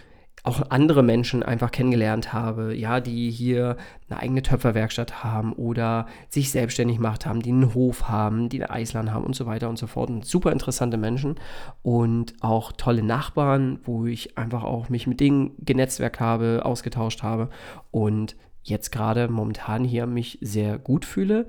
auch 0.45 0.71
andere 0.71 1.03
Menschen 1.03 1.43
einfach 1.43 1.71
kennengelernt 1.71 2.33
habe, 2.33 2.75
ja, 2.75 3.01
die 3.01 3.31
hier 3.31 3.77
eine 4.09 4.21
eigene 4.21 4.43
Töpferwerkstatt 4.43 5.23
haben 5.25 5.53
oder 5.53 6.07
sich 6.29 6.51
selbstständig 6.51 6.97
gemacht 6.97 7.27
haben, 7.27 7.43
die 7.43 7.51
einen 7.51 7.75
Hof 7.75 8.09
haben, 8.09 8.49
die 8.49 8.63
ein 8.63 8.71
Eisland 8.71 9.13
haben 9.13 9.25
und 9.25 9.35
so 9.35 9.47
weiter 9.47 9.69
und 9.69 9.79
so 9.79 9.87
fort. 9.87 10.11
Und 10.11 10.25
super 10.25 10.53
interessante 10.53 10.97
Menschen 10.97 11.37
und 11.83 12.35
auch 12.41 12.73
tolle 12.73 13.03
Nachbarn, 13.03 13.81
wo 13.85 14.07
ich 14.07 14.39
einfach 14.39 14.65
auch 14.65 14.89
mich 14.89 15.07
mit 15.07 15.21
denen 15.21 15.53
genetzwerkt 15.59 16.21
habe, 16.21 16.63
ausgetauscht 16.65 17.23
habe 17.23 17.51
und 17.91 18.37
jetzt 18.63 18.91
gerade 18.91 19.29
momentan 19.29 19.85
hier 19.85 20.07
mich 20.07 20.39
sehr 20.41 20.79
gut 20.79 21.05
fühle, 21.05 21.47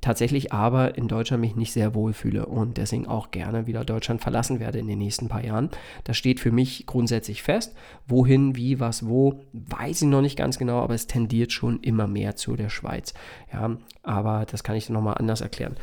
tatsächlich 0.00 0.52
aber 0.52 0.96
in 0.96 1.08
Deutschland 1.08 1.40
mich 1.40 1.56
nicht 1.56 1.72
sehr 1.72 1.94
wohl 1.94 2.12
fühle 2.12 2.46
und 2.46 2.76
deswegen 2.76 3.06
auch 3.06 3.30
gerne 3.30 3.66
wieder 3.66 3.84
Deutschland 3.84 4.20
verlassen 4.20 4.60
werde 4.60 4.78
in 4.78 4.86
den 4.86 4.98
nächsten 4.98 5.28
paar 5.28 5.44
Jahren. 5.44 5.70
Das 6.04 6.16
steht 6.16 6.40
für 6.40 6.52
mich 6.52 6.86
grundsätzlich 6.86 7.42
fest. 7.42 7.74
Wohin, 8.06 8.56
wie, 8.56 8.78
was, 8.80 9.06
wo, 9.06 9.40
weiß 9.52 10.02
ich 10.02 10.08
noch 10.08 10.22
nicht 10.22 10.36
ganz 10.36 10.58
genau, 10.58 10.80
aber 10.80 10.94
es 10.94 11.06
tendiert 11.06 11.52
schon 11.52 11.80
immer 11.80 12.06
mehr 12.06 12.36
zu 12.36 12.56
der 12.56 12.68
Schweiz. 12.68 13.14
Ja, 13.52 13.76
aber 14.02 14.46
das 14.50 14.62
kann 14.62 14.76
ich 14.76 14.90
nochmal 14.90 15.16
anders 15.18 15.40
erklären. 15.40 15.76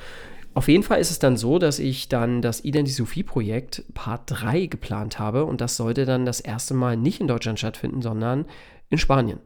Auf 0.56 0.68
jeden 0.68 0.84
Fall 0.84 1.00
ist 1.00 1.10
es 1.10 1.18
dann 1.18 1.36
so, 1.36 1.58
dass 1.58 1.80
ich 1.80 2.10
dann 2.10 2.44
das 2.44 2.64
Identisophie-Projekt 2.64 3.84
Part 3.96 4.22
3 4.28 4.68
geplant 4.68 5.18
habe 5.18 5.46
und 5.46 5.62
das 5.62 5.76
sollte 5.76 6.06
dann 6.06 6.26
das 6.26 6.40
erste 6.40 6.76
Mal 6.76 6.96
nicht 6.96 7.20
in 7.20 7.28
Deutschland 7.28 7.58
stattfinden, 7.58 8.04
sondern 8.04 8.46
in 8.90 9.00
Spanien 9.00 9.40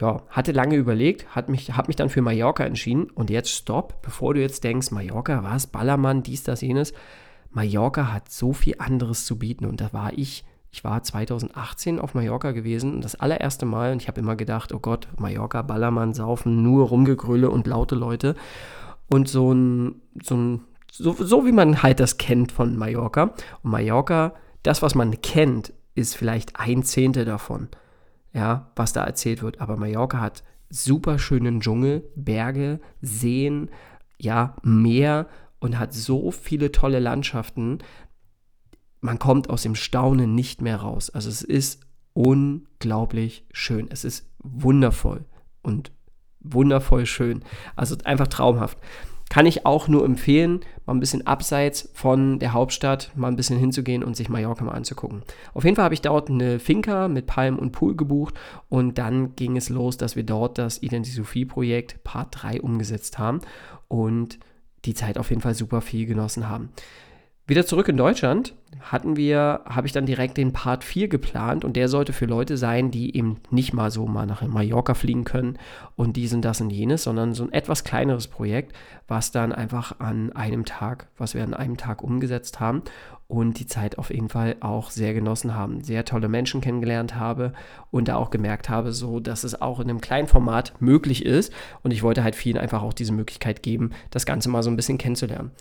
ja, 0.00 0.22
hatte 0.30 0.52
lange 0.52 0.76
überlegt, 0.76 1.34
hat 1.34 1.48
mich, 1.48 1.76
habe 1.76 1.88
mich 1.88 1.96
dann 1.96 2.08
für 2.08 2.22
Mallorca 2.22 2.64
entschieden. 2.64 3.10
Und 3.10 3.28
jetzt 3.28 3.50
stopp, 3.50 4.00
bevor 4.02 4.34
du 4.34 4.40
jetzt 4.40 4.64
denkst, 4.64 4.90
Mallorca, 4.90 5.44
was, 5.44 5.66
Ballermann, 5.66 6.22
dies, 6.22 6.42
das, 6.42 6.62
jenes. 6.62 6.94
Mallorca 7.50 8.12
hat 8.12 8.30
so 8.30 8.52
viel 8.52 8.76
anderes 8.78 9.26
zu 9.26 9.38
bieten. 9.38 9.66
Und 9.66 9.80
da 9.80 9.92
war 9.92 10.12
ich, 10.16 10.44
ich 10.70 10.84
war 10.84 11.02
2018 11.02 11.98
auf 11.98 12.14
Mallorca 12.14 12.52
gewesen 12.52 12.94
und 12.94 13.04
das 13.04 13.14
allererste 13.14 13.66
Mal. 13.66 13.92
Und 13.92 14.00
ich 14.00 14.08
habe 14.08 14.20
immer 14.20 14.36
gedacht, 14.36 14.72
oh 14.72 14.78
Gott, 14.78 15.08
Mallorca, 15.18 15.60
Ballermann, 15.62 16.14
Saufen, 16.14 16.62
nur 16.62 16.88
Rumgegrülle 16.88 17.50
und 17.50 17.66
laute 17.66 17.94
Leute. 17.94 18.36
Und 19.08 19.28
so 19.28 19.52
ein, 19.52 20.00
so 20.22 20.34
ein, 20.34 20.60
so, 20.90 21.12
so 21.12 21.44
wie 21.44 21.52
man 21.52 21.82
halt 21.82 22.00
das 22.00 22.16
kennt 22.16 22.52
von 22.52 22.76
Mallorca. 22.76 23.34
Und 23.62 23.70
Mallorca, 23.70 24.32
das, 24.62 24.80
was 24.80 24.94
man 24.94 25.20
kennt, 25.20 25.74
ist 25.94 26.16
vielleicht 26.16 26.58
ein 26.58 26.84
Zehntel 26.84 27.26
davon 27.26 27.68
ja, 28.32 28.70
was 28.76 28.92
da 28.92 29.04
erzählt 29.04 29.42
wird. 29.42 29.60
Aber 29.60 29.76
Mallorca 29.76 30.20
hat 30.20 30.44
super 30.68 31.18
schönen 31.18 31.60
Dschungel, 31.60 32.04
Berge, 32.14 32.80
Seen, 33.00 33.70
ja, 34.18 34.56
Meer 34.62 35.28
und 35.58 35.78
hat 35.78 35.92
so 35.92 36.30
viele 36.30 36.72
tolle 36.72 37.00
Landschaften. 37.00 37.78
Man 39.00 39.18
kommt 39.18 39.50
aus 39.50 39.62
dem 39.62 39.74
Staunen 39.74 40.34
nicht 40.34 40.62
mehr 40.62 40.76
raus. 40.76 41.10
Also 41.10 41.28
es 41.28 41.42
ist 41.42 41.80
unglaublich 42.12 43.46
schön. 43.52 43.88
Es 43.90 44.04
ist 44.04 44.28
wundervoll 44.38 45.24
und 45.62 45.92
wundervoll 46.40 47.06
schön. 47.06 47.42
Also 47.76 47.96
einfach 48.04 48.28
traumhaft. 48.28 48.78
Kann 49.30 49.46
ich 49.46 49.64
auch 49.64 49.86
nur 49.86 50.04
empfehlen, 50.04 50.60
mal 50.86 50.92
ein 50.92 51.00
bisschen 51.00 51.24
abseits 51.24 51.88
von 51.94 52.40
der 52.40 52.52
Hauptstadt 52.52 53.12
mal 53.14 53.28
ein 53.28 53.36
bisschen 53.36 53.58
hinzugehen 53.58 54.02
und 54.02 54.16
sich 54.16 54.28
Mallorca 54.28 54.64
mal 54.64 54.72
anzugucken. 54.72 55.22
Auf 55.54 55.62
jeden 55.62 55.76
Fall 55.76 55.84
habe 55.84 55.94
ich 55.94 56.02
dort 56.02 56.28
eine 56.28 56.58
Finca 56.58 57.06
mit 57.06 57.26
Palm 57.26 57.56
und 57.56 57.70
Pool 57.70 57.94
gebucht 57.94 58.34
und 58.68 58.98
dann 58.98 59.36
ging 59.36 59.56
es 59.56 59.68
los, 59.68 59.96
dass 59.96 60.16
wir 60.16 60.24
dort 60.24 60.58
das 60.58 60.82
Identisophie-Projekt 60.82 62.02
Part 62.02 62.42
3 62.42 62.60
umgesetzt 62.60 63.20
haben 63.20 63.40
und 63.86 64.40
die 64.84 64.94
Zeit 64.94 65.16
auf 65.16 65.30
jeden 65.30 65.42
Fall 65.42 65.54
super 65.54 65.80
viel 65.80 66.06
genossen 66.06 66.48
haben. 66.48 66.70
Wieder 67.46 67.64
zurück 67.64 67.86
in 67.86 67.96
Deutschland 67.96 68.54
hatten 68.78 69.16
wir, 69.16 69.62
habe 69.66 69.86
ich 69.86 69.92
dann 69.92 70.06
direkt 70.06 70.36
den 70.36 70.52
Part 70.52 70.84
4 70.84 71.08
geplant 71.08 71.64
und 71.64 71.74
der 71.74 71.88
sollte 71.88 72.12
für 72.12 72.26
Leute 72.26 72.56
sein, 72.56 72.90
die 72.90 73.16
eben 73.16 73.38
nicht 73.50 73.72
mal 73.72 73.90
so 73.90 74.06
mal 74.06 74.26
nach 74.26 74.42
Mallorca 74.42 74.94
fliegen 74.94 75.24
können 75.24 75.58
und 75.96 76.16
diesen, 76.16 76.40
das 76.40 76.60
und 76.60 76.70
jenes, 76.70 77.02
sondern 77.02 77.34
so 77.34 77.44
ein 77.44 77.52
etwas 77.52 77.84
kleineres 77.84 78.28
Projekt, 78.28 78.74
was 79.08 79.32
dann 79.32 79.52
einfach 79.52 79.98
an 79.98 80.32
einem 80.32 80.64
Tag, 80.64 81.08
was 81.18 81.34
wir 81.34 81.42
an 81.42 81.54
einem 81.54 81.76
Tag 81.76 82.02
umgesetzt 82.02 82.60
haben 82.60 82.82
und 83.30 83.60
die 83.60 83.66
Zeit 83.66 83.98
auf 83.98 84.10
jeden 84.10 84.28
Fall 84.28 84.56
auch 84.60 84.90
sehr 84.90 85.14
genossen 85.14 85.54
haben, 85.54 85.82
sehr 85.82 86.04
tolle 86.04 86.28
Menschen 86.28 86.60
kennengelernt 86.60 87.14
habe 87.14 87.52
und 87.90 88.08
da 88.08 88.16
auch 88.16 88.30
gemerkt 88.30 88.68
habe, 88.68 88.92
so 88.92 89.20
dass 89.20 89.44
es 89.44 89.60
auch 89.60 89.78
in 89.78 89.88
einem 89.88 90.00
kleinen 90.00 90.28
Format 90.28 90.74
möglich 90.80 91.24
ist 91.24 91.52
und 91.82 91.92
ich 91.92 92.02
wollte 92.02 92.24
halt 92.24 92.34
vielen 92.34 92.58
einfach 92.58 92.82
auch 92.82 92.92
diese 92.92 93.12
Möglichkeit 93.12 93.62
geben, 93.62 93.90
das 94.10 94.26
Ganze 94.26 94.48
mal 94.48 94.62
so 94.62 94.70
ein 94.70 94.76
bisschen 94.76 94.98
kennenzulernen. 94.98 95.52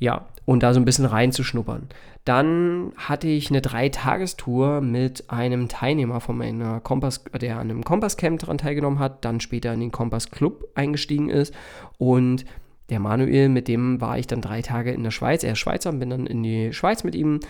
Ja, 0.00 0.26
und 0.46 0.64
da 0.64 0.74
so 0.74 0.80
ein 0.80 0.84
bisschen 0.84 1.04
reinzuschnuppern. 1.04 1.88
Dann 2.24 2.51
hatte 2.96 3.28
ich 3.28 3.50
eine 3.50 3.60
Dreitagestour 3.60 4.80
mit 4.80 5.30
einem 5.30 5.68
Teilnehmer 5.68 6.20
von 6.20 6.38
meiner 6.38 6.80
Kompass, 6.80 7.24
der 7.40 7.58
an 7.58 7.70
einem 7.70 7.84
Kompasscamp 7.84 8.40
daran 8.40 8.58
teilgenommen 8.58 8.98
hat, 8.98 9.24
dann 9.24 9.40
später 9.40 9.72
in 9.72 9.80
den 9.80 9.92
Kompass 9.92 10.30
Club 10.30 10.68
eingestiegen 10.74 11.28
ist 11.28 11.54
und 11.98 12.44
der 12.90 13.00
Manuel, 13.00 13.48
mit 13.48 13.68
dem 13.68 14.00
war 14.00 14.18
ich 14.18 14.26
dann 14.26 14.42
drei 14.42 14.60
Tage 14.60 14.92
in 14.92 15.02
der 15.02 15.12
Schweiz. 15.12 15.44
Er 15.44 15.52
ist 15.52 15.60
Schweizer, 15.60 15.92
bin 15.92 16.10
dann 16.10 16.26
in 16.26 16.42
die 16.42 16.72
Schweiz 16.74 17.04
mit 17.04 17.14
ihm 17.14 17.40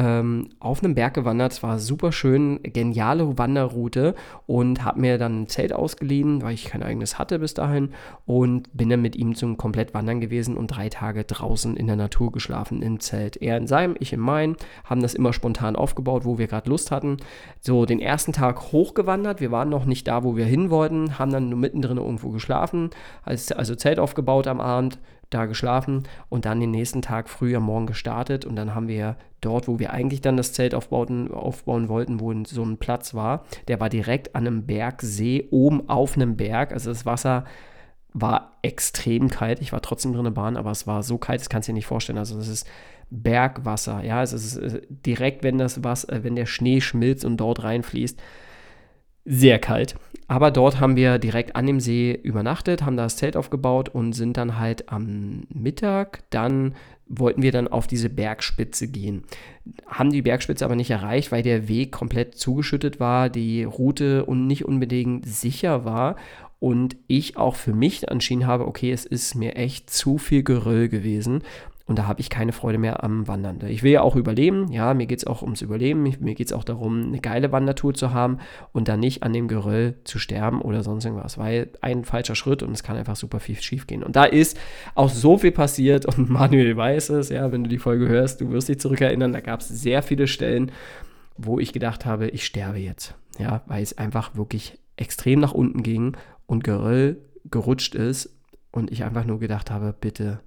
ähm, 0.00 0.48
auf 0.60 0.82
einem 0.82 0.94
Berg 0.94 1.12
gewandert. 1.12 1.52
Es 1.52 1.62
war 1.62 1.78
super 1.78 2.10
schön, 2.10 2.60
geniale 2.62 3.36
Wanderroute 3.36 4.14
und 4.46 4.82
habe 4.82 4.98
mir 4.98 5.18
dann 5.18 5.42
ein 5.42 5.48
Zelt 5.48 5.74
ausgeliehen, 5.74 6.40
weil 6.40 6.54
ich 6.54 6.64
kein 6.64 6.82
eigenes 6.82 7.18
hatte 7.18 7.38
bis 7.38 7.52
dahin 7.52 7.90
und 8.24 8.74
bin 8.74 8.88
dann 8.88 9.02
mit 9.02 9.14
ihm 9.14 9.34
zum 9.34 9.58
komplett 9.58 9.92
Wandern 9.92 10.20
gewesen 10.20 10.56
und 10.56 10.68
drei 10.68 10.88
Tage 10.88 11.24
draußen 11.24 11.76
in 11.76 11.86
der 11.86 11.96
Natur 11.96 12.32
geschlafen 12.32 12.80
im 12.80 12.98
Zelt. 13.00 13.36
Er 13.42 13.58
in 13.58 13.66
seinem, 13.66 13.94
ich 14.00 14.14
in 14.14 14.20
meinem, 14.20 14.56
haben 14.84 15.02
das 15.02 15.12
immer 15.12 15.34
spontan 15.34 15.76
aufgebaut, 15.76 16.24
wo 16.24 16.38
wir 16.38 16.46
gerade 16.46 16.70
Lust 16.70 16.90
hatten. 16.90 17.18
So 17.60 17.84
den 17.84 18.00
ersten 18.00 18.32
Tag 18.32 18.72
hochgewandert. 18.72 19.40
Wir 19.42 19.50
waren 19.50 19.68
noch 19.68 19.84
nicht 19.84 20.08
da, 20.08 20.24
wo 20.24 20.34
wir 20.34 20.46
hin 20.46 20.70
wollten, 20.70 21.18
haben 21.18 21.30
dann 21.30 21.50
nur 21.50 21.58
mittendrin 21.58 21.98
irgendwo 21.98 22.30
geschlafen, 22.30 22.88
also 23.24 23.74
Zelt 23.74 23.98
aufgebaut 23.98 24.46
am 24.46 24.60
Abend 24.62 24.98
da 25.30 25.46
geschlafen 25.46 26.04
und 26.28 26.44
dann 26.44 26.60
den 26.60 26.72
nächsten 26.72 27.02
Tag 27.02 27.28
früh 27.28 27.54
am 27.56 27.62
Morgen 27.62 27.86
gestartet. 27.86 28.44
Und 28.44 28.56
dann 28.56 28.74
haben 28.74 28.88
wir 28.88 29.16
dort, 29.40 29.68
wo 29.68 29.78
wir 29.78 29.92
eigentlich 29.92 30.20
dann 30.20 30.36
das 30.36 30.52
Zelt 30.52 30.74
aufbauen, 30.74 31.32
aufbauen 31.32 31.88
wollten, 31.88 32.20
wo 32.20 32.32
so 32.44 32.62
ein 32.62 32.78
Platz 32.78 33.14
war, 33.14 33.44
der 33.68 33.80
war 33.80 33.88
direkt 33.88 34.34
an 34.34 34.46
einem 34.46 34.66
Bergsee, 34.66 35.48
oben 35.50 35.88
auf 35.88 36.16
einem 36.16 36.36
Berg, 36.36 36.72
also 36.72 36.90
das 36.90 37.06
Wasser 37.06 37.44
war 38.12 38.56
extrem 38.62 39.28
kalt, 39.28 39.60
ich 39.60 39.72
war 39.72 39.82
trotzdem 39.82 40.12
drin 40.12 40.26
in 40.26 40.34
der 40.34 40.40
Bahn, 40.40 40.56
aber 40.56 40.72
es 40.72 40.86
war 40.86 41.02
so 41.02 41.16
kalt, 41.16 41.40
das 41.40 41.48
kannst 41.48 41.68
du 41.68 41.72
dir 41.72 41.76
nicht 41.76 41.86
vorstellen, 41.86 42.18
also 42.18 42.36
das 42.36 42.48
ist 42.48 42.66
Bergwasser, 43.10 44.02
ja, 44.04 44.22
es 44.22 44.32
ist 44.32 44.56
äh, 44.56 44.82
direkt, 44.88 45.42
wenn 45.42 45.58
das 45.58 45.84
Wasser, 45.84 46.12
äh, 46.12 46.24
wenn 46.24 46.36
der 46.36 46.46
Schnee 46.46 46.80
schmilzt 46.80 47.24
und 47.24 47.36
dort 47.36 47.62
reinfließt, 47.62 48.20
sehr 49.24 49.58
kalt. 49.58 49.96
Aber 50.28 50.50
dort 50.50 50.78
haben 50.78 50.94
wir 50.94 51.18
direkt 51.18 51.56
an 51.56 51.66
dem 51.66 51.80
See 51.80 52.12
übernachtet, 52.22 52.82
haben 52.82 52.96
da 52.96 53.02
das 53.04 53.16
Zelt 53.16 53.36
aufgebaut 53.36 53.88
und 53.88 54.12
sind 54.12 54.36
dann 54.36 54.58
halt 54.58 54.90
am 54.92 55.42
Mittag, 55.52 56.22
dann 56.30 56.74
wollten 57.08 57.42
wir 57.42 57.50
dann 57.50 57.66
auf 57.66 57.88
diese 57.88 58.08
Bergspitze 58.08 58.86
gehen. 58.86 59.24
Haben 59.86 60.10
die 60.10 60.22
Bergspitze 60.22 60.64
aber 60.64 60.76
nicht 60.76 60.90
erreicht, 60.90 61.32
weil 61.32 61.42
der 61.42 61.66
Weg 61.66 61.90
komplett 61.90 62.36
zugeschüttet 62.36 63.00
war, 63.00 63.28
die 63.28 63.64
Route 63.64 64.24
und 64.24 64.46
nicht 64.46 64.64
unbedingt 64.64 65.26
sicher 65.26 65.84
war 65.84 66.14
und 66.60 66.96
ich 67.08 67.36
auch 67.36 67.56
für 67.56 67.72
mich 67.72 68.06
entschieden 68.06 68.46
habe, 68.46 68.68
okay, 68.68 68.92
es 68.92 69.04
ist 69.06 69.34
mir 69.34 69.56
echt 69.56 69.90
zu 69.90 70.18
viel 70.18 70.44
Geröll 70.44 70.88
gewesen 70.88 71.42
und 71.90 71.98
da 71.98 72.06
habe 72.06 72.20
ich 72.20 72.30
keine 72.30 72.52
Freude 72.52 72.78
mehr 72.78 73.02
am 73.02 73.26
Wandern. 73.26 73.58
Ich 73.66 73.82
will 73.82 73.90
ja 73.90 74.02
auch 74.02 74.14
überleben. 74.14 74.70
Ja, 74.70 74.94
mir 74.94 75.06
geht 75.06 75.18
es 75.18 75.26
auch 75.26 75.42
ums 75.42 75.60
Überleben. 75.60 76.04
Mir 76.04 76.34
geht 76.36 76.46
es 76.46 76.52
auch 76.52 76.62
darum, 76.62 77.02
eine 77.02 77.18
geile 77.18 77.50
Wandertour 77.50 77.94
zu 77.94 78.12
haben 78.12 78.38
und 78.70 78.86
dann 78.86 79.00
nicht 79.00 79.24
an 79.24 79.32
dem 79.32 79.48
Geröll 79.48 79.96
zu 80.04 80.20
sterben 80.20 80.62
oder 80.62 80.84
sonst 80.84 81.04
irgendwas. 81.04 81.36
Weil 81.36 81.70
ein 81.80 82.04
falscher 82.04 82.36
Schritt 82.36 82.62
und 82.62 82.70
es 82.70 82.84
kann 82.84 82.96
einfach 82.96 83.16
super 83.16 83.40
viel 83.40 83.60
schief 83.60 83.88
gehen. 83.88 84.04
Und 84.04 84.14
da 84.14 84.22
ist 84.22 84.56
auch 84.94 85.10
so 85.10 85.36
viel 85.36 85.50
passiert 85.50 86.06
und 86.06 86.30
Manuel 86.30 86.76
weiß 86.76 87.08
es. 87.08 87.28
Ja, 87.28 87.50
wenn 87.50 87.64
du 87.64 87.68
die 87.68 87.78
Folge 87.78 88.06
hörst, 88.06 88.40
du 88.40 88.52
wirst 88.52 88.68
dich 88.68 88.78
zurückerinnern. 88.78 89.32
Da 89.32 89.40
gab 89.40 89.58
es 89.58 89.66
sehr 89.66 90.04
viele 90.04 90.28
Stellen, 90.28 90.70
wo 91.36 91.58
ich 91.58 91.72
gedacht 91.72 92.06
habe, 92.06 92.28
ich 92.28 92.46
sterbe 92.46 92.78
jetzt. 92.78 93.16
Ja, 93.36 93.62
weil 93.66 93.82
es 93.82 93.98
einfach 93.98 94.36
wirklich 94.36 94.78
extrem 94.94 95.40
nach 95.40 95.54
unten 95.54 95.82
ging 95.82 96.16
und 96.46 96.62
Geröll 96.62 97.16
gerutscht 97.50 97.96
ist 97.96 98.38
und 98.70 98.92
ich 98.92 99.02
einfach 99.02 99.24
nur 99.24 99.40
gedacht 99.40 99.72
habe, 99.72 99.92
bitte 100.00 100.38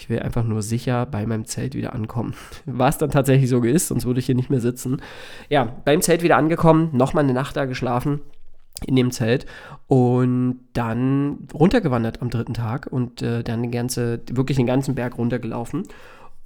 ich 0.00 0.08
will 0.08 0.20
einfach 0.20 0.44
nur 0.44 0.62
sicher 0.62 1.04
bei 1.04 1.26
meinem 1.26 1.44
Zelt 1.44 1.74
wieder 1.74 1.94
ankommen. 1.94 2.34
Was 2.64 2.96
dann 2.96 3.10
tatsächlich 3.10 3.50
so 3.50 3.62
ist, 3.62 3.88
sonst 3.88 4.06
würde 4.06 4.18
ich 4.20 4.26
hier 4.26 4.34
nicht 4.34 4.48
mehr 4.48 4.60
sitzen. 4.60 5.02
Ja, 5.50 5.64
beim 5.84 6.00
Zelt 6.00 6.22
wieder 6.22 6.38
angekommen, 6.38 6.88
nochmal 6.92 7.24
eine 7.24 7.34
Nacht 7.34 7.56
da 7.56 7.66
geschlafen 7.66 8.20
in 8.86 8.96
dem 8.96 9.10
Zelt 9.10 9.44
und 9.88 10.60
dann 10.72 11.46
runtergewandert 11.52 12.22
am 12.22 12.30
dritten 12.30 12.54
Tag 12.54 12.86
und 12.90 13.20
äh, 13.20 13.42
dann 13.42 13.60
den 13.60 13.70
ganze, 13.70 14.22
wirklich 14.32 14.56
den 14.56 14.66
ganzen 14.66 14.94
Berg 14.94 15.18
runtergelaufen. 15.18 15.82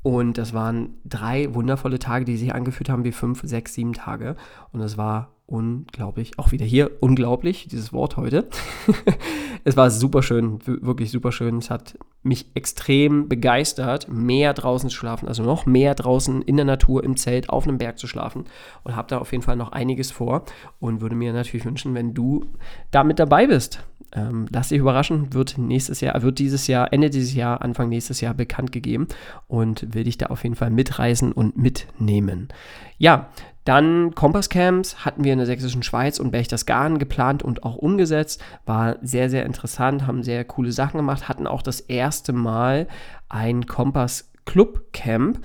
Und 0.03 0.37
das 0.37 0.53
waren 0.53 0.95
drei 1.05 1.55
wundervolle 1.55 2.01
Tage, 2.01 2.25
die 2.25 2.37
sich 2.37 2.53
angefühlt 2.53 2.91
haben 2.91 3.05
wie 3.05 3.13
fünf, 3.13 3.41
sechs, 3.45 3.75
sieben 3.75 3.93
Tage. 3.93 4.37
Und 4.73 4.81
es 4.81 4.99
war 4.99 5.34
unglaublich, 5.47 6.39
auch 6.39 6.53
wieder 6.53 6.65
hier 6.65 6.91
unglaublich, 7.01 7.69
dieses 7.69 7.93
Wort 7.93 8.17
heute. 8.17 8.49
es 9.65 9.77
war 9.77 9.91
super 9.91 10.23
schön, 10.23 10.59
wirklich 10.67 11.11
super 11.11 11.33
schön. 11.33 11.59
Es 11.59 11.71
hat 11.71 11.99
mich 12.23 12.47
extrem 12.55 13.29
begeistert, 13.29 14.09
mehr 14.09 14.55
draußen 14.55 14.89
zu 14.89 14.97
schlafen, 14.97 15.29
also 15.29 15.43
noch 15.43 15.67
mehr 15.67 15.95
draußen 15.95 16.41
in 16.43 16.57
der 16.57 16.65
Natur, 16.65 17.05
im 17.05 17.17
Zelt, 17.17 17.51
auf 17.51 17.67
einem 17.69 17.77
Berg 17.77 17.99
zu 17.99 18.07
schlafen 18.07 18.45
und 18.85 18.97
habe 18.97 19.09
da 19.09 19.19
auf 19.19 19.33
jeden 19.33 19.43
Fall 19.43 19.57
noch 19.57 19.73
einiges 19.73 20.11
vor 20.11 20.45
und 20.81 21.03
würde 21.03 21.15
mir 21.15 21.35
natürlich 21.35 21.67
wünschen, 21.67 21.95
wenn 21.95 22.15
du 22.15 22.47
da 22.91 23.05
mit 23.05 23.19
dabei 23.19 23.47
bist. 23.47 23.85
Ähm, 24.13 24.47
lass 24.51 24.69
dich 24.69 24.79
überraschen, 24.79 25.35
wird 25.35 25.59
nächstes 25.59 26.01
Jahr, 26.01 26.23
wird 26.23 26.39
dieses 26.39 26.69
Jahr, 26.69 26.93
Ende 26.93 27.11
dieses 27.11 27.35
Jahr, 27.35 27.61
Anfang 27.61 27.89
nächstes 27.89 28.21
Jahr 28.21 28.33
bekannt 28.33 28.73
gegeben 28.73 29.09
und 29.49 29.93
will 29.95 30.05
dich 30.05 30.17
da 30.17 30.27
auf 30.27 30.45
jeden 30.45 30.55
Fall 30.55 30.71
mitreisen 30.71 31.33
und 31.33 31.59
mitnehmen. 31.59 32.49
Ja, 32.97 33.29
dann 33.65 34.15
Kompasscamps 34.15 35.05
hatten 35.05 35.25
wir 35.25 35.33
in 35.33 35.39
der 35.39 35.47
Sächsischen 35.47 35.83
Schweiz 35.83 36.19
und 36.19 36.31
Berchtesgaden 36.31 36.99
geplant 36.99 37.43
und 37.43 37.65
auch 37.65 37.77
umgesetzt. 37.77 38.43
War 38.67 38.97
sehr, 39.03 39.31
sehr 39.31 39.47
interessant, 39.47 40.07
haben 40.07 40.23
sehr 40.23 40.45
coole 40.45 40.73
Sachen 40.73 40.99
gemacht, 40.99 41.29
hatten 41.29 41.47
auch 41.47 41.63
das 41.63 41.81
erste 41.81 42.33
Mal 42.33 42.89
ein 43.29 43.67
Kompass 43.67 44.31
Club 44.45 44.93
Camp 44.93 45.41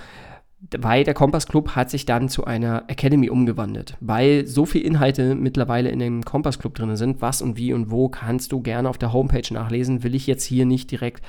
weil 0.77 1.03
der 1.03 1.13
Kompass 1.13 1.47
Club 1.47 1.75
hat 1.75 1.89
sich 1.89 2.05
dann 2.05 2.27
zu 2.27 2.45
einer 2.45 2.83
Academy 2.87 3.29
umgewandelt, 3.29 3.95
weil 4.01 4.45
so 4.45 4.65
viele 4.65 4.83
Inhalte 4.83 5.35
mittlerweile 5.35 5.89
in 5.89 5.99
dem 5.99 6.25
Kompass 6.25 6.59
Club 6.59 6.75
drin 6.75 6.95
sind, 6.97 7.21
was 7.21 7.41
und 7.41 7.55
wie 7.55 7.73
und 7.73 7.91
wo 7.91 8.09
kannst 8.09 8.51
du 8.51 8.61
gerne 8.61 8.89
auf 8.89 8.97
der 8.97 9.13
Homepage 9.13 9.53
nachlesen, 9.53 10.03
will 10.03 10.15
ich 10.15 10.27
jetzt 10.27 10.43
hier 10.43 10.65
nicht 10.65 10.91
direkt 10.91 11.23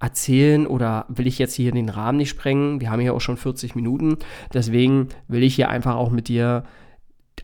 erzählen 0.00 0.66
oder 0.66 1.06
will 1.08 1.26
ich 1.26 1.38
jetzt 1.38 1.54
hier 1.54 1.72
den 1.72 1.88
Rahmen 1.88 2.18
nicht 2.18 2.30
sprengen. 2.30 2.80
Wir 2.80 2.90
haben 2.90 3.00
hier 3.00 3.14
auch 3.14 3.20
schon 3.20 3.36
40 3.36 3.74
Minuten. 3.74 4.18
Deswegen 4.52 5.08
will 5.28 5.42
ich 5.42 5.54
hier 5.54 5.68
einfach 5.68 5.96
auch 5.96 6.10
mit 6.10 6.28
dir 6.28 6.64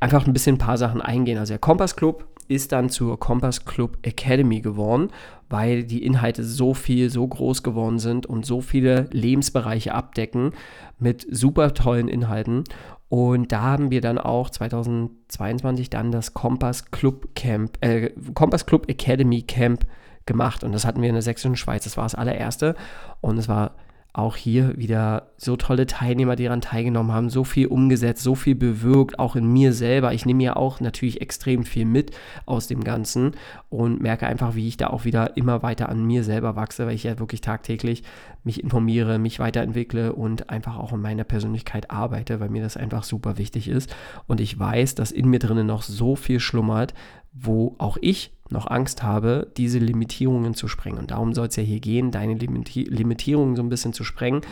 einfach 0.01 0.27
ein 0.27 0.33
bisschen 0.33 0.57
ein 0.57 0.59
paar 0.59 0.79
Sachen 0.79 1.01
eingehen. 1.01 1.39
Also 1.39 1.53
der 1.53 1.59
Kompass 1.59 1.97
Club 1.97 2.27
ist 2.49 2.73
dann 2.73 2.91
zur 2.91 3.19
Kompass 3.19 3.65
Club 3.65 3.99
Academy 4.03 4.61
geworden, 4.61 5.11
weil 5.49 5.85
die 5.85 6.05
Inhalte 6.05 6.43
so 6.43 6.75
viel, 6.75 7.09
so 7.09 7.27
groß 7.27 7.63
geworden 7.63 7.99
sind 7.99 8.27
und 8.27 8.45
so 8.45 8.61
viele 8.61 9.09
Lebensbereiche 9.13 9.95
abdecken 9.95 10.53
mit 10.99 11.27
super 11.31 11.75
tollen 11.75 12.09
Inhalten. 12.09 12.65
Und 13.09 13.53
da 13.53 13.63
haben 13.63 13.91
wir 13.91 14.01
dann 14.01 14.19
auch 14.19 14.51
2022 14.51 15.91
dann 15.91 16.13
das 16.13 16.35
Kompass 16.35 16.91
Club 16.91 17.35
Camp, 17.35 17.79
äh, 17.81 18.11
Kompass 18.35 18.67
Club 18.67 18.89
Academy 18.89 19.43
Camp 19.43 19.87
gemacht. 20.31 20.63
Und 20.63 20.71
das 20.73 20.85
hatten 20.85 21.03
wir 21.03 21.09
in 21.09 21.17
der 21.17 21.23
Sächsischen 21.23 21.57
Schweiz. 21.57 21.83
Das 21.83 21.97
war 21.97 22.05
das 22.05 22.15
allererste. 22.15 22.77
Und 23.21 23.37
es 23.37 23.49
war 23.49 23.73
auch 24.13 24.37
hier 24.37 24.77
wieder 24.77 25.31
so 25.37 25.57
tolle 25.57 25.87
Teilnehmer, 25.87 26.35
die 26.35 26.45
daran 26.45 26.61
teilgenommen 26.61 27.13
haben, 27.13 27.31
so 27.31 27.45
viel 27.45 27.69
umgesetzt, 27.69 28.23
so 28.23 28.35
viel 28.35 28.55
bewirkt, 28.57 29.19
auch 29.19 29.37
in 29.37 29.47
mir 29.53 29.73
selber. 29.73 30.13
Ich 30.13 30.27
nehme 30.27 30.43
ja 30.43 30.57
auch 30.57 30.81
natürlich 30.81 31.21
extrem 31.21 31.65
viel 31.65 31.85
mit 31.85 32.11
aus 32.45 32.67
dem 32.67 32.83
Ganzen 32.83 33.33
und 33.69 34.01
merke 34.01 34.27
einfach, 34.27 34.57
wie 34.57 34.67
ich 34.67 34.77
da 34.77 34.89
auch 34.89 35.05
wieder 35.05 35.37
immer 35.37 35.63
weiter 35.63 35.89
an 35.89 36.05
mir 36.05 36.25
selber 36.25 36.57
wachse, 36.57 36.87
weil 36.87 36.95
ich 36.95 37.05
ja 37.05 37.19
wirklich 37.21 37.41
tagtäglich 37.41 38.03
mich 38.43 38.63
informiere, 38.63 39.19
mich 39.19 39.39
weiterentwickle 39.39 40.13
und 40.13 40.51
einfach 40.51 40.77
auch 40.77 40.93
in 40.93 41.01
meiner 41.01 41.25
Persönlichkeit 41.25 41.91
arbeite, 41.91 42.41
weil 42.41 42.49
mir 42.49 42.63
das 42.63 42.77
einfach 42.77 43.05
super 43.05 43.39
wichtig 43.39 43.69
ist. 43.69 43.95
Und 44.27 44.41
ich 44.41 44.59
weiß, 44.59 44.97
dass 44.97 45.13
in 45.13 45.29
mir 45.29 45.39
drinnen 45.39 45.69
noch 45.69 45.83
so 45.83 46.17
viel 46.17 46.41
schlummert, 46.41 46.95
wo 47.33 47.77
auch 47.79 47.97
ich 48.01 48.33
noch 48.53 48.67
Angst 48.67 49.03
habe, 49.03 49.51
diese 49.57 49.79
Limitierungen 49.79 50.55
zu 50.55 50.69
sprengen. 50.69 50.99
Und 50.99 51.11
darum 51.11 51.35
soll 51.35 51.49
es 51.49 51.57
ja 51.57 51.63
hier 51.63 51.81
gehen, 51.81 52.11
deine 52.11 52.35
Limiti 52.35 52.85
Limitierungen 52.85 53.57
so 53.57 53.63
ein 53.63 53.69
bisschen 53.69 53.93
zu 53.93 54.05
sprengen 54.05 54.43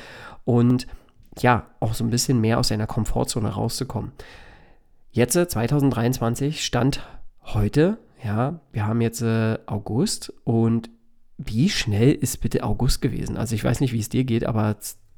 und 0.44 0.86
ja, 1.38 1.66
auch 1.80 1.94
so 1.94 2.04
ein 2.04 2.10
bisschen 2.10 2.40
mehr 2.40 2.58
aus 2.58 2.68
deiner 2.68 2.86
Komfortzone 2.86 3.48
rauszukommen. 3.48 4.12
Jetzt, 5.10 5.34
2023, 5.34 6.64
Stand 6.64 7.06
heute, 7.42 7.98
ja, 8.22 8.60
wir 8.72 8.86
haben 8.86 9.00
jetzt 9.00 9.22
äh, 9.22 9.58
August 9.66 10.32
und 10.44 10.90
wie 11.36 11.68
schnell 11.68 12.12
ist 12.12 12.40
bitte 12.40 12.64
August 12.64 13.00
gewesen? 13.00 13.36
Also 13.36 13.54
ich 13.54 13.62
weiß 13.62 13.80
nicht, 13.80 13.92
wie 13.92 14.00
es 14.00 14.08
dir 14.08 14.24
geht, 14.24 14.44
aber 14.44 14.76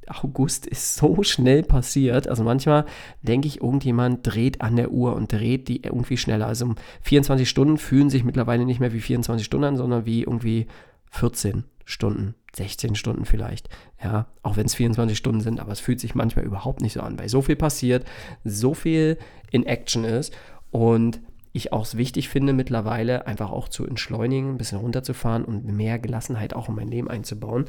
August 0.08 0.66
ist 0.66 0.96
so 0.96 1.22
schnell 1.22 1.62
passiert. 1.62 2.28
Also 2.28 2.42
manchmal 2.44 2.84
denke 3.22 3.48
ich, 3.48 3.60
irgendjemand 3.60 4.20
dreht 4.22 4.60
an 4.60 4.76
der 4.76 4.90
Uhr 4.90 5.14
und 5.14 5.32
dreht 5.32 5.68
die 5.68 5.82
irgendwie 5.82 6.16
schneller. 6.16 6.46
Also 6.46 6.74
24 7.02 7.48
Stunden 7.48 7.78
fühlen 7.78 8.10
sich 8.10 8.24
mittlerweile 8.24 8.64
nicht 8.64 8.80
mehr 8.80 8.92
wie 8.92 9.00
24 9.00 9.44
Stunden 9.44 9.64
an, 9.64 9.76
sondern 9.76 10.06
wie 10.06 10.22
irgendwie 10.22 10.66
14 11.10 11.64
Stunden, 11.84 12.34
16 12.54 12.94
Stunden 12.94 13.24
vielleicht. 13.24 13.68
Ja, 14.02 14.26
auch 14.42 14.56
wenn 14.56 14.66
es 14.66 14.74
24 14.74 15.16
Stunden 15.16 15.40
sind, 15.40 15.60
aber 15.60 15.72
es 15.72 15.80
fühlt 15.80 16.00
sich 16.00 16.14
manchmal 16.14 16.44
überhaupt 16.44 16.80
nicht 16.80 16.92
so 16.92 17.00
an, 17.00 17.18
weil 17.18 17.28
so 17.28 17.42
viel 17.42 17.56
passiert, 17.56 18.04
so 18.44 18.74
viel 18.74 19.18
in 19.50 19.64
Action 19.64 20.04
ist 20.04 20.32
und 20.70 21.20
ich 21.52 21.72
auch 21.72 21.84
es 21.84 21.96
wichtig 21.96 22.28
finde, 22.28 22.52
mittlerweile 22.52 23.26
einfach 23.26 23.50
auch 23.50 23.68
zu 23.68 23.84
entschleunigen, 23.84 24.50
ein 24.50 24.58
bisschen 24.58 24.78
runterzufahren 24.78 25.44
und 25.44 25.64
mehr 25.64 25.98
Gelassenheit 25.98 26.54
auch 26.54 26.68
in 26.68 26.76
mein 26.76 26.88
Leben 26.88 27.10
einzubauen 27.10 27.64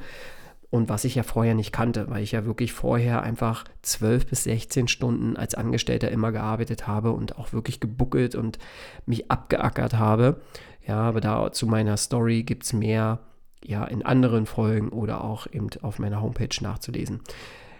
und 0.71 0.87
was 0.87 1.03
ich 1.03 1.15
ja 1.15 1.23
vorher 1.23 1.53
nicht 1.53 1.73
kannte, 1.73 2.09
weil 2.09 2.23
ich 2.23 2.31
ja 2.31 2.45
wirklich 2.45 2.71
vorher 2.71 3.21
einfach 3.21 3.65
12 3.81 4.25
bis 4.25 4.45
16 4.45 4.87
Stunden 4.87 5.35
als 5.35 5.53
Angestellter 5.53 6.09
immer 6.09 6.31
gearbeitet 6.31 6.87
habe 6.87 7.11
und 7.11 7.37
auch 7.37 7.51
wirklich 7.51 7.81
gebuckelt 7.81 8.35
und 8.35 8.57
mich 9.05 9.29
abgeackert 9.29 9.95
habe. 9.95 10.41
Ja, 10.87 11.01
aber 11.01 11.19
da 11.19 11.51
zu 11.51 11.67
meiner 11.67 11.97
Story 11.97 12.43
gibt 12.43 12.63
es 12.63 12.73
mehr 12.73 13.19
ja 13.63 13.83
in 13.83 14.03
anderen 14.03 14.45
Folgen 14.45 14.89
oder 14.89 15.23
auch 15.25 15.45
eben 15.51 15.67
auf 15.81 15.99
meiner 15.99 16.21
Homepage 16.21 16.55
nachzulesen. 16.61 17.19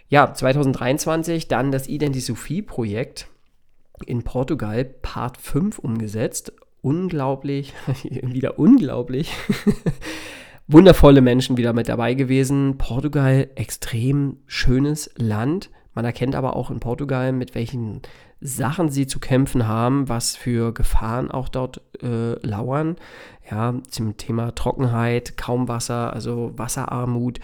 Ja, 0.10 0.34
2023 0.34 1.48
dann 1.48 1.72
das 1.72 1.88
Identisophie-Projekt 1.88 3.28
in 4.06 4.24
Portugal, 4.24 4.84
Part 4.84 5.38
5 5.38 5.80
umgesetzt. 5.80 6.52
Unglaublich, 6.82 7.74
wieder 8.04 8.60
unglaublich. 8.60 9.32
wundervolle 10.72 11.22
Menschen 11.22 11.58
wieder 11.58 11.74
mit 11.74 11.90
dabei 11.90 12.14
gewesen. 12.14 12.78
Portugal, 12.78 13.50
extrem 13.56 14.38
schönes 14.48 15.12
Land. 15.16 15.70
Man 15.94 16.06
erkennt 16.06 16.36
aber 16.36 16.56
auch 16.56 16.72
in 16.72 16.80
Portugal, 16.80 17.32
mit 17.32 17.56
welchen 17.56 18.02
Sachen 18.40 18.90
sie 18.90 19.08
zu 19.08 19.20
kämpfen 19.20 19.68
haben, 19.68 20.10
was 20.10 20.36
für 20.36 20.74
Gefahren 20.74 21.30
auch 21.30 21.50
dort 21.50 21.82
äh, 22.02 22.34
lauern. 22.46 22.96
Ja, 23.50 23.76
zum 23.90 24.18
Thema 24.18 24.56
Trockenheit, 24.56 25.38
kaum 25.38 25.68
Wasser, 25.68 26.14
also 26.14 26.52
Wasserarmut 26.56 27.40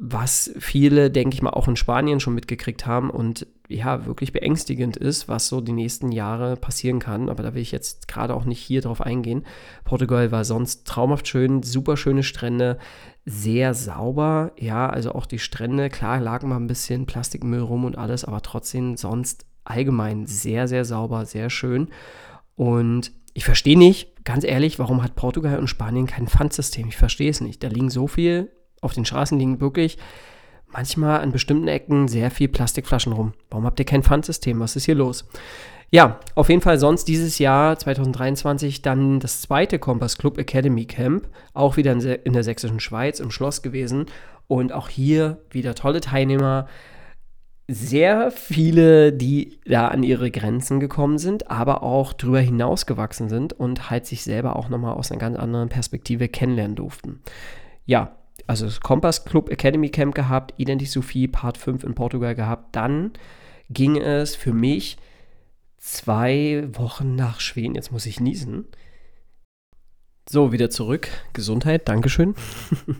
was 0.00 0.50
viele, 0.58 1.10
denke 1.10 1.34
ich 1.34 1.42
mal, 1.42 1.50
auch 1.50 1.68
in 1.68 1.76
Spanien 1.76 2.20
schon 2.20 2.34
mitgekriegt 2.34 2.86
haben 2.86 3.10
und 3.10 3.46
ja, 3.70 4.04
wirklich 4.06 4.32
beängstigend 4.32 4.96
ist, 4.96 5.28
was 5.28 5.48
so 5.48 5.60
die 5.60 5.72
nächsten 5.72 6.12
Jahre 6.12 6.56
passieren 6.56 6.98
kann. 6.98 7.28
Aber 7.28 7.42
da 7.42 7.54
will 7.54 7.62
ich 7.62 7.72
jetzt 7.72 8.08
gerade 8.08 8.34
auch 8.34 8.44
nicht 8.44 8.60
hier 8.60 8.82
drauf 8.82 9.00
eingehen. 9.00 9.46
Portugal 9.84 10.32
war 10.32 10.44
sonst 10.44 10.86
traumhaft 10.86 11.28
schön, 11.28 11.62
super 11.62 11.96
schöne 11.96 12.22
Strände, 12.22 12.78
sehr 13.24 13.74
sauber. 13.74 14.52
Ja, 14.58 14.90
also 14.90 15.12
auch 15.12 15.26
die 15.26 15.38
Strände, 15.38 15.88
klar, 15.88 16.20
lagen 16.20 16.48
mal 16.48 16.56
ein 16.56 16.66
bisschen 16.66 17.06
Plastikmüll 17.06 17.60
rum 17.60 17.84
und 17.84 17.96
alles, 17.96 18.24
aber 18.24 18.42
trotzdem 18.42 18.96
sonst 18.96 19.46
allgemein 19.64 20.26
sehr, 20.26 20.66
sehr 20.66 20.84
sauber, 20.84 21.24
sehr 21.24 21.48
schön. 21.48 21.88
Und 22.56 23.12
ich 23.34 23.44
verstehe 23.44 23.78
nicht, 23.78 24.24
ganz 24.24 24.44
ehrlich, 24.44 24.80
warum 24.80 25.02
hat 25.02 25.14
Portugal 25.14 25.58
und 25.58 25.68
Spanien 25.68 26.06
kein 26.06 26.26
Pfandsystem? 26.26 26.88
Ich 26.88 26.96
verstehe 26.96 27.30
es 27.30 27.40
nicht. 27.40 27.62
Da 27.62 27.68
liegen 27.68 27.90
so 27.90 28.08
viel 28.08 28.50
auf 28.80 28.94
den 28.94 29.04
Straßen 29.04 29.38
liegen 29.38 29.60
wirklich 29.60 29.98
manchmal 30.72 31.20
an 31.20 31.32
bestimmten 31.32 31.68
Ecken 31.68 32.08
sehr 32.08 32.30
viel 32.30 32.48
Plastikflaschen 32.48 33.12
rum. 33.12 33.32
Warum 33.50 33.64
habt 33.64 33.78
ihr 33.78 33.86
kein 33.86 34.02
Pfandsystem? 34.02 34.60
Was 34.60 34.76
ist 34.76 34.84
hier 34.84 34.94
los? 34.94 35.28
Ja, 35.92 36.20
auf 36.36 36.48
jeden 36.48 36.60
Fall 36.60 36.78
sonst 36.78 37.06
dieses 37.08 37.38
Jahr 37.38 37.76
2023 37.76 38.80
dann 38.80 39.18
das 39.18 39.40
zweite 39.40 39.80
Kompass 39.80 40.18
Club 40.18 40.38
Academy 40.38 40.84
Camp, 40.84 41.28
auch 41.52 41.76
wieder 41.76 41.92
in 41.92 42.32
der 42.32 42.44
sächsischen 42.44 42.78
Schweiz 42.78 43.18
im 43.18 43.32
Schloss 43.32 43.62
gewesen 43.62 44.06
und 44.46 44.72
auch 44.72 44.88
hier 44.88 45.38
wieder 45.50 45.74
tolle 45.74 46.00
Teilnehmer, 46.00 46.68
sehr 47.66 48.30
viele, 48.32 49.12
die 49.12 49.60
da 49.64 49.88
an 49.88 50.02
ihre 50.02 50.30
Grenzen 50.30 50.80
gekommen 50.80 51.18
sind, 51.18 51.50
aber 51.50 51.84
auch 51.84 52.12
drüber 52.12 52.40
hinaus 52.40 52.84
gewachsen 52.84 53.28
sind 53.28 53.52
und 53.52 53.90
halt 53.90 54.06
sich 54.06 54.22
selber 54.22 54.56
auch 54.56 54.68
nochmal 54.68 54.94
aus 54.94 55.10
einer 55.10 55.20
ganz 55.20 55.38
anderen 55.38 55.68
Perspektive 55.68 56.28
kennenlernen 56.28 56.74
durften. 56.74 57.20
Ja, 57.84 58.16
also 58.50 58.64
das 58.64 58.80
Kompass 58.80 59.24
Club 59.24 59.48
Academy 59.48 59.90
Camp 59.90 60.12
gehabt, 60.12 60.54
Identity 60.58 60.90
Sophie 60.90 61.28
Part 61.28 61.56
5 61.56 61.84
in 61.84 61.94
Portugal 61.94 62.34
gehabt. 62.34 62.74
Dann 62.74 63.12
ging 63.70 63.96
es 63.96 64.34
für 64.34 64.52
mich 64.52 64.96
zwei 65.78 66.68
Wochen 66.72 67.14
nach 67.14 67.38
Schweden, 67.38 67.76
jetzt 67.76 67.92
muss 67.92 68.06
ich 68.06 68.18
niesen, 68.18 68.66
So, 70.32 70.52
wieder 70.52 70.70
zurück. 70.70 71.08
Gesundheit, 71.32 71.88
Dankeschön. 71.88 72.36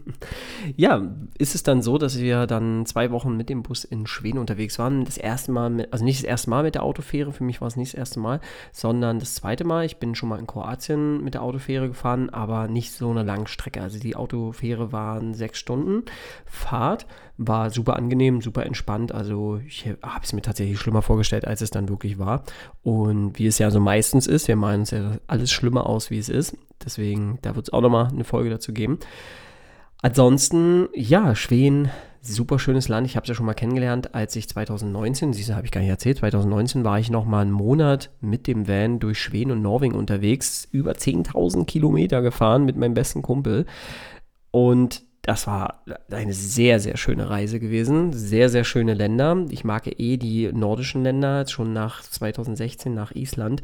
ja, 0.77 1.01
ist 1.39 1.55
es 1.55 1.63
dann 1.63 1.81
so, 1.81 1.97
dass 1.97 2.19
wir 2.19 2.49
dann 2.49 2.87
zwei 2.87 3.13
Wochen 3.13 3.37
mit 3.37 3.49
dem 3.49 3.63
Bus 3.63 3.85
in 3.85 4.09
Schweden 4.09 4.39
unterwegs 4.39 4.81
waren. 4.81 5.05
Das 5.05 5.17
erste 5.17 5.53
Mal, 5.53 5.71
mit, 5.71 5.93
also 5.93 6.05
nicht 6.05 6.19
das 6.19 6.25
erste 6.25 6.51
Mal 6.51 6.65
mit 6.65 6.75
der 6.75 6.83
Autofähre, 6.83 7.33
für 7.33 7.45
mich 7.45 7.61
war 7.61 7.69
es 7.69 7.77
nicht 7.77 7.93
das 7.93 7.99
erste 8.01 8.19
Mal, 8.19 8.41
sondern 8.73 9.21
das 9.21 9.37
zweite 9.37 9.63
Mal. 9.63 9.85
Ich 9.85 9.99
bin 9.99 10.17
schon 10.17 10.29
mal 10.29 10.41
in 10.41 10.49
Kroatien 10.49 11.23
mit 11.23 11.35
der 11.35 11.45
Autofähre 11.45 11.87
gefahren, 11.87 12.31
aber 12.31 12.67
nicht 12.67 12.91
so 12.91 13.13
eine 13.13 13.23
lange 13.23 13.47
Strecke. 13.47 13.81
Also 13.81 14.01
die 14.01 14.17
Autofähre 14.17 14.91
waren 14.91 15.33
sechs 15.33 15.61
Stunden 15.61 16.03
Fahrt, 16.47 17.07
war 17.37 17.71
super 17.71 17.95
angenehm, 17.95 18.41
super 18.41 18.67
entspannt. 18.67 19.15
Also 19.15 19.61
ich 19.65 19.87
habe 20.03 20.25
es 20.25 20.33
mir 20.33 20.43
tatsächlich 20.43 20.81
schlimmer 20.81 21.03
vorgestellt, 21.03 21.47
als 21.47 21.61
es 21.61 21.71
dann 21.71 21.89
wirklich 21.89 22.19
war. 22.19 22.43
Und 22.83 23.39
wie 23.39 23.47
es 23.47 23.59
ja 23.59 23.71
so 23.71 23.79
meistens 23.79 24.27
ist, 24.27 24.49
wir 24.49 24.57
meinen 24.57 24.83
es 24.83 24.91
ja 24.91 25.13
alles 25.29 25.53
schlimmer 25.53 25.87
aus, 25.87 26.11
wie 26.11 26.19
es 26.19 26.29
ist. 26.29 26.57
Deswegen, 26.85 27.39
da 27.43 27.57
wird 27.57 27.69
es 27.69 27.73
auch 27.73 27.81
nochmal 27.81 28.09
eine 28.09 28.25
Folge 28.25 28.51
dazu 28.51 28.73
geben. 28.73 28.99
Ansonsten, 30.03 30.89
ja, 30.95 31.35
Schweden, 31.35 31.91
super 32.23 32.59
schönes 32.59 32.89
Land. 32.89 33.07
Ich 33.07 33.17
habe 33.17 33.25
es 33.25 33.29
ja 33.29 33.35
schon 33.35 33.47
mal 33.47 33.55
kennengelernt, 33.55 34.15
als 34.15 34.35
ich 34.37 34.49
2019, 34.49 35.33
siehst 35.33 35.51
du, 35.51 35.55
habe 35.55 35.67
ich 35.67 35.73
gar 35.73 35.81
nicht 35.81 35.91
erzählt, 35.91 36.19
2019 36.19 36.85
war 36.85 36.99
ich 36.99 37.11
noch 37.11 37.25
mal 37.25 37.43
einen 37.43 37.51
Monat 37.51 38.11
mit 38.21 38.47
dem 38.47 38.67
Van 38.67 38.99
durch 38.99 39.21
Schweden 39.21 39.51
und 39.51 39.63
Norwegen 39.63 39.95
unterwegs, 39.95 40.69
über 40.71 40.93
10.000 40.93 41.67
Kilometer 41.67 42.23
gefahren 42.23 42.65
mit 42.65 42.77
meinem 42.77 42.95
besten 42.95 43.23
Kumpel. 43.23 43.67
Und 44.51 45.03
das 45.23 45.47
war 45.47 45.85
eine 46.11 46.33
sehr, 46.33 46.81
sehr 46.81 46.97
schöne 46.97 47.29
Reise 47.29 47.61
gewesen. 47.61 48.13
Sehr, 48.13 48.49
sehr 48.49 48.65
schöne 48.65 48.95
Länder. 48.95 49.45
Ich 49.51 49.65
mag 49.65 49.87
eh 49.87 50.17
die 50.17 50.51
nordischen 50.53 51.03
Länder, 51.03 51.47
schon 51.47 51.73
nach 51.75 52.03
2016 52.03 52.95
nach 52.95 53.13
Island 53.13 53.63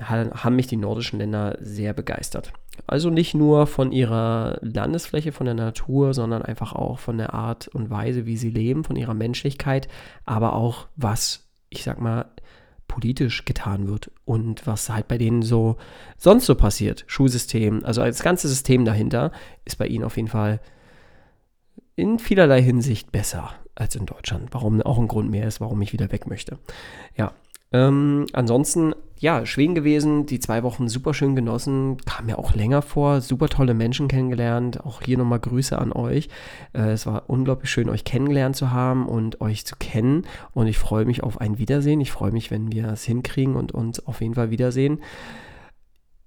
haben 0.00 0.56
mich 0.56 0.66
die 0.66 0.76
nordischen 0.76 1.18
Länder 1.18 1.56
sehr 1.60 1.92
begeistert. 1.92 2.52
Also 2.86 3.10
nicht 3.10 3.34
nur 3.34 3.66
von 3.66 3.92
ihrer 3.92 4.58
Landesfläche, 4.62 5.32
von 5.32 5.44
der 5.44 5.54
Natur, 5.54 6.14
sondern 6.14 6.42
einfach 6.42 6.72
auch 6.72 6.98
von 6.98 7.18
der 7.18 7.34
Art 7.34 7.68
und 7.68 7.90
Weise, 7.90 8.26
wie 8.26 8.36
sie 8.36 8.50
leben, 8.50 8.84
von 8.84 8.96
ihrer 8.96 9.14
Menschlichkeit, 9.14 9.88
aber 10.24 10.54
auch 10.54 10.86
was, 10.96 11.48
ich 11.68 11.82
sag 11.82 12.00
mal, 12.00 12.30
politisch 12.88 13.44
getan 13.46 13.88
wird 13.88 14.10
und 14.24 14.66
was 14.66 14.90
halt 14.90 15.08
bei 15.08 15.16
denen 15.16 15.42
so 15.42 15.76
sonst 16.18 16.46
so 16.46 16.54
passiert. 16.54 17.04
Schulsystem, 17.06 17.84
also 17.84 18.02
das 18.02 18.22
ganze 18.22 18.48
System 18.48 18.84
dahinter 18.84 19.32
ist 19.64 19.78
bei 19.78 19.86
ihnen 19.86 20.04
auf 20.04 20.16
jeden 20.16 20.28
Fall 20.28 20.60
in 21.96 22.18
vielerlei 22.18 22.62
Hinsicht 22.62 23.12
besser 23.12 23.50
als 23.74 23.96
in 23.96 24.06
Deutschland. 24.06 24.48
Warum 24.52 24.82
auch 24.82 24.98
ein 24.98 25.08
Grund 25.08 25.30
mehr 25.30 25.46
ist, 25.46 25.60
warum 25.60 25.80
ich 25.80 25.92
wieder 25.92 26.12
weg 26.12 26.26
möchte. 26.26 26.58
Ja, 27.16 27.32
ähm, 27.72 28.26
ansonsten, 28.32 28.94
ja, 29.22 29.46
Schweden 29.46 29.76
gewesen, 29.76 30.26
die 30.26 30.40
zwei 30.40 30.64
Wochen 30.64 30.88
super 30.88 31.14
schön 31.14 31.36
genossen, 31.36 31.96
kam 32.04 32.26
mir 32.26 32.40
auch 32.40 32.56
länger 32.56 32.82
vor, 32.82 33.20
super 33.20 33.48
tolle 33.48 33.72
Menschen 33.72 34.08
kennengelernt. 34.08 34.84
Auch 34.84 35.00
hier 35.00 35.16
nochmal 35.16 35.38
Grüße 35.38 35.78
an 35.78 35.92
euch. 35.92 36.28
Äh, 36.72 36.90
es 36.90 37.06
war 37.06 37.30
unglaublich 37.30 37.70
schön, 37.70 37.88
euch 37.88 38.02
kennengelernt 38.02 38.56
zu 38.56 38.72
haben 38.72 39.06
und 39.06 39.40
euch 39.40 39.64
zu 39.64 39.76
kennen. 39.76 40.26
Und 40.54 40.66
ich 40.66 40.76
freue 40.76 41.04
mich 41.04 41.22
auf 41.22 41.40
ein 41.40 41.58
Wiedersehen. 41.58 42.00
Ich 42.00 42.10
freue 42.10 42.32
mich, 42.32 42.50
wenn 42.50 42.72
wir 42.72 42.88
es 42.88 43.04
hinkriegen 43.04 43.54
und 43.54 43.70
uns 43.70 44.04
auf 44.04 44.20
jeden 44.20 44.34
Fall 44.34 44.50
wiedersehen. 44.50 45.00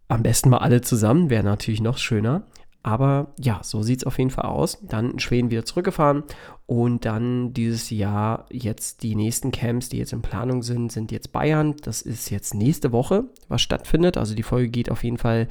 Am 0.08 0.24
besten 0.24 0.50
mal 0.50 0.60
alle 0.60 0.80
zusammen, 0.80 1.30
wäre 1.30 1.44
natürlich 1.44 1.82
noch 1.82 1.98
schöner. 1.98 2.44
Aber 2.86 3.34
ja, 3.40 3.62
so 3.64 3.82
sieht 3.82 4.02
es 4.02 4.04
auf 4.04 4.20
jeden 4.20 4.30
Fall 4.30 4.46
aus. 4.46 4.78
Dann 4.84 5.14
in 5.14 5.20
Schweden 5.20 5.50
wieder 5.50 5.66
zurückgefahren 5.66 6.24
und 6.68 7.04
dann 7.04 7.52
dieses 7.52 7.90
Jahr 7.90 8.46
jetzt 8.52 9.02
die 9.02 9.16
nächsten 9.16 9.50
Camps, 9.50 9.90
die 9.90 9.98
jetzt 9.98 10.14
in 10.14 10.22
Planung 10.22 10.62
sind, 10.62 10.92
sind 10.92 11.12
jetzt 11.12 11.32
Bayern. 11.32 11.74
Das 11.82 12.04
ist 12.04 12.30
jetzt 12.30 12.54
nächste 12.54 12.92
Woche, 12.92 13.24
was 13.48 13.64
stattfindet. 13.64 14.18
Also 14.18 14.36
die 14.36 14.44
Folge 14.44 14.70
geht 14.70 14.92
auf 14.92 15.04
jeden 15.04 15.18
Fall 15.18 15.48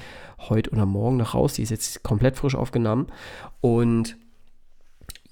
heute 0.49 0.70
oder 0.70 0.87
morgen 0.87 1.16
noch 1.16 1.35
raus. 1.35 1.55
Die 1.55 1.62
ist 1.62 1.70
jetzt 1.70 2.05
komplett 2.05 2.37
frisch 2.37 2.55
aufgenommen. 2.55 3.09
Und 3.61 4.16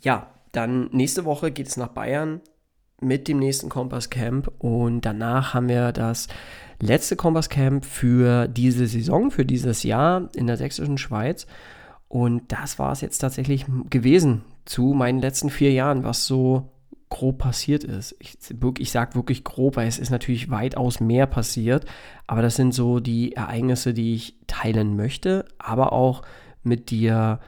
ja, 0.01 0.27
dann 0.51 0.89
nächste 0.91 1.25
Woche 1.25 1.53
geht 1.53 1.69
es 1.69 1.77
nach 1.77 1.87
Bayern 1.87 2.41
mit 3.01 3.29
dem 3.29 3.39
nächsten 3.39 3.69
Kompass 3.69 4.11
Camp 4.11 4.51
und 4.59 5.03
danach 5.03 5.55
haben 5.55 5.69
wir 5.69 5.93
das 5.93 6.27
letzte 6.81 7.15
Kompass 7.15 7.49
Camp 7.49 7.85
für 7.85 8.49
diese 8.49 8.89
Saison, 8.89 9.31
für 9.31 9.45
dieses 9.45 9.85
Jahr 9.85 10.29
in 10.35 10.49
der 10.49 10.57
sächsischen 10.57 10.99
Schweiz. 10.99 11.47
Und 12.13 12.53
das 12.53 12.79
war 12.79 12.93
es 12.93 13.01
jetzt 13.01 13.21
tatsächlich 13.21 13.65
gewesen 13.89 14.43
zu 14.67 14.93
meinen 14.93 15.19
letzten 15.19 15.49
vier 15.49 15.73
Jahren, 15.73 16.05
was 16.05 16.27
so 16.27 16.71
grob 17.09 17.39
passiert 17.39 17.85
ist. 17.85 18.15
Ich, 18.19 18.37
ich 18.79 18.91
sage 18.91 19.15
wirklich 19.15 19.45
grob, 19.45 19.77
weil 19.77 19.89
es 19.89 19.99
ist 19.99 20.11
natürlich 20.11 20.51
weitaus 20.51 21.01
mehr 21.01 21.27
passiert, 21.27 21.87
aber 22.27 22.43
das 22.43 22.57
sind 22.57 22.75
so 22.75 23.01
die 23.01 23.33
Ereignisse, 23.33 23.95
die 23.95 24.15
ich 24.15 24.37
teilen 24.47 24.95
möchte, 24.95 25.47
aber 25.57 25.95
auch 25.95 26.21
mit 26.63 26.91
dir, 26.91 27.41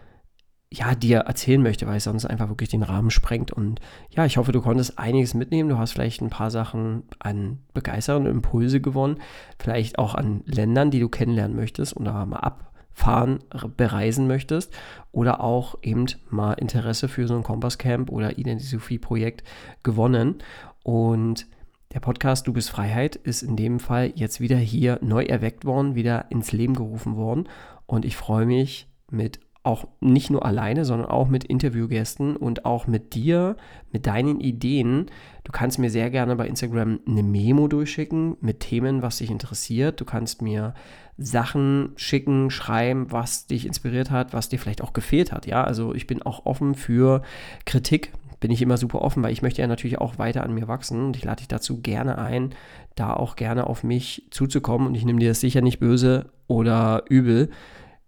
ja, 0.73 0.95
dir 0.95 1.19
erzählen 1.19 1.63
möchte, 1.63 1.87
weil 1.87 1.99
es 1.99 2.05
sonst 2.05 2.25
einfach 2.25 2.49
wirklich 2.49 2.71
den 2.71 2.85
Rahmen 2.85 3.11
sprengt. 3.11 3.53
Und 3.53 3.81
ja, 4.09 4.25
ich 4.25 4.39
hoffe, 4.39 4.53
du 4.53 4.63
konntest 4.63 4.99
einiges 4.99 5.35
mitnehmen. 5.35 5.69
Du 5.69 5.77
hast 5.77 5.93
vielleicht 5.93 6.23
ein 6.23 6.31
paar 6.31 6.51
Sachen 6.51 7.03
an 7.19 7.59
begeisternden 7.75 8.33
Impulse 8.33 8.81
gewonnen, 8.81 9.19
vielleicht 9.59 9.99
auch 9.99 10.15
an 10.15 10.41
Ländern, 10.47 10.91
die 10.91 11.01
du 11.01 11.11
kennenlernen 11.11 11.55
möchtest 11.55 11.99
oder 11.99 12.25
mal 12.25 12.39
ab 12.39 12.71
fahren, 12.95 13.41
bereisen 13.77 14.27
möchtest 14.27 14.73
oder 15.13 15.41
auch 15.41 15.77
eben 15.83 16.07
mal 16.31 16.55
Interesse 16.55 17.09
für 17.09 17.27
so 17.27 17.35
ein 17.37 17.43
Kompasscamp 17.43 18.11
oder 18.11 18.39
Identisophie-Projekt 18.39 19.43
gewonnen. 19.83 20.37
Und 20.83 21.47
der 21.93 22.01
Podcast 22.01 22.47
Du 22.47 22.53
bist 22.53 22.71
Freiheit 22.71 23.17
ist 23.17 23.43
in 23.43 23.57
dem 23.57 23.79
Fall 23.79 24.13
jetzt 24.15 24.41
wieder 24.41 24.57
hier 24.57 24.99
neu 25.03 25.25
erweckt 25.25 25.65
worden, 25.65 25.95
wieder 25.95 26.31
ins 26.31 26.53
Leben 26.53 26.75
gerufen 26.75 27.17
worden. 27.17 27.49
Und 27.87 28.05
ich 28.05 28.17
freue 28.17 28.47
mich 28.47 28.89
mit 29.11 29.41
auch 29.65 29.89
nicht 30.01 30.31
nur 30.31 30.45
alleine, 30.45 30.85
sondern 30.85 31.09
auch 31.09 31.27
mit 31.27 31.45
Interviewgästen 31.45 32.37
und 32.37 32.67
auch 32.67 32.87
mit 32.87 33.15
dir, 33.15 33.57
mit 33.93 34.07
deinen 34.07 34.41
Ideen. 34.41 35.07
Du 35.43 35.53
kannst 35.53 35.79
mir 35.79 35.89
sehr 35.89 36.11
gerne 36.11 36.37
bei 36.37 36.47
Instagram 36.47 37.01
eine 37.07 37.23
Memo 37.23 37.67
durchschicken 37.67 38.37
mit 38.41 38.61
Themen, 38.61 39.01
was 39.01 39.19
dich 39.19 39.31
interessiert. 39.31 40.01
Du 40.01 40.05
kannst 40.05 40.43
mir 40.43 40.75
Sachen 41.17 41.93
schicken, 41.97 42.51
schreiben, 42.51 43.13
was 43.13 43.47
dich 43.47 43.67
inspiriert 43.67 44.11
hat, 44.11 44.33
was 44.33 44.49
dir 44.49 44.59
vielleicht 44.59 44.83
auch 44.83 44.93
gefehlt 44.93 45.33
hat. 45.33 45.47
Ja, 45.47 45.65
also 45.65 45.95
ich 45.95 46.07
bin 46.07 46.23
auch 46.23 46.47
offen 46.47 46.75
für 46.75 47.23
Kritik. 47.65 48.13
Bin 48.41 48.51
ich 48.51 48.61
immer 48.61 48.77
super 48.77 49.01
offen, 49.01 49.23
weil 49.23 49.33
ich 49.33 49.41
möchte 49.41 49.63
ja 49.63 49.69
natürlich 49.69 49.99
auch 49.99 50.19
weiter 50.19 50.43
an 50.43 50.53
mir 50.53 50.69
wachsen 50.69 51.07
und 51.07 51.17
ich 51.17 51.25
lade 51.25 51.39
dich 51.39 51.49
dazu 51.49 51.81
gerne 51.81 52.19
ein, 52.19 52.51
da 52.95 53.15
auch 53.15 53.37
gerne 53.37 53.67
auf 53.67 53.85
mich 53.85 54.27
zuzukommen 54.31 54.87
und 54.87 54.95
ich 54.95 55.05
nehme 55.05 55.21
dir 55.21 55.29
das 55.29 55.41
sicher 55.41 55.63
nicht 55.63 55.79
böse 55.79 56.27
oder 56.47 57.05
übel 57.09 57.51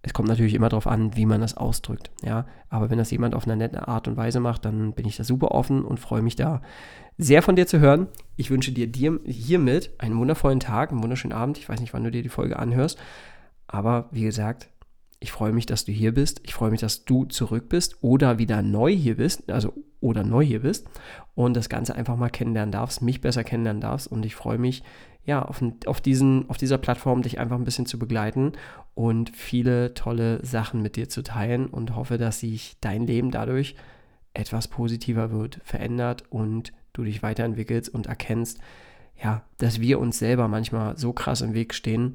es 0.06 0.12
kommt 0.12 0.28
natürlich 0.28 0.54
immer 0.54 0.68
darauf 0.68 0.86
an, 0.86 1.16
wie 1.16 1.26
man 1.26 1.40
das 1.40 1.56
ausdrückt. 1.56 2.12
Ja, 2.22 2.46
aber 2.70 2.90
wenn 2.90 2.98
das 2.98 3.10
jemand 3.10 3.34
auf 3.34 3.44
eine 3.44 3.56
nette 3.56 3.88
Art 3.88 4.06
und 4.06 4.16
Weise 4.16 4.38
macht, 4.38 4.64
dann 4.64 4.92
bin 4.92 5.04
ich 5.04 5.16
da 5.16 5.24
super 5.24 5.50
offen 5.50 5.84
und 5.84 5.98
freue 5.98 6.22
mich 6.22 6.36
da 6.36 6.62
sehr 7.18 7.42
von 7.42 7.56
dir 7.56 7.66
zu 7.66 7.80
hören. 7.80 8.06
Ich 8.36 8.52
wünsche 8.52 8.70
dir, 8.70 8.86
dir 8.86 9.18
hiermit 9.24 9.90
einen 9.98 10.16
wundervollen 10.16 10.60
Tag, 10.60 10.92
einen 10.92 11.02
wunderschönen 11.02 11.32
Abend. 11.32 11.58
Ich 11.58 11.68
weiß 11.68 11.80
nicht, 11.80 11.92
wann 11.92 12.04
du 12.04 12.12
dir 12.12 12.22
die 12.22 12.28
Folge 12.28 12.56
anhörst, 12.56 13.00
aber 13.66 14.08
wie 14.12 14.22
gesagt, 14.22 14.68
ich 15.26 15.32
freue 15.32 15.52
mich, 15.52 15.66
dass 15.66 15.84
du 15.84 15.90
hier 15.90 16.14
bist. 16.14 16.40
Ich 16.44 16.54
freue 16.54 16.70
mich, 16.70 16.78
dass 16.78 17.04
du 17.04 17.24
zurück 17.24 17.68
bist 17.68 17.96
oder 18.00 18.38
wieder 18.38 18.62
neu 18.62 18.94
hier 18.94 19.16
bist, 19.16 19.50
also 19.50 19.74
oder 19.98 20.22
neu 20.22 20.44
hier 20.44 20.60
bist 20.60 20.86
und 21.34 21.56
das 21.56 21.68
Ganze 21.68 21.96
einfach 21.96 22.14
mal 22.14 22.30
kennenlernen 22.30 22.70
darfst, 22.70 23.02
mich 23.02 23.20
besser 23.22 23.42
kennenlernen 23.42 23.80
darfst. 23.80 24.06
Und 24.06 24.24
ich 24.24 24.36
freue 24.36 24.58
mich, 24.58 24.84
ja, 25.24 25.42
auf, 25.42 25.60
auf, 25.86 26.00
diesen, 26.00 26.48
auf 26.48 26.58
dieser 26.58 26.78
Plattform 26.78 27.22
dich 27.22 27.40
einfach 27.40 27.56
ein 27.56 27.64
bisschen 27.64 27.86
zu 27.86 27.98
begleiten 27.98 28.52
und 28.94 29.36
viele 29.36 29.94
tolle 29.94 30.46
Sachen 30.46 30.80
mit 30.80 30.94
dir 30.94 31.08
zu 31.08 31.24
teilen 31.24 31.66
und 31.66 31.96
hoffe, 31.96 32.18
dass 32.18 32.38
sich 32.38 32.76
dein 32.80 33.04
Leben 33.04 33.32
dadurch 33.32 33.74
etwas 34.32 34.68
positiver 34.68 35.32
wird, 35.32 35.60
verändert 35.64 36.22
und 36.30 36.72
du 36.92 37.02
dich 37.02 37.24
weiterentwickelst 37.24 37.92
und 37.92 38.06
erkennst, 38.06 38.60
ja, 39.20 39.42
dass 39.58 39.80
wir 39.80 39.98
uns 39.98 40.20
selber 40.20 40.46
manchmal 40.46 40.96
so 40.96 41.12
krass 41.12 41.40
im 41.40 41.52
Weg 41.52 41.74
stehen, 41.74 42.14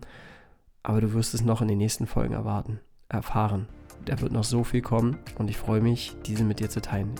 aber 0.81 1.01
du 1.01 1.11
wirst 1.11 1.33
es 1.33 1.43
noch 1.43 1.61
in 1.61 1.67
den 1.67 1.77
nächsten 1.77 2.07
Folgen 2.07 2.33
erwarten, 2.33 2.79
erfahren. 3.11 3.67
Da 4.05 4.19
wird 4.21 4.31
noch 4.31 4.43
so 4.43 4.63
viel 4.63 4.81
kommen 4.81 5.17
und 5.37 5.49
ich 5.49 5.57
freue 5.57 5.81
mich, 5.81 6.15
diese 6.25 6.43
mit 6.43 6.59
dir 6.59 6.69
zu 6.69 6.81
teilen. 6.81 7.11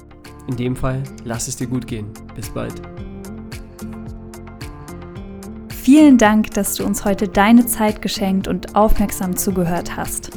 In 0.48 0.56
dem 0.56 0.76
Fall, 0.76 1.04
lass 1.24 1.48
es 1.48 1.58
dir 1.58 1.68
gut 1.68 1.86
gehen. 1.86 2.08
Bis 2.36 2.50
bald. 2.50 2.82
Vielen 5.70 6.18
Dank, 6.18 6.52
dass 6.52 6.76
du 6.76 6.86
uns 6.86 7.06
heute 7.06 7.28
deine 7.28 7.66
Zeit 7.66 8.02
geschenkt 8.02 8.48
und 8.48 8.76
aufmerksam 8.76 9.36
zugehört 9.36 9.98
hast. 9.98 10.32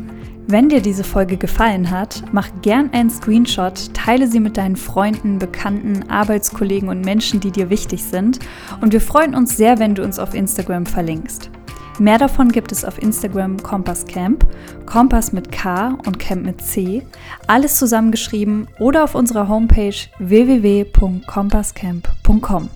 Wenn 0.46 0.68
dir 0.68 0.82
diese 0.82 1.05
Folge 1.05 1.38
gefallen 1.38 1.90
hat, 1.90 2.22
mach 2.32 2.48
gern 2.61 2.90
einen 2.92 3.09
Screenshot, 3.09 3.94
teile 3.94 4.28
sie 4.28 4.40
mit 4.40 4.59
deinen 4.59 4.76
Freunden, 4.76 5.38
Bekannten, 5.38 6.11
Arbeitskollegen 6.11 6.90
und 6.90 7.00
Menschen, 7.00 7.40
die 7.40 7.50
dir 7.50 7.70
wichtig 7.70 8.05
sind. 8.05 8.40
Und 8.82 8.92
wir 8.92 9.00
freuen 9.00 9.34
uns 9.34 9.57
sehr, 9.57 9.78
wenn 9.78 9.94
du 9.94 10.02
uns 10.02 10.18
auf 10.18 10.34
Instagram 10.34 10.84
verlinkst. 10.84 11.50
Mehr 11.99 12.18
davon 12.18 12.51
gibt 12.51 12.72
es 12.72 12.84
auf 12.84 13.01
Instagram 13.01 13.62
Kompass 13.62 14.05
Camp, 14.05 14.45
Kompass 14.84 15.32
mit 15.32 15.53
K 15.53 15.97
und 16.05 16.18
Camp 16.18 16.45
mit 16.45 16.61
C, 16.61 17.07
alles 17.47 17.78
zusammengeschrieben 17.78 18.66
oder 18.80 19.05
auf 19.05 19.14
unserer 19.14 19.47
Homepage 19.49 19.95
www.kompasscamp.com. 20.18 22.68